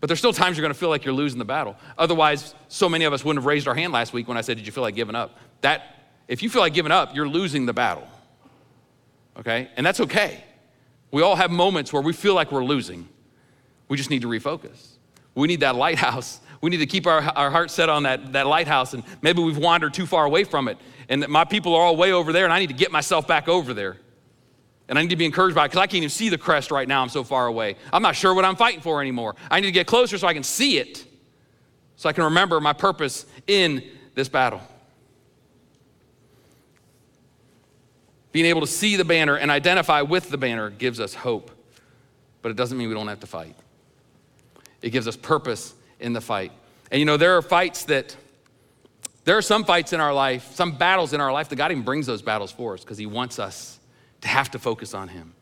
but 0.00 0.06
there's 0.06 0.18
still 0.18 0.32
times 0.32 0.56
you're 0.56 0.62
going 0.62 0.72
to 0.72 0.78
feel 0.78 0.88
like 0.88 1.04
you're 1.04 1.14
losing 1.14 1.38
the 1.38 1.44
battle. 1.44 1.76
Otherwise, 1.98 2.54
so 2.68 2.88
many 2.88 3.04
of 3.04 3.12
us 3.12 3.24
wouldn't 3.24 3.42
have 3.42 3.46
raised 3.46 3.68
our 3.68 3.74
hand 3.74 3.92
last 3.92 4.12
week 4.12 4.28
when 4.28 4.36
I 4.36 4.40
said, 4.40 4.56
Did 4.56 4.64
you 4.64 4.72
feel 4.72 4.82
like 4.82 4.94
giving 4.94 5.14
up? 5.14 5.36
That, 5.60 5.96
if 6.28 6.42
you 6.42 6.48
feel 6.48 6.62
like 6.62 6.72
giving 6.72 6.92
up, 6.92 7.14
you're 7.14 7.28
losing 7.28 7.66
the 7.66 7.72
battle. 7.72 8.06
Okay? 9.38 9.68
And 9.76 9.84
that's 9.84 10.00
okay. 10.00 10.44
We 11.10 11.22
all 11.22 11.36
have 11.36 11.50
moments 11.50 11.92
where 11.92 12.02
we 12.02 12.12
feel 12.12 12.34
like 12.34 12.52
we're 12.52 12.64
losing. 12.64 13.08
We 13.88 13.96
just 13.96 14.10
need 14.10 14.22
to 14.22 14.28
refocus. 14.28 14.92
We 15.34 15.48
need 15.48 15.60
that 15.60 15.74
lighthouse 15.84 16.40
we 16.60 16.70
need 16.70 16.78
to 16.78 16.86
keep 16.86 17.06
our, 17.06 17.20
our 17.20 17.50
heart 17.50 17.70
set 17.70 17.88
on 17.88 18.02
that, 18.02 18.32
that 18.32 18.46
lighthouse, 18.46 18.94
and 18.94 19.04
maybe 19.22 19.42
we've 19.42 19.58
wandered 19.58 19.94
too 19.94 20.06
far 20.06 20.24
away 20.24 20.44
from 20.44 20.68
it. 20.68 20.76
And 21.08 21.26
my 21.28 21.44
people 21.44 21.74
are 21.74 21.82
all 21.82 21.96
way 21.96 22.12
over 22.12 22.32
there, 22.32 22.44
and 22.44 22.52
I 22.52 22.58
need 22.58 22.68
to 22.68 22.74
get 22.74 22.90
myself 22.90 23.26
back 23.26 23.48
over 23.48 23.72
there. 23.72 23.96
And 24.88 24.98
I 24.98 25.02
need 25.02 25.10
to 25.10 25.16
be 25.16 25.24
encouraged 25.24 25.54
by 25.54 25.66
it 25.66 25.68
because 25.68 25.80
I 25.80 25.86
can't 25.86 25.98
even 25.98 26.08
see 26.08 26.30
the 26.30 26.38
crest 26.38 26.70
right 26.70 26.88
now. 26.88 27.02
I'm 27.02 27.10
so 27.10 27.22
far 27.22 27.46
away. 27.46 27.76
I'm 27.92 28.02
not 28.02 28.16
sure 28.16 28.34
what 28.34 28.44
I'm 28.44 28.56
fighting 28.56 28.80
for 28.80 29.00
anymore. 29.00 29.36
I 29.50 29.60
need 29.60 29.66
to 29.66 29.72
get 29.72 29.86
closer 29.86 30.16
so 30.18 30.26
I 30.26 30.34
can 30.34 30.42
see 30.42 30.78
it, 30.78 31.04
so 31.96 32.08
I 32.08 32.12
can 32.12 32.24
remember 32.24 32.60
my 32.60 32.72
purpose 32.72 33.26
in 33.46 33.84
this 34.14 34.28
battle. 34.28 34.60
Being 38.32 38.46
able 38.46 38.60
to 38.62 38.66
see 38.66 38.96
the 38.96 39.04
banner 39.04 39.36
and 39.36 39.50
identify 39.50 40.02
with 40.02 40.30
the 40.30 40.38
banner 40.38 40.70
gives 40.70 41.00
us 41.00 41.14
hope, 41.14 41.50
but 42.42 42.50
it 42.50 42.56
doesn't 42.56 42.76
mean 42.76 42.88
we 42.88 42.94
don't 42.94 43.08
have 43.08 43.20
to 43.20 43.26
fight. 43.26 43.54
It 44.82 44.90
gives 44.90 45.08
us 45.08 45.16
purpose 45.16 45.74
in 46.00 46.12
the 46.12 46.20
fight. 46.20 46.52
And 46.90 46.98
you 46.98 47.04
know, 47.04 47.16
there 47.16 47.36
are 47.36 47.42
fights 47.42 47.84
that, 47.84 48.16
there 49.24 49.36
are 49.36 49.42
some 49.42 49.64
fights 49.64 49.92
in 49.92 50.00
our 50.00 50.14
life, 50.14 50.54
some 50.54 50.72
battles 50.72 51.12
in 51.12 51.20
our 51.20 51.32
life 51.32 51.48
that 51.50 51.56
God 51.56 51.70
even 51.70 51.84
brings 51.84 52.06
those 52.06 52.22
battles 52.22 52.50
for 52.50 52.74
us 52.74 52.80
because 52.80 52.98
He 52.98 53.06
wants 53.06 53.38
us 53.38 53.78
to 54.22 54.28
have 54.28 54.50
to 54.52 54.58
focus 54.58 54.94
on 54.94 55.08
Him. 55.08 55.34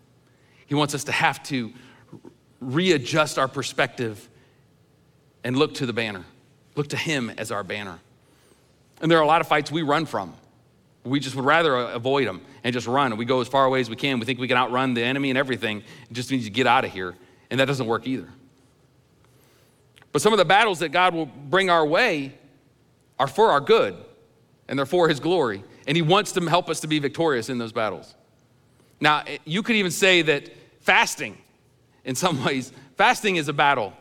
He 0.67 0.75
wants 0.75 0.95
us 0.95 1.05
to 1.05 1.13
have 1.13 1.43
to 1.45 1.73
readjust 2.61 3.39
our 3.39 3.49
perspective 3.49 4.29
and 5.45 5.57
look 5.57 5.75
to 5.75 5.87
the 5.87 5.93
banner, 5.93 6.25
look 6.75 6.89
to 6.89 6.97
Him 6.97 7.31
as 7.31 7.53
our 7.53 7.63
banner. 7.63 7.99
And 9.01 9.11
there 9.11 9.19
are 9.19 9.23
a 9.23 9.27
lot 9.27 9.41
of 9.41 9.47
fights 9.47 9.71
we 9.71 9.83
run 9.83 10.07
from. 10.07 10.35
We 11.05 11.21
just 11.21 11.37
would 11.37 11.45
rather 11.45 11.77
uh, 11.77 11.95
avoid 11.95 12.27
them 12.27 12.41
and 12.65 12.73
just 12.73 12.89
run. 12.89 13.17
We 13.17 13.25
go 13.25 13.41
as 13.41 13.47
far 13.47 13.65
away 13.65 13.81
as 13.81 13.89
we 13.89 13.95
can. 13.95 14.19
We 14.19 14.27
think 14.27 14.41
we 14.41 14.49
can 14.49 14.57
outrun 14.57 14.95
the 14.95 15.05
enemy 15.05 15.31
and 15.31 15.39
everything. 15.39 15.85
It 16.11 16.13
just 16.13 16.31
means 16.33 16.45
you 16.45 16.51
get 16.51 16.67
out 16.67 16.85
of 16.85 16.91
here. 16.91 17.15
And 17.49 17.61
that 17.61 17.67
doesn't 17.67 17.87
work 17.87 18.09
either. 18.09 18.29
But 20.17 20.23
some 20.23 20.33
of 20.33 20.39
the 20.39 20.47
battles 20.47 20.79
that 20.79 20.93
God 20.93 21.13
will 21.13 21.27
bring 21.27 21.69
our 21.69 21.85
way 21.85 22.33
are 23.19 23.27
for 23.27 23.51
our 23.51 23.61
good 23.61 23.95
and 24.67 24.79
they're 24.79 24.87
for 24.87 25.11
His 25.11 25.21
glory. 25.21 25.63
And 25.87 25.95
He 25.95 26.01
wants 26.01 26.33
to 26.33 26.41
help 26.47 26.71
us 26.71 26.81
to 26.81 26.87
be 26.87 26.99
victorious 26.99 27.51
in 27.51 27.59
those 27.59 27.71
battles. 27.71 28.15
Now, 28.99 29.25
eh, 29.27 29.37
you 29.45 29.63
could 29.63 29.77
even 29.77 29.91
say 29.91 30.23
that 30.23 30.51
fasting, 30.81 31.37
in 32.07 32.15
some 32.15 32.43
ways, 32.43 32.73
fasting 32.97 33.37
is 33.37 33.49
a 33.49 33.53
battle. 33.53 33.93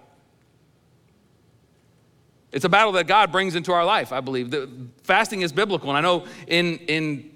It's 2.53 2.63
a 2.63 2.69
battle 2.69 2.93
that 2.93 3.07
God 3.07 3.29
brings 3.29 3.55
into 3.55 3.73
our 3.73 3.83
life, 3.83 4.13
I 4.13 4.21
believe. 4.21 4.51
The, 4.51 4.69
fasting 5.03 5.41
is 5.41 5.51
biblical. 5.51 5.89
And 5.89 5.97
I 5.97 6.01
know 6.01 6.27
in, 6.47 6.77
in 6.77 7.29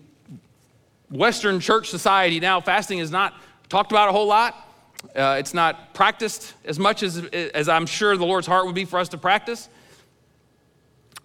Western 1.11 1.59
church 1.59 1.89
society 1.89 2.39
now, 2.39 2.61
fasting 2.61 2.99
is 2.99 3.11
not 3.11 3.33
talked 3.67 3.91
about 3.91 4.07
a 4.07 4.13
whole 4.13 4.27
lot. 4.27 4.68
Uh, 5.15 5.37
it's 5.39 5.53
not 5.53 5.93
practiced 5.93 6.53
as 6.65 6.77
much 6.77 7.03
as, 7.03 7.17
as 7.17 7.69
I'm 7.69 7.85
sure 7.85 8.17
the 8.17 8.25
Lord's 8.25 8.47
heart 8.47 8.65
would 8.65 8.75
be 8.75 8.85
for 8.85 8.99
us 8.99 9.09
to 9.09 9.17
practice. 9.17 9.69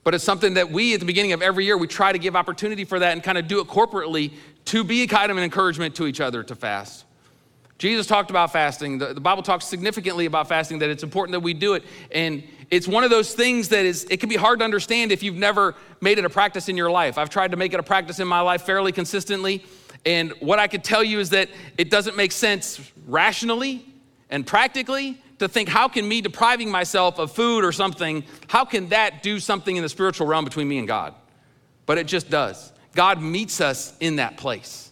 But 0.05 0.15
it's 0.15 0.23
something 0.23 0.55
that 0.55 0.71
we, 0.71 0.95
at 0.95 1.01
the 1.01 1.07
beginning 1.07 1.33
of 1.33 1.43
every 1.43 1.65
year, 1.65 1.77
we 1.77 1.87
try 1.87 2.13
to 2.13 2.19
give 2.19 2.37
opportunity 2.37 2.85
for 2.85 2.99
that 2.99 3.13
and 3.13 3.23
kind 3.23 3.39
of 3.39 3.49
do 3.49 3.61
it 3.61 3.67
corporately 3.67 4.35
to 4.67 4.85
be 4.85 5.07
kind 5.07 5.31
of 5.31 5.39
an 5.39 5.45
encouragement 5.45 5.95
to 5.97 6.07
each 6.07 6.21
other 6.21 6.43
to 6.43 6.55
fast. 6.55 7.05
Jesus 7.79 8.07
talked 8.07 8.31
about 8.31 8.53
fasting. 8.53 8.99
The, 8.99 9.15
the 9.15 9.21
Bible 9.21 9.43
talks 9.43 9.65
significantly 9.65 10.27
about 10.27 10.49
fasting, 10.49 10.79
that 10.79 10.91
it's 10.91 11.03
important 11.03 11.33
that 11.33 11.41
we 11.41 11.55
do 11.55 11.75
it. 11.75 11.85
And 12.13 12.45
it's 12.71 12.87
one 12.87 13.03
of 13.03 13.11
those 13.11 13.35
things 13.35 13.71
that 13.71 13.85
is, 13.85 14.07
it 14.11 14.21
can 14.21 14.29
be 14.29 14.37
hard 14.37 14.61
to 14.61 14.65
understand 14.65 15.11
if 15.11 15.23
you've 15.23 15.35
never 15.35 15.75
made 16.01 16.19
it 16.19 16.25
a 16.25 16.31
practice 16.31 16.69
in 16.69 16.77
your 16.77 16.91
life. 16.91 17.19
I've 17.19 17.31
tried 17.31 17.51
to 17.51 17.57
make 17.57 17.73
it 17.73 17.81
a 17.81 17.83
practice 17.83 18.21
in 18.21 18.29
my 18.29 18.41
life 18.41 18.63
fairly 18.63 18.93
consistently. 18.93 19.65
And 20.07 20.33
what 20.41 20.59
I 20.59 20.67
could 20.67 20.85
tell 20.85 21.03
you 21.03 21.19
is 21.19 21.31
that 21.31 21.49
it 21.79 21.91
doesn't 21.91 22.17
make 22.17 22.33
sense 22.33 22.93
rationally 23.07 23.87
and 24.31 24.47
practically 24.47 25.21
to 25.39 25.49
think, 25.49 25.69
how 25.69 25.89
can 25.89 26.07
me 26.07 26.21
depriving 26.21 26.71
myself 26.71 27.19
of 27.19 27.33
food 27.33 27.65
or 27.65 27.73
something, 27.73 28.25
how 28.49 28.65
can 28.65 28.89
that 28.91 29.23
do 29.23 29.41
something 29.41 29.77
in 29.77 29.83
the 29.83 29.89
spiritual 29.89 30.27
realm 30.27 30.45
between 30.45 30.69
me 30.69 30.79
and 30.79 30.87
God? 30.87 31.15
But 31.87 31.99
it 31.99 32.07
just 32.07 32.31
does. 32.31 32.73
God 32.95 33.21
meets 33.21 33.61
us 33.61 33.95
in 34.01 34.17
that 34.17 34.37
place. 34.37 34.84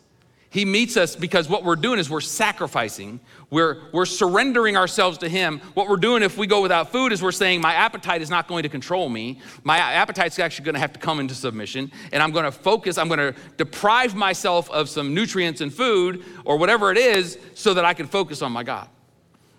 He 0.52 0.66
meets 0.66 0.98
us 0.98 1.16
because 1.16 1.48
what 1.48 1.64
we're 1.64 1.76
doing 1.76 1.98
is 1.98 2.10
we're 2.10 2.20
sacrificing. 2.20 3.20
We're, 3.48 3.78
we're 3.90 4.04
surrendering 4.04 4.76
ourselves 4.76 5.16
to 5.18 5.28
Him. 5.30 5.60
What 5.72 5.88
we're 5.88 5.96
doing 5.96 6.22
if 6.22 6.36
we 6.36 6.46
go 6.46 6.60
without 6.60 6.92
food 6.92 7.10
is 7.10 7.22
we're 7.22 7.32
saying, 7.32 7.62
My 7.62 7.72
appetite 7.72 8.20
is 8.20 8.28
not 8.28 8.48
going 8.48 8.62
to 8.64 8.68
control 8.68 9.08
me. 9.08 9.40
My 9.64 9.78
appetite's 9.78 10.38
actually 10.38 10.66
going 10.66 10.74
to 10.74 10.80
have 10.80 10.92
to 10.92 11.00
come 11.00 11.20
into 11.20 11.34
submission. 11.34 11.90
And 12.12 12.22
I'm 12.22 12.32
going 12.32 12.44
to 12.44 12.52
focus, 12.52 12.98
I'm 12.98 13.08
going 13.08 13.32
to 13.32 13.34
deprive 13.56 14.14
myself 14.14 14.70
of 14.70 14.90
some 14.90 15.14
nutrients 15.14 15.62
and 15.62 15.72
food 15.72 16.22
or 16.44 16.58
whatever 16.58 16.92
it 16.92 16.98
is 16.98 17.38
so 17.54 17.72
that 17.72 17.86
I 17.86 17.94
can 17.94 18.06
focus 18.06 18.42
on 18.42 18.52
my 18.52 18.62
God. 18.62 18.90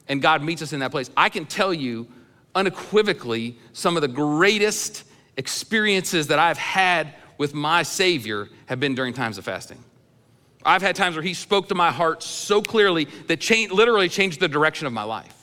And 0.08 0.22
God 0.22 0.44
meets 0.44 0.62
us 0.62 0.74
in 0.74 0.80
that 0.82 0.91
place. 0.91 1.10
I 1.18 1.30
can 1.30 1.48
tell 1.48 1.74
you 1.74 2.08
unequivocally 2.54 3.58
some 3.72 3.98
of 3.98 4.04
the 4.04 4.08
greatest 4.08 5.06
experiences 5.38 6.28
that 6.28 6.38
I've 6.38 6.60
had 6.60 7.16
with 7.39 7.56
my 7.56 7.82
Savior 7.82 8.48
have 8.68 8.80
been 8.80 8.94
during 8.94 9.16
times 9.16 9.39
of 9.39 9.46
fasting. 9.46 9.84
I've 10.66 10.82
had 10.82 10.95
times 10.95 11.16
where 11.16 11.24
he 11.24 11.34
spoke 11.34 11.70
to 11.70 11.76
my 11.76 11.91
heart 11.91 12.24
so 12.24 12.61
clearly 12.61 13.05
that 13.28 13.49
literally 13.72 14.09
changed 14.09 14.39
the 14.39 14.47
direction 14.47 14.88
of 14.88 14.93
my 14.93 15.03
life 15.03 15.36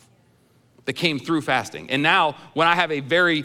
that 0.85 0.95
came 0.95 1.19
through 1.19 1.43
fasting. 1.43 1.91
And 1.91 2.03
now, 2.03 2.37
when 2.55 2.67
I 2.67 2.75
have 2.75 2.91
a 2.91 3.01
very 3.01 3.45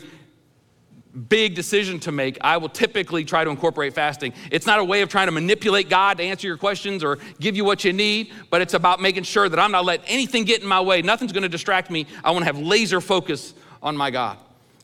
big 1.29 1.55
decision 1.55 1.99
to 2.01 2.11
make, 2.11 2.37
I 2.41 2.57
will 2.57 2.69
typically 2.69 3.23
try 3.23 3.43
to 3.43 3.49
incorporate 3.49 3.93
fasting. 3.93 4.33
It's 4.51 4.65
not 4.65 4.79
a 4.79 4.83
way 4.83 5.01
of 5.01 5.09
trying 5.09 5.27
to 5.27 5.31
manipulate 5.31 5.89
God 5.89 6.17
to 6.17 6.23
answer 6.23 6.47
your 6.47 6.57
questions 6.57 7.03
or 7.03 7.19
give 7.39 7.55
you 7.55 7.63
what 7.63 7.83
you 7.85 7.93
need, 7.93 8.33
but 8.49 8.61
it's 8.61 8.73
about 8.73 9.01
making 9.01 9.23
sure 9.23 9.47
that 9.47 9.59
I'm 9.59 9.71
not 9.71 9.85
letting 9.85 10.05
anything 10.07 10.43
get 10.43 10.61
in 10.61 10.67
my 10.67 10.81
way. 10.81 11.01
Nothing's 11.01 11.31
going 11.31 11.43
to 11.43 11.49
distract 11.49 11.89
me. 11.89 12.05
I 12.23 12.31
want 12.31 12.41
to 12.41 12.47
have 12.47 12.59
laser 12.59 12.99
focus 12.99 13.53
on 13.81 13.95
my 13.95 14.11
God. 14.11 14.37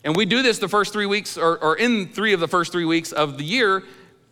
And 0.04 0.16
we 0.16 0.26
do 0.26 0.42
this 0.42 0.58
the 0.58 0.68
first 0.68 0.94
three 0.94 1.06
weeks, 1.06 1.38
or, 1.38 1.58
or 1.60 1.76
in 1.76 2.08
three 2.08 2.34
of 2.34 2.40
the 2.40 2.48
first 2.48 2.72
three 2.72 2.86
weeks 2.86 3.12
of 3.12 3.38
the 3.38 3.44
year 3.44 3.84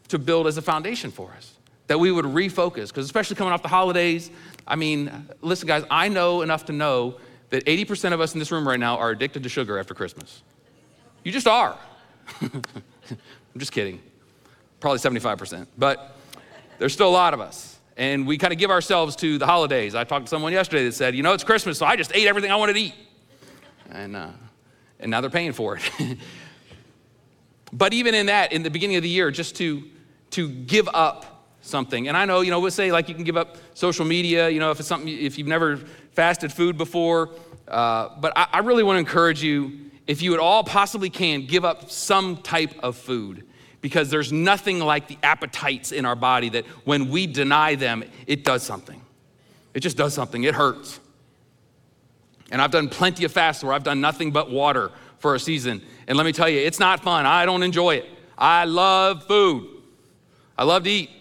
to 0.08 0.18
build 0.18 0.48
as 0.48 0.58
a 0.58 0.62
foundation 0.62 1.12
for 1.12 1.32
us 1.38 1.54
that 1.90 2.00
we 2.00 2.12
would 2.12 2.26
refocus, 2.26 2.90
because 2.90 3.06
especially 3.06 3.36
coming 3.36 3.52
off 3.52 3.64
the 3.64 3.68
holidays, 3.68 4.30
I 4.68 4.76
mean, 4.76 5.28
listen, 5.42 5.68
guys, 5.68 5.84
I 5.90 6.08
know 6.08 6.44
enough 6.44 6.66
to 6.66 6.72
know 6.72 7.18
that 7.50 7.66
80% 7.66 8.14
of 8.14 8.22
us 8.22 8.34
in 8.34 8.40
this 8.40 8.52
room 8.52 8.68
right 8.68 8.80
now 8.80 8.98
are 8.98 9.10
addicted 9.10 9.42
to 9.42 9.50
sugar 9.50 9.80
after 9.80 9.96
Christmas. 9.96 10.44
You 11.24 11.32
just 11.32 11.48
are. 11.48 11.76
I'm 12.42 12.62
just 13.58 13.72
kidding. 13.72 14.00
Probably 14.80 15.00
75%. 15.00 15.66
But 15.80 16.16
there's 16.78 16.94
still 16.94 17.10
a 17.10 17.12
lot 17.12 17.34
of 17.34 17.42
us. 17.42 17.80
And 17.98 18.28
we 18.28 18.38
kind 18.38 18.54
of 18.54 18.60
give 18.60 18.70
ourselves 18.70 19.16
to 19.18 19.40
the 19.40 19.48
holidays. 19.48 19.96
I 19.96 20.04
talked 20.04 20.28
to 20.28 20.30
someone 20.30 20.54
yesterday 20.54 20.86
that 20.86 20.94
said, 20.94 21.16
you 21.16 21.24
know, 21.24 21.34
it's 21.34 21.44
Christmas, 21.44 21.80
so 21.80 21.88
I 21.88 21.96
just 21.96 22.16
ate 22.16 22.28
everything 22.28 22.52
I 22.52 22.56
wanted 22.56 22.74
to 22.74 22.82
eat. 22.82 22.94
And, 23.90 24.16
uh, 24.16 24.30
and 25.00 25.10
now 25.10 25.22
they're 25.22 25.32
paying 25.32 25.54
for 25.54 25.78
it. 25.78 25.92
but 27.74 27.94
even 27.94 28.14
in 28.14 28.28
that, 28.28 28.54
in 28.54 28.62
the 28.62 28.70
beginning 28.70 28.98
of 28.98 29.02
the 29.02 29.10
year, 29.10 29.32
just 29.32 29.56
to, 29.56 29.84
to 30.32 30.50
give 30.50 30.88
up 30.94 31.29
something. 31.70 32.08
And 32.08 32.18
I 32.18 32.26
know, 32.26 32.42
you 32.42 32.52
know, 32.52 32.60
we'll 32.60 32.72
say 32.72 32.92
like 32.92 33.08
you 33.08 33.16
can 33.16 33.24
give 33.24 33.38
up 33.38 33.58
social 33.74 34.06
media, 34.06 34.50
you 34.50 34.60
know, 34.60 34.72
if 34.72 34.80
it's 34.80 34.90
something, 34.90 35.08
if 35.08 35.38
you've 35.38 35.48
never 35.48 35.78
fasted 36.12 36.52
food 36.52 36.78
before. 36.78 37.30
Uh, 37.68 38.10
but 38.20 38.34
I, 38.36 38.48
I 38.54 38.60
really 38.60 38.84
want 38.84 38.96
to 38.96 39.00
encourage 39.00 39.44
you, 39.44 39.92
if 40.08 40.22
you 40.22 40.34
at 40.34 40.40
all 40.40 40.64
possibly 40.64 41.10
can, 41.10 41.46
give 41.46 41.64
up 41.64 41.92
some 41.92 42.38
type 42.38 42.74
of 42.82 42.98
food 42.98 43.46
because 43.82 44.10
there's 44.10 44.32
nothing 44.32 44.80
like 44.80 45.08
the 45.08 45.18
appetites 45.24 45.92
in 45.92 46.06
our 46.06 46.16
body 46.16 46.50
that 46.50 46.66
when 46.84 47.10
we 47.10 47.28
deny 47.28 47.76
them, 47.76 48.04
it 48.28 48.44
does 48.44 48.64
something. 48.64 49.02
It 49.74 49.82
just 49.82 49.98
does 49.98 50.14
something, 50.14 50.44
it 50.44 50.56
hurts. 50.56 51.00
And 52.52 52.62
I've 52.62 52.72
done 52.72 52.90
plenty 52.90 53.24
of 53.26 53.32
fasts 53.32 53.64
where 53.64 53.74
I've 53.74 53.84
done 53.84 54.02
nothing 54.02 54.32
but 54.32 54.50
water 54.50 54.92
for 55.20 55.36
a 55.36 55.40
season. 55.40 55.82
And 56.08 56.18
let 56.18 56.26
me 56.26 56.32
tell 56.32 56.50
you, 56.50 56.60
it's 56.60 56.80
not 56.80 57.04
fun. 57.04 57.26
I 57.26 57.46
don't 57.46 57.62
enjoy 57.62 57.96
it. 57.96 58.06
I 58.38 58.66
love 58.66 59.26
food. 59.26 59.68
I 60.58 60.64
love 60.64 60.84
to 60.86 60.90
eat. 60.90 61.12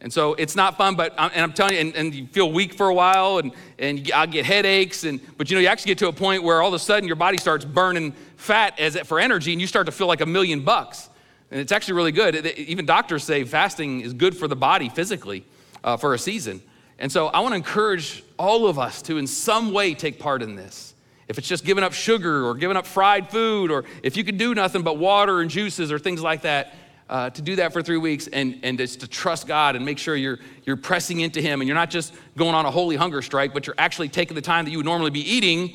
And 0.00 0.12
so 0.12 0.34
it's 0.34 0.54
not 0.54 0.76
fun, 0.76 0.94
but 0.94 1.12
I'm, 1.18 1.30
and 1.34 1.42
I'm 1.42 1.52
telling 1.52 1.74
you, 1.74 1.80
and, 1.80 1.94
and, 1.96 2.14
you 2.14 2.26
feel 2.28 2.52
weak 2.52 2.74
for 2.74 2.88
a 2.88 2.94
while, 2.94 3.38
and, 3.38 3.52
and 3.80 4.10
I 4.14 4.26
get 4.26 4.46
headaches, 4.46 5.02
and 5.02 5.20
but 5.36 5.50
you 5.50 5.56
know, 5.56 5.60
you 5.60 5.66
actually 5.66 5.90
get 5.90 5.98
to 5.98 6.08
a 6.08 6.12
point 6.12 6.44
where 6.44 6.62
all 6.62 6.68
of 6.68 6.74
a 6.74 6.78
sudden 6.78 7.08
your 7.08 7.16
body 7.16 7.36
starts 7.36 7.64
burning 7.64 8.12
fat 8.36 8.78
as 8.78 8.96
for 9.00 9.18
energy, 9.18 9.52
and 9.52 9.60
you 9.60 9.66
start 9.66 9.86
to 9.86 9.92
feel 9.92 10.06
like 10.06 10.20
a 10.20 10.26
million 10.26 10.60
bucks. 10.60 11.10
And 11.50 11.60
it's 11.60 11.72
actually 11.72 11.94
really 11.94 12.12
good. 12.12 12.46
Even 12.46 12.86
doctors 12.86 13.24
say 13.24 13.42
fasting 13.42 14.02
is 14.02 14.12
good 14.12 14.36
for 14.36 14.46
the 14.46 14.56
body 14.56 14.88
physically 14.88 15.44
uh, 15.82 15.96
for 15.96 16.14
a 16.14 16.18
season. 16.18 16.62
And 16.98 17.10
so 17.10 17.28
I 17.28 17.40
want 17.40 17.52
to 17.52 17.56
encourage 17.56 18.22
all 18.38 18.66
of 18.66 18.78
us 18.78 19.02
to, 19.02 19.18
in 19.18 19.26
some 19.26 19.72
way, 19.72 19.94
take 19.94 20.18
part 20.18 20.42
in 20.42 20.56
this. 20.56 20.94
If 21.26 21.38
it's 21.38 21.48
just 21.48 21.64
giving 21.64 21.84
up 21.84 21.92
sugar 21.92 22.46
or 22.46 22.54
giving 22.54 22.76
up 22.76 22.86
fried 22.86 23.30
food, 23.30 23.70
or 23.70 23.84
if 24.02 24.16
you 24.16 24.24
can 24.24 24.36
do 24.36 24.54
nothing 24.54 24.82
but 24.82 24.96
water 24.96 25.40
and 25.40 25.50
juices 25.50 25.92
or 25.92 25.98
things 25.98 26.22
like 26.22 26.42
that, 26.42 26.74
uh, 27.08 27.30
to 27.30 27.42
do 27.42 27.56
that 27.56 27.72
for 27.72 27.82
three 27.82 27.96
weeks 27.96 28.26
and, 28.28 28.60
and 28.62 28.78
just 28.78 29.00
to 29.00 29.08
trust 29.08 29.46
God 29.46 29.76
and 29.76 29.84
make 29.84 29.98
sure 29.98 30.14
you're, 30.14 30.38
you're 30.64 30.76
pressing 30.76 31.20
into 31.20 31.40
Him 31.40 31.60
and 31.60 31.68
you're 31.68 31.74
not 31.74 31.90
just 31.90 32.14
going 32.36 32.54
on 32.54 32.66
a 32.66 32.70
holy 32.70 32.96
hunger 32.96 33.22
strike, 33.22 33.54
but 33.54 33.66
you're 33.66 33.76
actually 33.78 34.08
taking 34.08 34.34
the 34.34 34.42
time 34.42 34.64
that 34.64 34.70
you 34.70 34.78
would 34.78 34.86
normally 34.86 35.10
be 35.10 35.20
eating 35.20 35.74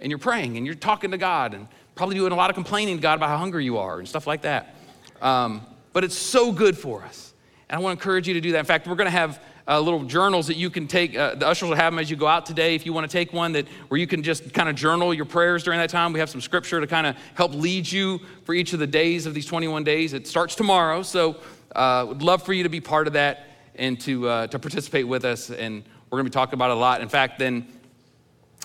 and 0.00 0.10
you're 0.10 0.18
praying 0.18 0.56
and 0.56 0.66
you're 0.66 0.74
talking 0.74 1.10
to 1.10 1.18
God 1.18 1.54
and 1.54 1.66
probably 1.94 2.16
doing 2.16 2.32
a 2.32 2.36
lot 2.36 2.50
of 2.50 2.54
complaining 2.54 2.96
to 2.96 3.02
God 3.02 3.14
about 3.14 3.28
how 3.28 3.38
hungry 3.38 3.64
you 3.64 3.78
are 3.78 3.98
and 3.98 4.08
stuff 4.08 4.26
like 4.26 4.42
that. 4.42 4.74
Um, 5.22 5.62
but 5.92 6.04
it's 6.04 6.16
so 6.16 6.52
good 6.52 6.76
for 6.76 7.02
us. 7.02 7.32
And 7.68 7.78
I 7.78 7.82
want 7.82 7.98
to 7.98 8.02
encourage 8.02 8.28
you 8.28 8.34
to 8.34 8.40
do 8.40 8.52
that. 8.52 8.58
In 8.58 8.64
fact, 8.64 8.86
we're 8.86 8.96
going 8.96 9.06
to 9.06 9.10
have 9.10 9.42
uh, 9.66 9.80
little 9.80 10.04
journals 10.04 10.46
that 10.48 10.56
you 10.56 10.68
can 10.68 10.86
take. 10.86 11.16
Uh, 11.16 11.34
the 11.34 11.46
ushers 11.46 11.68
will 11.68 11.76
have 11.76 11.92
them 11.92 11.98
as 11.98 12.10
you 12.10 12.16
go 12.16 12.26
out 12.26 12.44
today. 12.44 12.74
If 12.74 12.84
you 12.84 12.92
want 12.92 13.10
to 13.10 13.12
take 13.12 13.32
one 13.32 13.52
that 13.52 13.66
where 13.88 13.98
you 13.98 14.06
can 14.06 14.22
just 14.22 14.52
kind 14.52 14.68
of 14.68 14.74
journal 14.74 15.14
your 15.14 15.24
prayers 15.24 15.62
during 15.62 15.80
that 15.80 15.90
time, 15.90 16.12
we 16.12 16.20
have 16.20 16.28
some 16.28 16.40
scripture 16.40 16.80
to 16.80 16.86
kind 16.86 17.06
of 17.06 17.16
help 17.34 17.54
lead 17.54 17.90
you 17.90 18.20
for 18.44 18.54
each 18.54 18.72
of 18.72 18.78
the 18.78 18.86
days 18.86 19.26
of 19.26 19.34
these 19.34 19.46
21 19.46 19.84
days. 19.84 20.12
It 20.12 20.26
starts 20.26 20.54
tomorrow, 20.54 21.02
so 21.02 21.36
uh, 21.74 22.04
would 22.08 22.22
love 22.22 22.42
for 22.42 22.52
you 22.52 22.62
to 22.62 22.68
be 22.68 22.80
part 22.80 23.06
of 23.06 23.14
that 23.14 23.46
and 23.76 23.98
to 24.02 24.28
uh, 24.28 24.46
to 24.48 24.58
participate 24.58 25.08
with 25.08 25.24
us. 25.24 25.50
And 25.50 25.82
we're 26.10 26.18
going 26.18 26.26
to 26.26 26.30
be 26.30 26.34
talking 26.34 26.54
about 26.54 26.70
a 26.70 26.74
lot. 26.74 27.00
In 27.00 27.08
fact, 27.08 27.38
then 27.38 27.66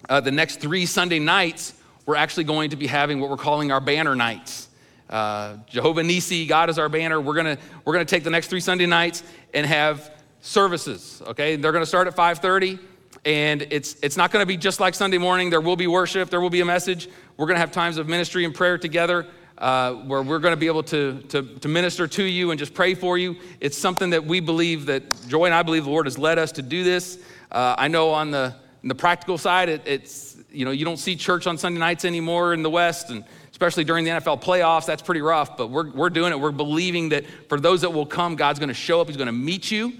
uh, 0.10 0.20
the 0.20 0.32
next 0.32 0.60
three 0.60 0.86
Sunday 0.86 1.20
nights, 1.20 1.74
we're 2.06 2.16
actually 2.16 2.44
going 2.44 2.72
to 2.72 2.76
be 2.76 2.88
having 2.88 3.20
what 3.20 3.30
we're 3.30 3.38
calling 3.38 3.72
our 3.72 3.82
banner 3.82 4.16
nights. 4.16 4.68
Uh, 5.10 5.58
Jehovah 5.68 6.04
Nisi, 6.04 6.46
God 6.46 6.70
is 6.70 6.78
our 6.78 6.90
banner. 6.90 7.20
We're 7.20 7.34
gonna 7.34 7.58
we're 7.86 7.94
gonna 7.94 8.06
take 8.06 8.24
the 8.24 8.30
next 8.30 8.48
three 8.48 8.60
Sunday 8.60 8.86
nights 8.86 9.24
and 9.54 9.66
have 9.66 10.12
services. 10.42 11.22
Okay, 11.28 11.56
they're 11.56 11.72
gonna 11.72 11.86
start 11.86 12.08
at 12.08 12.16
5:30, 12.16 12.80
and 13.26 13.62
it's 13.70 13.96
it's 14.02 14.18
not 14.18 14.32
gonna 14.32 14.46
be 14.46 14.58
just 14.58 14.80
like 14.80 14.94
Sunday 14.96 15.18
morning. 15.18 15.50
There 15.50 15.62
will 15.62 15.76
be 15.76 15.88
worship. 15.88 16.30
There 16.30 16.42
will 16.42 16.50
be 16.50 16.62
a 16.62 16.66
message. 16.66 17.10
We're 17.38 17.48
gonna 17.48 17.60
have 17.60 17.72
times 17.72 17.98
of 17.98 18.08
ministry 18.08 18.46
and 18.46 18.54
prayer 18.54 18.78
together. 18.78 19.28
Uh, 19.58 19.94
where 20.06 20.22
we're 20.22 20.40
going 20.40 20.54
to 20.54 20.58
be 20.58 20.68
able 20.68 20.84
to, 20.84 21.22
to, 21.24 21.42
to, 21.42 21.68
minister 21.68 22.08
to 22.08 22.24
you 22.24 22.52
and 22.52 22.58
just 22.58 22.74
pray 22.74 22.96
for 22.96 23.18
you. 23.18 23.36
It's 23.60 23.78
something 23.78 24.12
that 24.12 24.24
we 24.24 24.40
believe 24.40 24.86
that 24.86 25.04
Joy 25.28 25.48
and 25.48 25.54
I 25.54 25.64
believe 25.64 25.84
the 25.84 25.90
Lord 25.90 26.06
has 26.06 26.18
led 26.18 26.40
us 26.40 26.54
to 26.54 26.62
do 26.62 26.86
this. 26.86 27.20
Uh, 27.52 27.76
I 27.78 27.90
know 27.90 28.12
on 28.12 28.32
the, 28.32 28.56
the 28.86 28.96
practical 28.96 29.38
side, 29.38 29.68
it, 29.68 29.82
it's, 29.84 30.38
you 30.50 30.64
know, 30.64 30.72
you 30.72 30.86
don't 30.86 30.96
see 30.96 31.18
church 31.18 31.46
on 31.46 31.58
Sunday 31.58 31.78
nights 31.78 32.06
anymore 32.06 32.54
in 32.54 32.64
the 32.64 32.70
West. 32.70 33.10
And 33.10 33.26
especially 33.60 33.84
during 33.84 34.06
the 34.06 34.12
NFL 34.12 34.42
playoffs. 34.42 34.86
That's 34.86 35.02
pretty 35.02 35.20
rough, 35.20 35.58
but 35.58 35.68
we're, 35.68 35.92
we're 35.92 36.10
doing 36.10 36.32
it. 36.32 36.40
We're 36.40 36.52
believing 36.52 37.10
that 37.10 37.26
for 37.50 37.60
those 37.60 37.82
that 37.82 37.90
will 37.90 38.06
come, 38.06 38.38
God's 38.38 38.58
going 38.58 38.70
to 38.70 38.74
show 38.74 39.02
up. 39.02 39.08
He's 39.08 39.18
going 39.18 39.28
to 39.28 39.34
meet 39.34 39.70
you. 39.70 40.00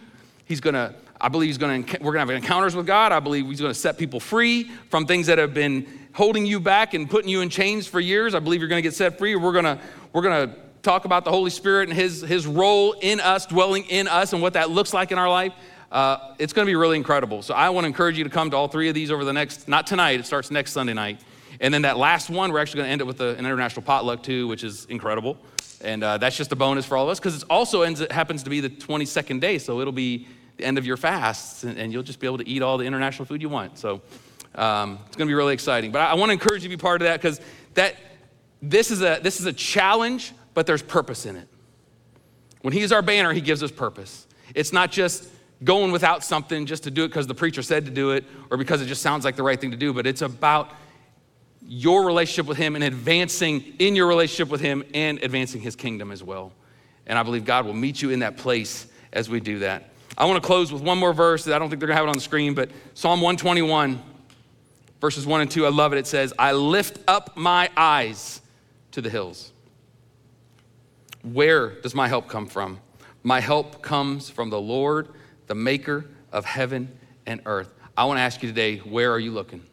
He's 0.50 0.62
going 0.62 0.74
to, 0.74 0.96
I 1.22 1.30
believe 1.30 1.50
he's 1.50 1.60
going 1.60 1.84
to, 1.84 1.98
we're 2.00 2.12
going 2.12 2.28
to 2.28 2.34
have 2.34 2.44
encounters 2.44 2.76
with 2.76 2.88
God. 2.88 3.12
I 3.12 3.20
believe 3.20 3.46
he's 3.46 3.62
going 3.62 3.72
to 3.72 3.80
set 3.80 4.00
people 4.00 4.20
free 4.20 4.64
from 4.90 5.06
things 5.06 5.28
that 5.28 5.38
have 5.38 5.54
been 5.54 5.88
holding 6.14 6.44
you 6.44 6.60
back 6.60 6.96
and 6.96 7.08
putting 7.08 7.30
you 7.30 7.42
in 7.42 7.50
chains 7.50 7.86
for 7.86 8.00
years. 8.00 8.34
I 8.34 8.40
believe 8.40 8.60
you're 8.60 8.68
going 8.68 8.82
to 8.82 8.88
get 8.88 8.96
set 8.96 9.20
free. 9.20 9.36
We're 9.36 9.54
going 9.54 9.66
to, 9.66 9.80
we're 10.12 10.24
going 10.24 10.50
to 10.50 10.56
talk 10.82 11.06
about 11.06 11.24
the 11.24 11.30
Holy 11.30 11.52
Spirit 11.52 11.88
and 11.90 11.96
his, 11.96 12.22
his 12.22 12.48
role 12.48 12.94
in 12.94 13.20
us, 13.20 13.46
dwelling 13.46 13.86
in 13.90 14.08
us, 14.08 14.34
and 14.34 14.42
what 14.42 14.54
that 14.54 14.72
looks 14.72 14.92
like 14.92 15.12
in 15.12 15.20
our 15.20 15.30
life. 15.30 15.54
Uh, 15.92 16.34
it's 16.40 16.52
going 16.52 16.66
to 16.66 16.70
be 16.70 16.76
really 16.76 16.98
incredible. 16.98 17.44
So 17.44 17.54
I 17.54 17.70
want 17.70 17.84
to 17.84 17.88
encourage 17.88 18.18
you 18.18 18.24
to 18.24 18.30
come 18.32 18.50
to 18.50 18.58
all 18.58 18.68
three 18.68 18.90
of 18.90 18.96
these 18.96 19.12
over 19.12 19.24
the 19.24 19.34
next, 19.34 19.68
not 19.68 19.86
tonight, 19.86 20.20
it 20.20 20.26
starts 20.26 20.50
next 20.50 20.72
Sunday 20.72 20.94
night. 20.94 21.22
And 21.62 21.72
then 21.72 21.84
that 21.84 22.00
last 22.00 22.32
one, 22.32 22.52
we're 22.52 22.60
actually 22.60 22.80
going 22.80 22.88
to 22.88 22.92
end 22.94 23.02
it 23.02 23.08
with 23.08 23.22
a, 23.22 23.36
an 23.36 23.46
international 23.46 23.84
potluck 23.84 24.24
too, 24.24 24.48
which 24.48 24.64
is 24.64 24.86
incredible. 24.86 25.38
And 25.82 26.04
uh, 26.04 26.18
that's 26.18 26.36
just 26.36 26.52
a 26.52 26.56
bonus 26.56 26.88
for 26.88 26.98
all 26.98 27.06
of 27.06 27.10
us 27.10 27.20
because 27.20 27.44
it 27.44 27.44
also 27.52 27.84
ends, 27.84 28.02
it 28.02 28.12
happens 28.12 28.42
to 28.44 28.50
be 28.50 28.62
the 28.62 28.70
22nd 28.70 29.40
day. 29.40 29.60
So 29.60 29.80
it'll 29.80 29.94
be 29.94 30.28
the 30.60 30.66
end 30.66 30.78
of 30.78 30.86
your 30.86 30.98
fasts 30.98 31.64
and, 31.64 31.78
and 31.78 31.92
you'll 31.92 32.04
just 32.04 32.20
be 32.20 32.28
able 32.28 32.38
to 32.38 32.48
eat 32.48 32.62
all 32.62 32.78
the 32.78 32.86
international 32.86 33.26
food 33.26 33.42
you 33.42 33.50
want. 33.50 33.78
So 33.78 34.02
um, 34.56 35.00
it's 35.08 35.16
going 35.16 35.28
to 35.28 35.32
be 35.32 35.36
really 35.36 35.54
exciting. 35.54 35.92
But 35.92 36.00
I, 36.00 36.12
I 36.12 36.14
want 36.14 36.30
to 36.30 36.34
encourage 36.34 36.64
you 36.64 36.70
to 36.70 36.76
be 36.76 36.80
part 36.80 37.02
of 37.02 37.08
that 37.08 37.20
because 37.20 37.42
that, 37.74 37.96
this, 38.62 38.92
is 38.92 39.02
a, 39.02 39.20
this 39.22 39.40
is 39.40 39.46
a 39.46 39.54
challenge, 39.54 40.34
but 40.54 40.66
there's 40.66 40.84
purpose 40.84 41.26
in 41.26 41.36
it. 41.36 41.48
When 42.62 42.74
He's 42.74 42.92
our 42.92 43.02
banner, 43.02 43.34
He 43.34 43.42
gives 43.42 43.64
us 43.64 43.72
purpose. 43.72 44.28
It's 44.54 44.74
not 44.74 44.92
just 44.92 45.30
going 45.64 45.92
without 45.92 46.24
something 46.24 46.66
just 46.66 46.84
to 46.84 46.92
do 46.92 47.04
it 47.04 47.10
because 47.10 47.28
the 47.28 47.36
preacher 47.36 47.62
said 47.62 47.86
to 47.86 47.92
do 47.92 48.12
it 48.12 48.26
or 48.50 48.58
because 48.58 48.82
it 48.82 48.86
just 48.86 49.02
sounds 49.02 49.26
like 49.26 49.36
the 49.36 49.44
right 49.44 49.60
thing 49.60 49.72
to 49.72 49.78
do, 49.78 49.94
but 49.94 50.08
it's 50.08 50.22
about 50.22 50.72
your 51.62 52.06
relationship 52.06 52.48
with 52.48 52.58
Him 52.58 52.76
and 52.76 52.84
advancing 52.84 53.76
in 53.80 53.96
your 53.96 54.08
relationship 54.08 54.50
with 54.50 54.62
Him 54.62 54.84
and 54.94 55.22
advancing 55.24 55.62
His 55.62 55.76
kingdom 55.76 56.12
as 56.12 56.24
well. 56.24 56.52
And 57.06 57.18
I 57.18 57.24
believe 57.24 57.46
God 57.46 57.66
will 57.66 57.74
meet 57.74 58.02
you 58.02 58.10
in 58.10 58.20
that 58.20 58.38
place 58.38 58.88
as 59.12 59.30
we 59.30 59.40
do 59.40 59.60
that. 59.60 59.90
I 60.18 60.26
want 60.26 60.42
to 60.42 60.46
close 60.46 60.72
with 60.72 60.82
one 60.82 60.98
more 60.98 61.14
verse 61.14 61.46
that 61.46 61.56
I 61.56 61.60
don't 61.60 61.70
think 61.70 61.80
they're 61.80 61.88
going 61.88 61.96
to 61.96 62.00
have 62.02 62.06
it 62.06 62.10
on 62.10 62.16
the 62.16 62.22
screen, 62.22 62.54
but 62.54 62.70
Psalm 62.94 63.22
121, 63.22 64.02
verses 65.00 65.26
1 65.26 65.42
and 65.42 65.50
2. 65.50 65.66
I 65.66 65.70
love 65.70 65.94
it. 65.94 66.00
It 66.00 66.08
says, 66.08 66.34
I 66.38 66.52
lift 66.52 67.00
up 67.08 67.38
my 67.38 67.70
eyes 67.78 68.42
to 68.92 69.02
the 69.02 69.10
hills. 69.10 69.52
Where 71.24 71.80
does 71.82 71.96
my 71.96 72.08
help 72.08 72.28
come 72.28 72.48
from? 72.48 72.80
My 73.24 73.40
help 73.40 73.82
comes 73.82 74.30
from 74.30 74.50
the 74.50 74.60
Lord, 74.60 75.10
the 75.48 75.56
maker 75.56 76.06
of 76.32 76.46
heaven 76.46 76.98
and 77.26 77.42
earth. 77.46 77.74
I 77.98 78.06
want 78.06 78.18
to 78.18 78.22
ask 78.22 78.42
you 78.42 78.50
today, 78.50 78.78
where 78.78 79.12
are 79.12 79.20
you 79.20 79.32
looking? 79.32 79.64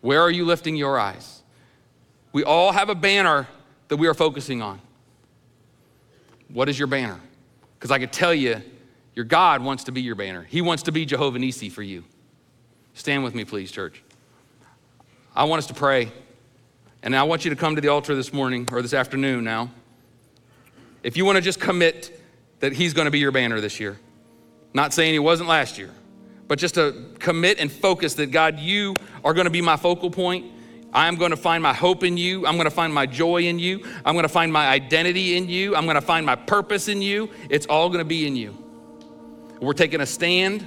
Where 0.00 0.20
are 0.20 0.30
you 0.30 0.44
lifting 0.44 0.76
your 0.76 0.98
eyes? 0.98 1.42
We 2.32 2.44
all 2.44 2.72
have 2.72 2.88
a 2.88 2.94
banner 2.94 3.48
that 3.88 3.96
we 3.96 4.06
are 4.06 4.14
focusing 4.14 4.62
on. 4.62 4.80
What 6.48 6.68
is 6.68 6.78
your 6.78 6.88
banner? 6.88 7.20
Because 7.78 7.90
I 7.90 7.98
could 7.98 8.12
tell 8.12 8.34
you, 8.34 8.60
your 9.14 9.24
God 9.24 9.62
wants 9.62 9.84
to 9.84 9.92
be 9.92 10.00
your 10.00 10.14
banner. 10.14 10.42
He 10.42 10.62
wants 10.62 10.82
to 10.84 10.92
be 10.92 11.04
Jehovah 11.04 11.38
Nisi 11.38 11.68
for 11.68 11.82
you. 11.82 12.04
Stand 12.94 13.22
with 13.22 13.34
me, 13.34 13.44
please, 13.44 13.70
church. 13.70 14.02
I 15.34 15.44
want 15.44 15.60
us 15.60 15.66
to 15.68 15.74
pray. 15.74 16.10
And 17.02 17.14
I 17.14 17.22
want 17.22 17.44
you 17.44 17.50
to 17.50 17.56
come 17.56 17.76
to 17.76 17.80
the 17.80 17.88
altar 17.88 18.16
this 18.16 18.32
morning 18.32 18.68
or 18.72 18.82
this 18.82 18.92
afternoon 18.92 19.44
now. 19.44 19.70
If 21.04 21.16
you 21.16 21.24
want 21.24 21.36
to 21.36 21.42
just 21.42 21.60
commit 21.60 22.20
that 22.58 22.72
He's 22.72 22.92
going 22.92 23.04
to 23.04 23.10
be 23.10 23.20
your 23.20 23.30
banner 23.30 23.60
this 23.60 23.78
year, 23.78 23.98
not 24.74 24.92
saying 24.92 25.12
He 25.12 25.20
wasn't 25.20 25.48
last 25.48 25.78
year, 25.78 25.90
but 26.48 26.58
just 26.58 26.74
to 26.74 27.06
commit 27.20 27.60
and 27.60 27.70
focus 27.70 28.14
that 28.14 28.32
God, 28.32 28.58
you 28.58 28.94
are 29.24 29.32
going 29.32 29.44
to 29.44 29.50
be 29.50 29.60
my 29.60 29.76
focal 29.76 30.10
point. 30.10 30.46
I'm 30.92 31.16
going 31.16 31.30
to 31.30 31.36
find 31.36 31.62
my 31.62 31.74
hope 31.74 32.02
in 32.02 32.16
you. 32.16 32.46
I'm 32.46 32.54
going 32.54 32.64
to 32.64 32.70
find 32.70 32.92
my 32.94 33.06
joy 33.06 33.42
in 33.42 33.58
you. 33.58 33.84
I'm 34.04 34.14
going 34.14 34.24
to 34.24 34.28
find 34.28 34.52
my 34.52 34.66
identity 34.68 35.36
in 35.36 35.48
you. 35.48 35.76
I'm 35.76 35.84
going 35.84 35.96
to 35.96 36.00
find 36.00 36.24
my 36.24 36.34
purpose 36.34 36.88
in 36.88 37.02
you. 37.02 37.30
It's 37.50 37.66
all 37.66 37.88
going 37.88 38.00
to 38.00 38.06
be 38.06 38.26
in 38.26 38.36
you. 38.36 38.56
We're 39.60 39.74
taking 39.74 40.00
a 40.00 40.06
stand. 40.06 40.66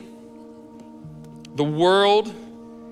The 1.55 1.63
world, 1.63 2.33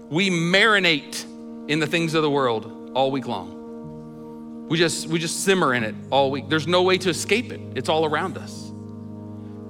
we 0.10 0.30
marinate 0.30 1.26
in 1.70 1.80
the 1.80 1.88
things 1.88 2.14
of 2.14 2.24
the 2.24 2.30
world 2.30 2.92
all 2.96 3.12
week 3.12 3.28
long. 3.28 4.68
We 4.70 4.78
just 4.78 5.08
we 5.08 5.18
just 5.20 5.44
simmer 5.44 5.74
in 5.74 5.84
it 5.84 5.96
all 6.12 6.32
week. 6.32 6.50
There's 6.50 6.68
no 6.68 6.84
way 6.84 6.98
to 7.00 7.10
escape 7.10 7.52
it. 7.52 7.60
It's 7.76 7.90
all 7.90 8.06
around 8.06 8.38
us. 8.38 8.72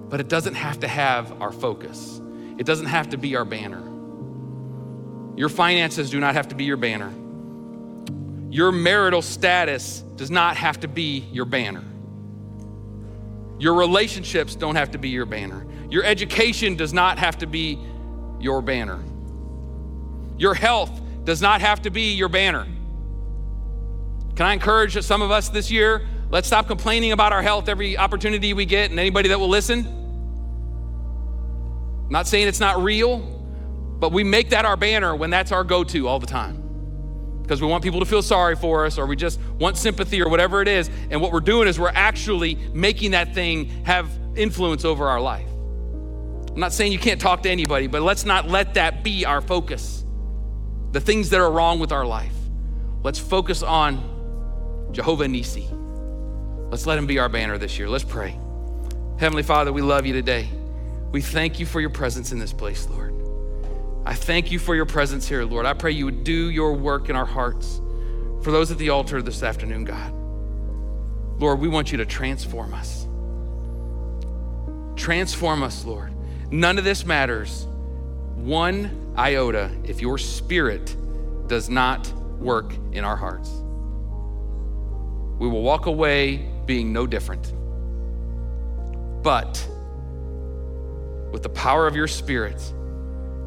But 0.09 0.19
it 0.19 0.27
doesn't 0.27 0.55
have 0.55 0.79
to 0.81 0.87
have 0.87 1.41
our 1.41 1.51
focus. 1.51 2.19
It 2.57 2.65
doesn't 2.65 2.87
have 2.87 3.09
to 3.11 3.17
be 3.17 3.35
our 3.35 3.45
banner. 3.45 3.83
Your 5.37 5.49
finances 5.49 6.09
do 6.09 6.19
not 6.19 6.33
have 6.33 6.49
to 6.49 6.55
be 6.55 6.65
your 6.65 6.77
banner. 6.77 7.13
Your 8.49 8.71
marital 8.71 9.21
status 9.21 10.01
does 10.15 10.31
not 10.31 10.57
have 10.57 10.79
to 10.81 10.87
be 10.87 11.27
your 11.31 11.45
banner. 11.45 11.83
Your 13.59 13.75
relationships 13.75 14.55
don't 14.55 14.75
have 14.75 14.91
to 14.91 14.97
be 14.97 15.09
your 15.09 15.25
banner. 15.25 15.65
Your 15.89 16.03
education 16.03 16.75
does 16.75 16.93
not 16.93 17.19
have 17.19 17.37
to 17.39 17.47
be 17.47 17.79
your 18.39 18.61
banner. 18.61 19.03
Your 20.37 20.53
health 20.53 20.91
does 21.25 21.41
not 21.41 21.61
have 21.61 21.81
to 21.83 21.89
be 21.89 22.13
your 22.13 22.29
banner. 22.29 22.65
Can 24.35 24.45
I 24.45 24.53
encourage 24.53 24.99
some 25.03 25.21
of 25.21 25.31
us 25.31 25.49
this 25.49 25.69
year? 25.69 26.07
Let's 26.31 26.47
stop 26.47 26.67
complaining 26.67 27.11
about 27.11 27.33
our 27.33 27.41
health 27.41 27.67
every 27.67 27.97
opportunity 27.97 28.53
we 28.53 28.65
get, 28.65 28.89
and 28.89 28.99
anybody 28.99 29.29
that 29.29 29.39
will 29.39 29.49
listen. 29.49 29.85
I'm 32.05 32.11
not 32.11 32.25
saying 32.27 32.47
it's 32.47 32.59
not 32.59 32.81
real, 32.81 33.19
but 33.99 34.11
we 34.11 34.23
make 34.23 34.51
that 34.51 34.63
our 34.63 34.77
banner 34.77 35.15
when 35.15 35.29
that's 35.29 35.51
our 35.51 35.63
go 35.63 35.83
to 35.83 36.07
all 36.07 36.19
the 36.19 36.27
time. 36.27 36.58
Because 37.49 37.63
we 37.63 37.67
want 37.67 37.83
people 37.83 37.99
to 37.99 38.05
feel 38.05 38.21
sorry 38.21 38.55
for 38.55 38.85
us 38.85 38.99
or 38.99 39.07
we 39.07 39.15
just 39.15 39.39
want 39.57 39.75
sympathy 39.75 40.21
or 40.21 40.29
whatever 40.29 40.61
it 40.61 40.67
is. 40.67 40.87
And 41.09 41.19
what 41.19 41.31
we're 41.31 41.39
doing 41.39 41.67
is 41.67 41.79
we're 41.79 41.91
actually 41.95 42.53
making 42.73 43.09
that 43.11 43.33
thing 43.33 43.69
have 43.85 44.07
influence 44.35 44.85
over 44.85 45.07
our 45.07 45.19
life. 45.19 45.47
I'm 46.51 46.59
not 46.59 46.73
saying 46.73 46.91
you 46.91 46.99
can't 46.99 47.19
talk 47.19 47.41
to 47.41 47.49
anybody, 47.49 47.87
but 47.87 48.03
let's 48.03 48.23
not 48.23 48.47
let 48.47 48.75
that 48.75 49.03
be 49.03 49.25
our 49.25 49.41
focus. 49.41 50.05
The 50.91 51.01
things 51.01 51.31
that 51.31 51.39
are 51.39 51.51
wrong 51.51 51.79
with 51.79 51.91
our 51.91 52.05
life. 52.05 52.35
Let's 53.01 53.17
focus 53.17 53.63
on 53.63 54.89
Jehovah 54.91 55.27
Nisi. 55.27 55.67
Let's 56.69 56.85
let 56.85 56.99
him 56.99 57.07
be 57.07 57.17
our 57.17 57.29
banner 57.29 57.57
this 57.57 57.79
year. 57.79 57.89
Let's 57.89 58.03
pray. 58.03 58.37
Heavenly 59.17 59.41
Father, 59.41 59.73
we 59.73 59.81
love 59.81 60.05
you 60.05 60.13
today. 60.13 60.47
We 61.11 61.21
thank 61.23 61.59
you 61.59 61.65
for 61.65 61.81
your 61.81 61.89
presence 61.89 62.31
in 62.31 62.37
this 62.37 62.53
place, 62.53 62.87
Lord. 62.87 63.18
I 64.05 64.15
thank 64.15 64.51
you 64.51 64.59
for 64.59 64.75
your 64.75 64.85
presence 64.85 65.27
here, 65.27 65.43
Lord. 65.43 65.65
I 65.65 65.73
pray 65.73 65.91
you 65.91 66.05
would 66.05 66.23
do 66.23 66.49
your 66.49 66.73
work 66.73 67.09
in 67.09 67.15
our 67.15 67.25
hearts. 67.25 67.81
For 68.41 68.51
those 68.51 68.71
at 68.71 68.77
the 68.77 68.89
altar 68.89 69.21
this 69.21 69.43
afternoon, 69.43 69.83
God, 69.83 70.13
Lord, 71.39 71.59
we 71.59 71.67
want 71.67 71.91
you 71.91 71.97
to 71.97 72.05
transform 72.05 72.73
us. 72.73 73.07
Transform 74.95 75.63
us, 75.63 75.85
Lord. 75.85 76.13
None 76.51 76.77
of 76.77 76.83
this 76.83 77.05
matters 77.05 77.67
one 78.35 79.13
iota 79.17 79.71
if 79.83 80.01
your 80.01 80.17
spirit 80.17 80.95
does 81.47 81.69
not 81.69 82.07
work 82.39 82.73
in 82.93 83.03
our 83.03 83.15
hearts. 83.15 83.49
We 85.39 85.47
will 85.47 85.61
walk 85.61 85.85
away 85.85 86.49
being 86.65 86.91
no 86.93 87.05
different. 87.05 87.53
But 89.23 89.67
with 91.31 91.43
the 91.43 91.49
power 91.49 91.87
of 91.87 91.95
your 91.95 92.07
spirit, 92.07 92.61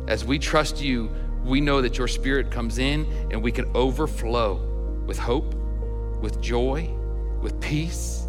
as 0.08 0.24
we 0.24 0.38
trust 0.38 0.80
you, 0.80 1.10
we 1.44 1.60
know 1.60 1.82
that 1.82 1.98
your 1.98 2.08
spirit 2.08 2.50
comes 2.50 2.78
in 2.78 3.06
and 3.30 3.42
we 3.42 3.52
can 3.52 3.70
overflow 3.74 4.54
with 5.06 5.18
hope, 5.18 5.54
with 6.20 6.40
joy, 6.40 6.88
with 7.40 7.60
peace. 7.60 8.24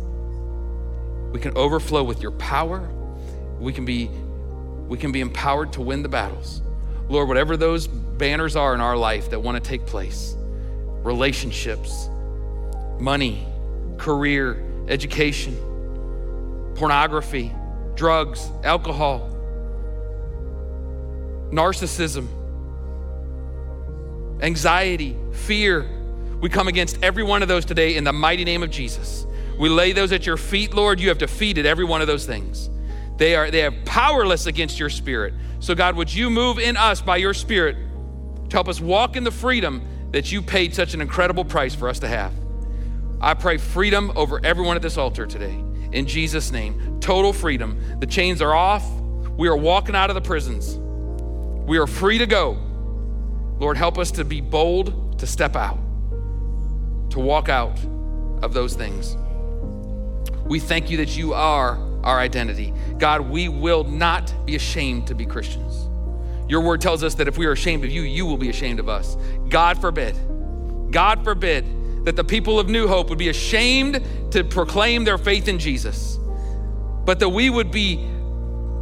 We 1.31 1.39
can 1.39 1.55
overflow 1.57 2.03
with 2.03 2.21
your 2.21 2.31
power. 2.31 2.89
We 3.59 3.73
can 3.73 3.85
be 3.85 4.09
we 4.87 4.97
can 4.97 5.11
be 5.11 5.21
empowered 5.21 5.73
to 5.73 5.81
win 5.81 6.03
the 6.03 6.09
battles. 6.09 6.61
Lord, 7.07 7.27
whatever 7.27 7.57
those 7.57 7.87
banners 7.87 8.55
are 8.55 8.73
in 8.73 8.81
our 8.81 8.97
life 8.97 9.29
that 9.29 9.39
want 9.39 9.61
to 9.61 9.67
take 9.67 9.85
place, 9.85 10.35
relationships, 11.03 12.09
money, 12.99 13.47
career, 13.97 14.63
education, 14.87 15.55
pornography, 16.75 17.53
drugs, 17.95 18.49
alcohol, 18.63 19.32
narcissism, 21.53 22.27
anxiety, 24.41 25.15
fear. 25.31 25.87
We 26.41 26.49
come 26.49 26.67
against 26.67 27.01
every 27.03 27.23
one 27.23 27.41
of 27.41 27.47
those 27.47 27.63
today 27.63 27.95
in 27.95 28.03
the 28.03 28.13
mighty 28.13 28.43
name 28.43 28.63
of 28.63 28.69
Jesus. 28.69 29.25
We 29.57 29.69
lay 29.69 29.91
those 29.93 30.11
at 30.11 30.25
your 30.25 30.37
feet, 30.37 30.73
Lord. 30.73 30.99
You 30.99 31.09
have 31.09 31.17
defeated 31.17 31.65
every 31.65 31.85
one 31.85 32.01
of 32.01 32.07
those 32.07 32.25
things. 32.25 32.69
They 33.17 33.35
are 33.35 33.51
they 33.51 33.65
are 33.65 33.71
powerless 33.85 34.47
against 34.47 34.79
your 34.79 34.89
spirit. 34.89 35.33
So 35.59 35.75
God, 35.75 35.95
would 35.95 36.13
you 36.13 36.29
move 36.29 36.59
in 36.59 36.75
us 36.75 37.01
by 37.01 37.17
your 37.17 37.33
spirit 37.33 37.77
to 38.49 38.57
help 38.57 38.67
us 38.67 38.81
walk 38.81 39.15
in 39.15 39.23
the 39.23 39.31
freedom 39.31 39.81
that 40.11 40.31
you 40.31 40.41
paid 40.41 40.75
such 40.75 40.93
an 40.93 41.01
incredible 41.01 41.43
price 41.43 41.73
for 41.73 41.89
us 41.89 41.99
to 41.99 42.07
have. 42.07 42.31
I 43.19 43.33
pray 43.33 43.57
freedom 43.57 44.11
over 44.15 44.39
everyone 44.43 44.75
at 44.75 44.81
this 44.81 44.97
altar 44.97 45.25
today. 45.25 45.55
In 45.91 46.05
Jesus' 46.05 46.51
name, 46.51 46.99
total 46.99 47.33
freedom. 47.33 47.99
The 47.99 48.05
chains 48.05 48.41
are 48.41 48.53
off. 48.53 48.87
We 49.37 49.47
are 49.47 49.57
walking 49.57 49.95
out 49.95 50.11
of 50.11 50.15
the 50.15 50.21
prisons. 50.21 50.79
We 51.65 51.77
are 51.77 51.87
free 51.87 52.17
to 52.17 52.25
go. 52.25 52.57
Lord, 53.59 53.77
help 53.77 53.97
us 53.97 54.11
to 54.11 54.25
be 54.25 54.41
bold 54.41 55.19
to 55.19 55.27
step 55.27 55.55
out, 55.55 55.77
to 57.11 57.19
walk 57.19 57.47
out 57.47 57.79
of 58.41 58.53
those 58.53 58.75
things. 58.75 59.15
We 60.45 60.59
thank 60.59 60.89
you 60.89 60.97
that 60.97 61.15
you 61.15 61.33
are 61.33 61.77
our 62.03 62.19
identity. 62.19 62.73
God, 62.97 63.21
we 63.21 63.47
will 63.47 63.85
not 63.85 64.33
be 64.45 64.55
ashamed 64.55 65.07
to 65.07 65.15
be 65.15 65.25
Christians. 65.25 65.87
Your 66.49 66.59
word 66.59 66.81
tells 66.81 67.03
us 67.03 67.15
that 67.15 67.29
if 67.29 67.37
we 67.37 67.45
are 67.45 67.53
ashamed 67.53 67.85
of 67.85 67.91
you, 67.91 68.01
you 68.01 68.25
will 68.25 68.37
be 68.37 68.49
ashamed 68.49 68.81
of 68.81 68.89
us. 68.89 69.15
God 69.47 69.79
forbid, 69.79 70.15
God 70.91 71.23
forbid 71.23 72.05
that 72.05 72.17
the 72.17 72.23
people 72.23 72.59
of 72.59 72.67
New 72.67 72.87
Hope 72.89 73.09
would 73.09 73.17
be 73.17 73.29
ashamed 73.29 74.05
to 74.31 74.43
proclaim 74.43 75.05
their 75.05 75.17
faith 75.17 75.47
in 75.47 75.57
Jesus, 75.57 76.19
but 77.05 77.19
that 77.19 77.29
we 77.29 77.49
would 77.49 77.71
be 77.71 77.95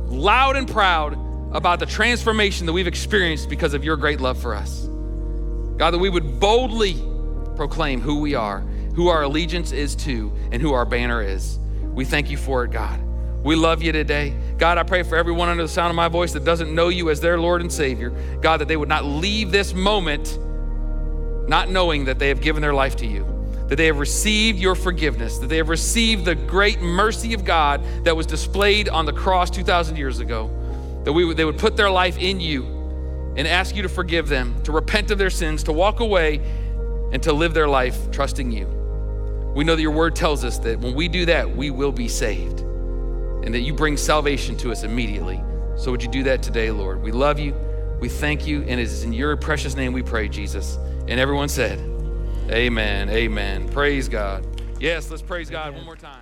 loud 0.08 0.56
and 0.56 0.68
proud 0.68 1.16
about 1.52 1.80
the 1.80 1.86
transformation 1.86 2.66
that 2.66 2.74
we've 2.74 2.88
experienced 2.88 3.50
because 3.50 3.74
of 3.74 3.84
your 3.84 3.98
great 3.98 4.22
love 4.22 4.42
for 4.42 4.56
us. 4.56 4.88
God, 5.78 5.92
that 5.92 6.00
we 6.00 6.10
would 6.10 6.40
boldly 6.40 6.96
proclaim 7.56 8.02
who 8.02 8.20
we 8.20 8.36
are, 8.36 8.62
who 8.96 9.10
our 9.10 9.24
allegiance 9.24 9.72
is 9.72 9.96
to, 9.96 10.32
and 10.52 10.62
who 10.62 10.74
our 10.74 10.86
banner 10.86 11.22
is. 11.22 11.60
We 11.82 12.06
thank 12.06 12.30
you 12.30 12.38
for 12.38 12.64
it, 12.64 12.72
God. 12.72 13.02
We 13.44 13.56
love 13.56 13.82
you 13.82 13.92
today. 13.92 14.38
God, 14.58 14.78
I 14.78 14.84
pray 14.84 15.04
for 15.04 15.18
everyone 15.18 15.50
under 15.50 15.64
the 15.64 15.70
sound 15.70 15.90
of 15.90 15.96
my 15.96 16.08
voice 16.08 16.32
that 16.34 16.46
doesn't 16.46 16.74
know 16.74 16.90
you 16.90 17.10
as 17.10 17.20
their 17.20 17.40
Lord 17.40 17.62
and 17.62 17.72
Savior. 17.72 18.12
God, 18.42 18.58
that 18.58 18.68
they 18.68 18.78
would 18.78 18.90
not 18.90 19.04
leave 19.04 19.52
this 19.52 19.74
moment 19.74 20.38
not 21.50 21.70
knowing 21.70 22.06
that 22.06 22.20
they 22.20 22.30
have 22.30 22.40
given 22.40 22.62
their 22.62 22.74
life 22.74 22.96
to 22.98 23.08
you, 23.08 23.26
that 23.68 23.76
they 23.76 23.88
have 23.88 23.98
received 23.98 24.60
your 24.60 24.76
forgiveness, 24.76 25.40
that 25.40 25.48
they 25.48 25.58
have 25.58 25.70
received 25.70 26.24
the 26.24 26.36
great 26.36 26.80
mercy 26.82 27.34
of 27.34 27.44
God 27.44 27.84
that 28.06 28.16
was 28.16 28.28
displayed 28.28 28.88
on 28.88 29.06
the 29.06 29.14
cross 29.14 29.50
2,000 29.50 29.98
years 29.98 30.20
ago 30.20 30.50
that 31.04 31.14
we, 31.14 31.34
they 31.34 31.46
would 31.46 31.58
put 31.58 31.76
their 31.76 31.90
life 31.90 32.18
in 32.18 32.40
you 32.40 32.66
and 33.36 33.48
ask 33.48 33.76
you 33.76 33.82
to 33.82 33.90
forgive 33.90 34.28
them, 34.28 34.62
to 34.64 34.72
repent 34.72 35.12
of 35.12 35.18
their 35.18 35.30
sins, 35.30 35.64
to 35.64 35.72
walk 35.72 36.00
away, 36.00 36.38
and 37.12 37.22
to 37.24 37.34
live 37.34 37.54
their 37.54 37.68
life 37.68 38.12
trusting 38.12 38.52
you. 38.52 38.68
We 39.56 39.64
know 39.64 39.76
that 39.76 39.82
your 39.82 39.92
word 39.92 40.16
tells 40.16 40.46
us 40.46 40.58
that 40.60 40.80
when 40.80 40.96
we 40.96 41.08
do 41.08 41.26
that, 41.26 41.56
we 41.56 41.72
will 41.72 41.92
be 41.92 42.08
saved 42.08 42.62
and 42.62 43.54
that 43.54 43.62
you 43.62 43.74
bring 43.74 43.98
salvation 43.98 44.56
to 44.58 44.72
us 44.72 44.84
immediately. 44.84 45.44
So 45.76 45.92
would 45.92 46.04
you 46.04 46.10
do 46.10 46.24
that 46.24 46.44
today, 46.44 46.72
Lord? 46.72 47.02
We 47.02 47.12
love 47.12 47.40
you. 47.40 47.56
We 48.00 48.08
thank 48.08 48.46
you. 48.46 48.62
And 48.62 48.80
it 48.80 48.84
is 48.84 49.04
in 49.04 49.14
your 49.14 49.36
precious 49.36 49.76
name 49.76 49.94
we 49.94 50.04
pray, 50.04 50.30
Jesus. 50.30 50.78
And 51.08 51.20
everyone 51.20 51.50
said, 51.50 51.80
Amen. 52.50 53.10
Amen. 53.10 53.68
Praise 53.70 54.08
God. 54.08 54.46
Yes, 54.80 55.10
let's 55.10 55.22
praise 55.22 55.50
God 55.50 55.74
one 55.74 55.86
more 55.86 55.96
time. 55.96 56.21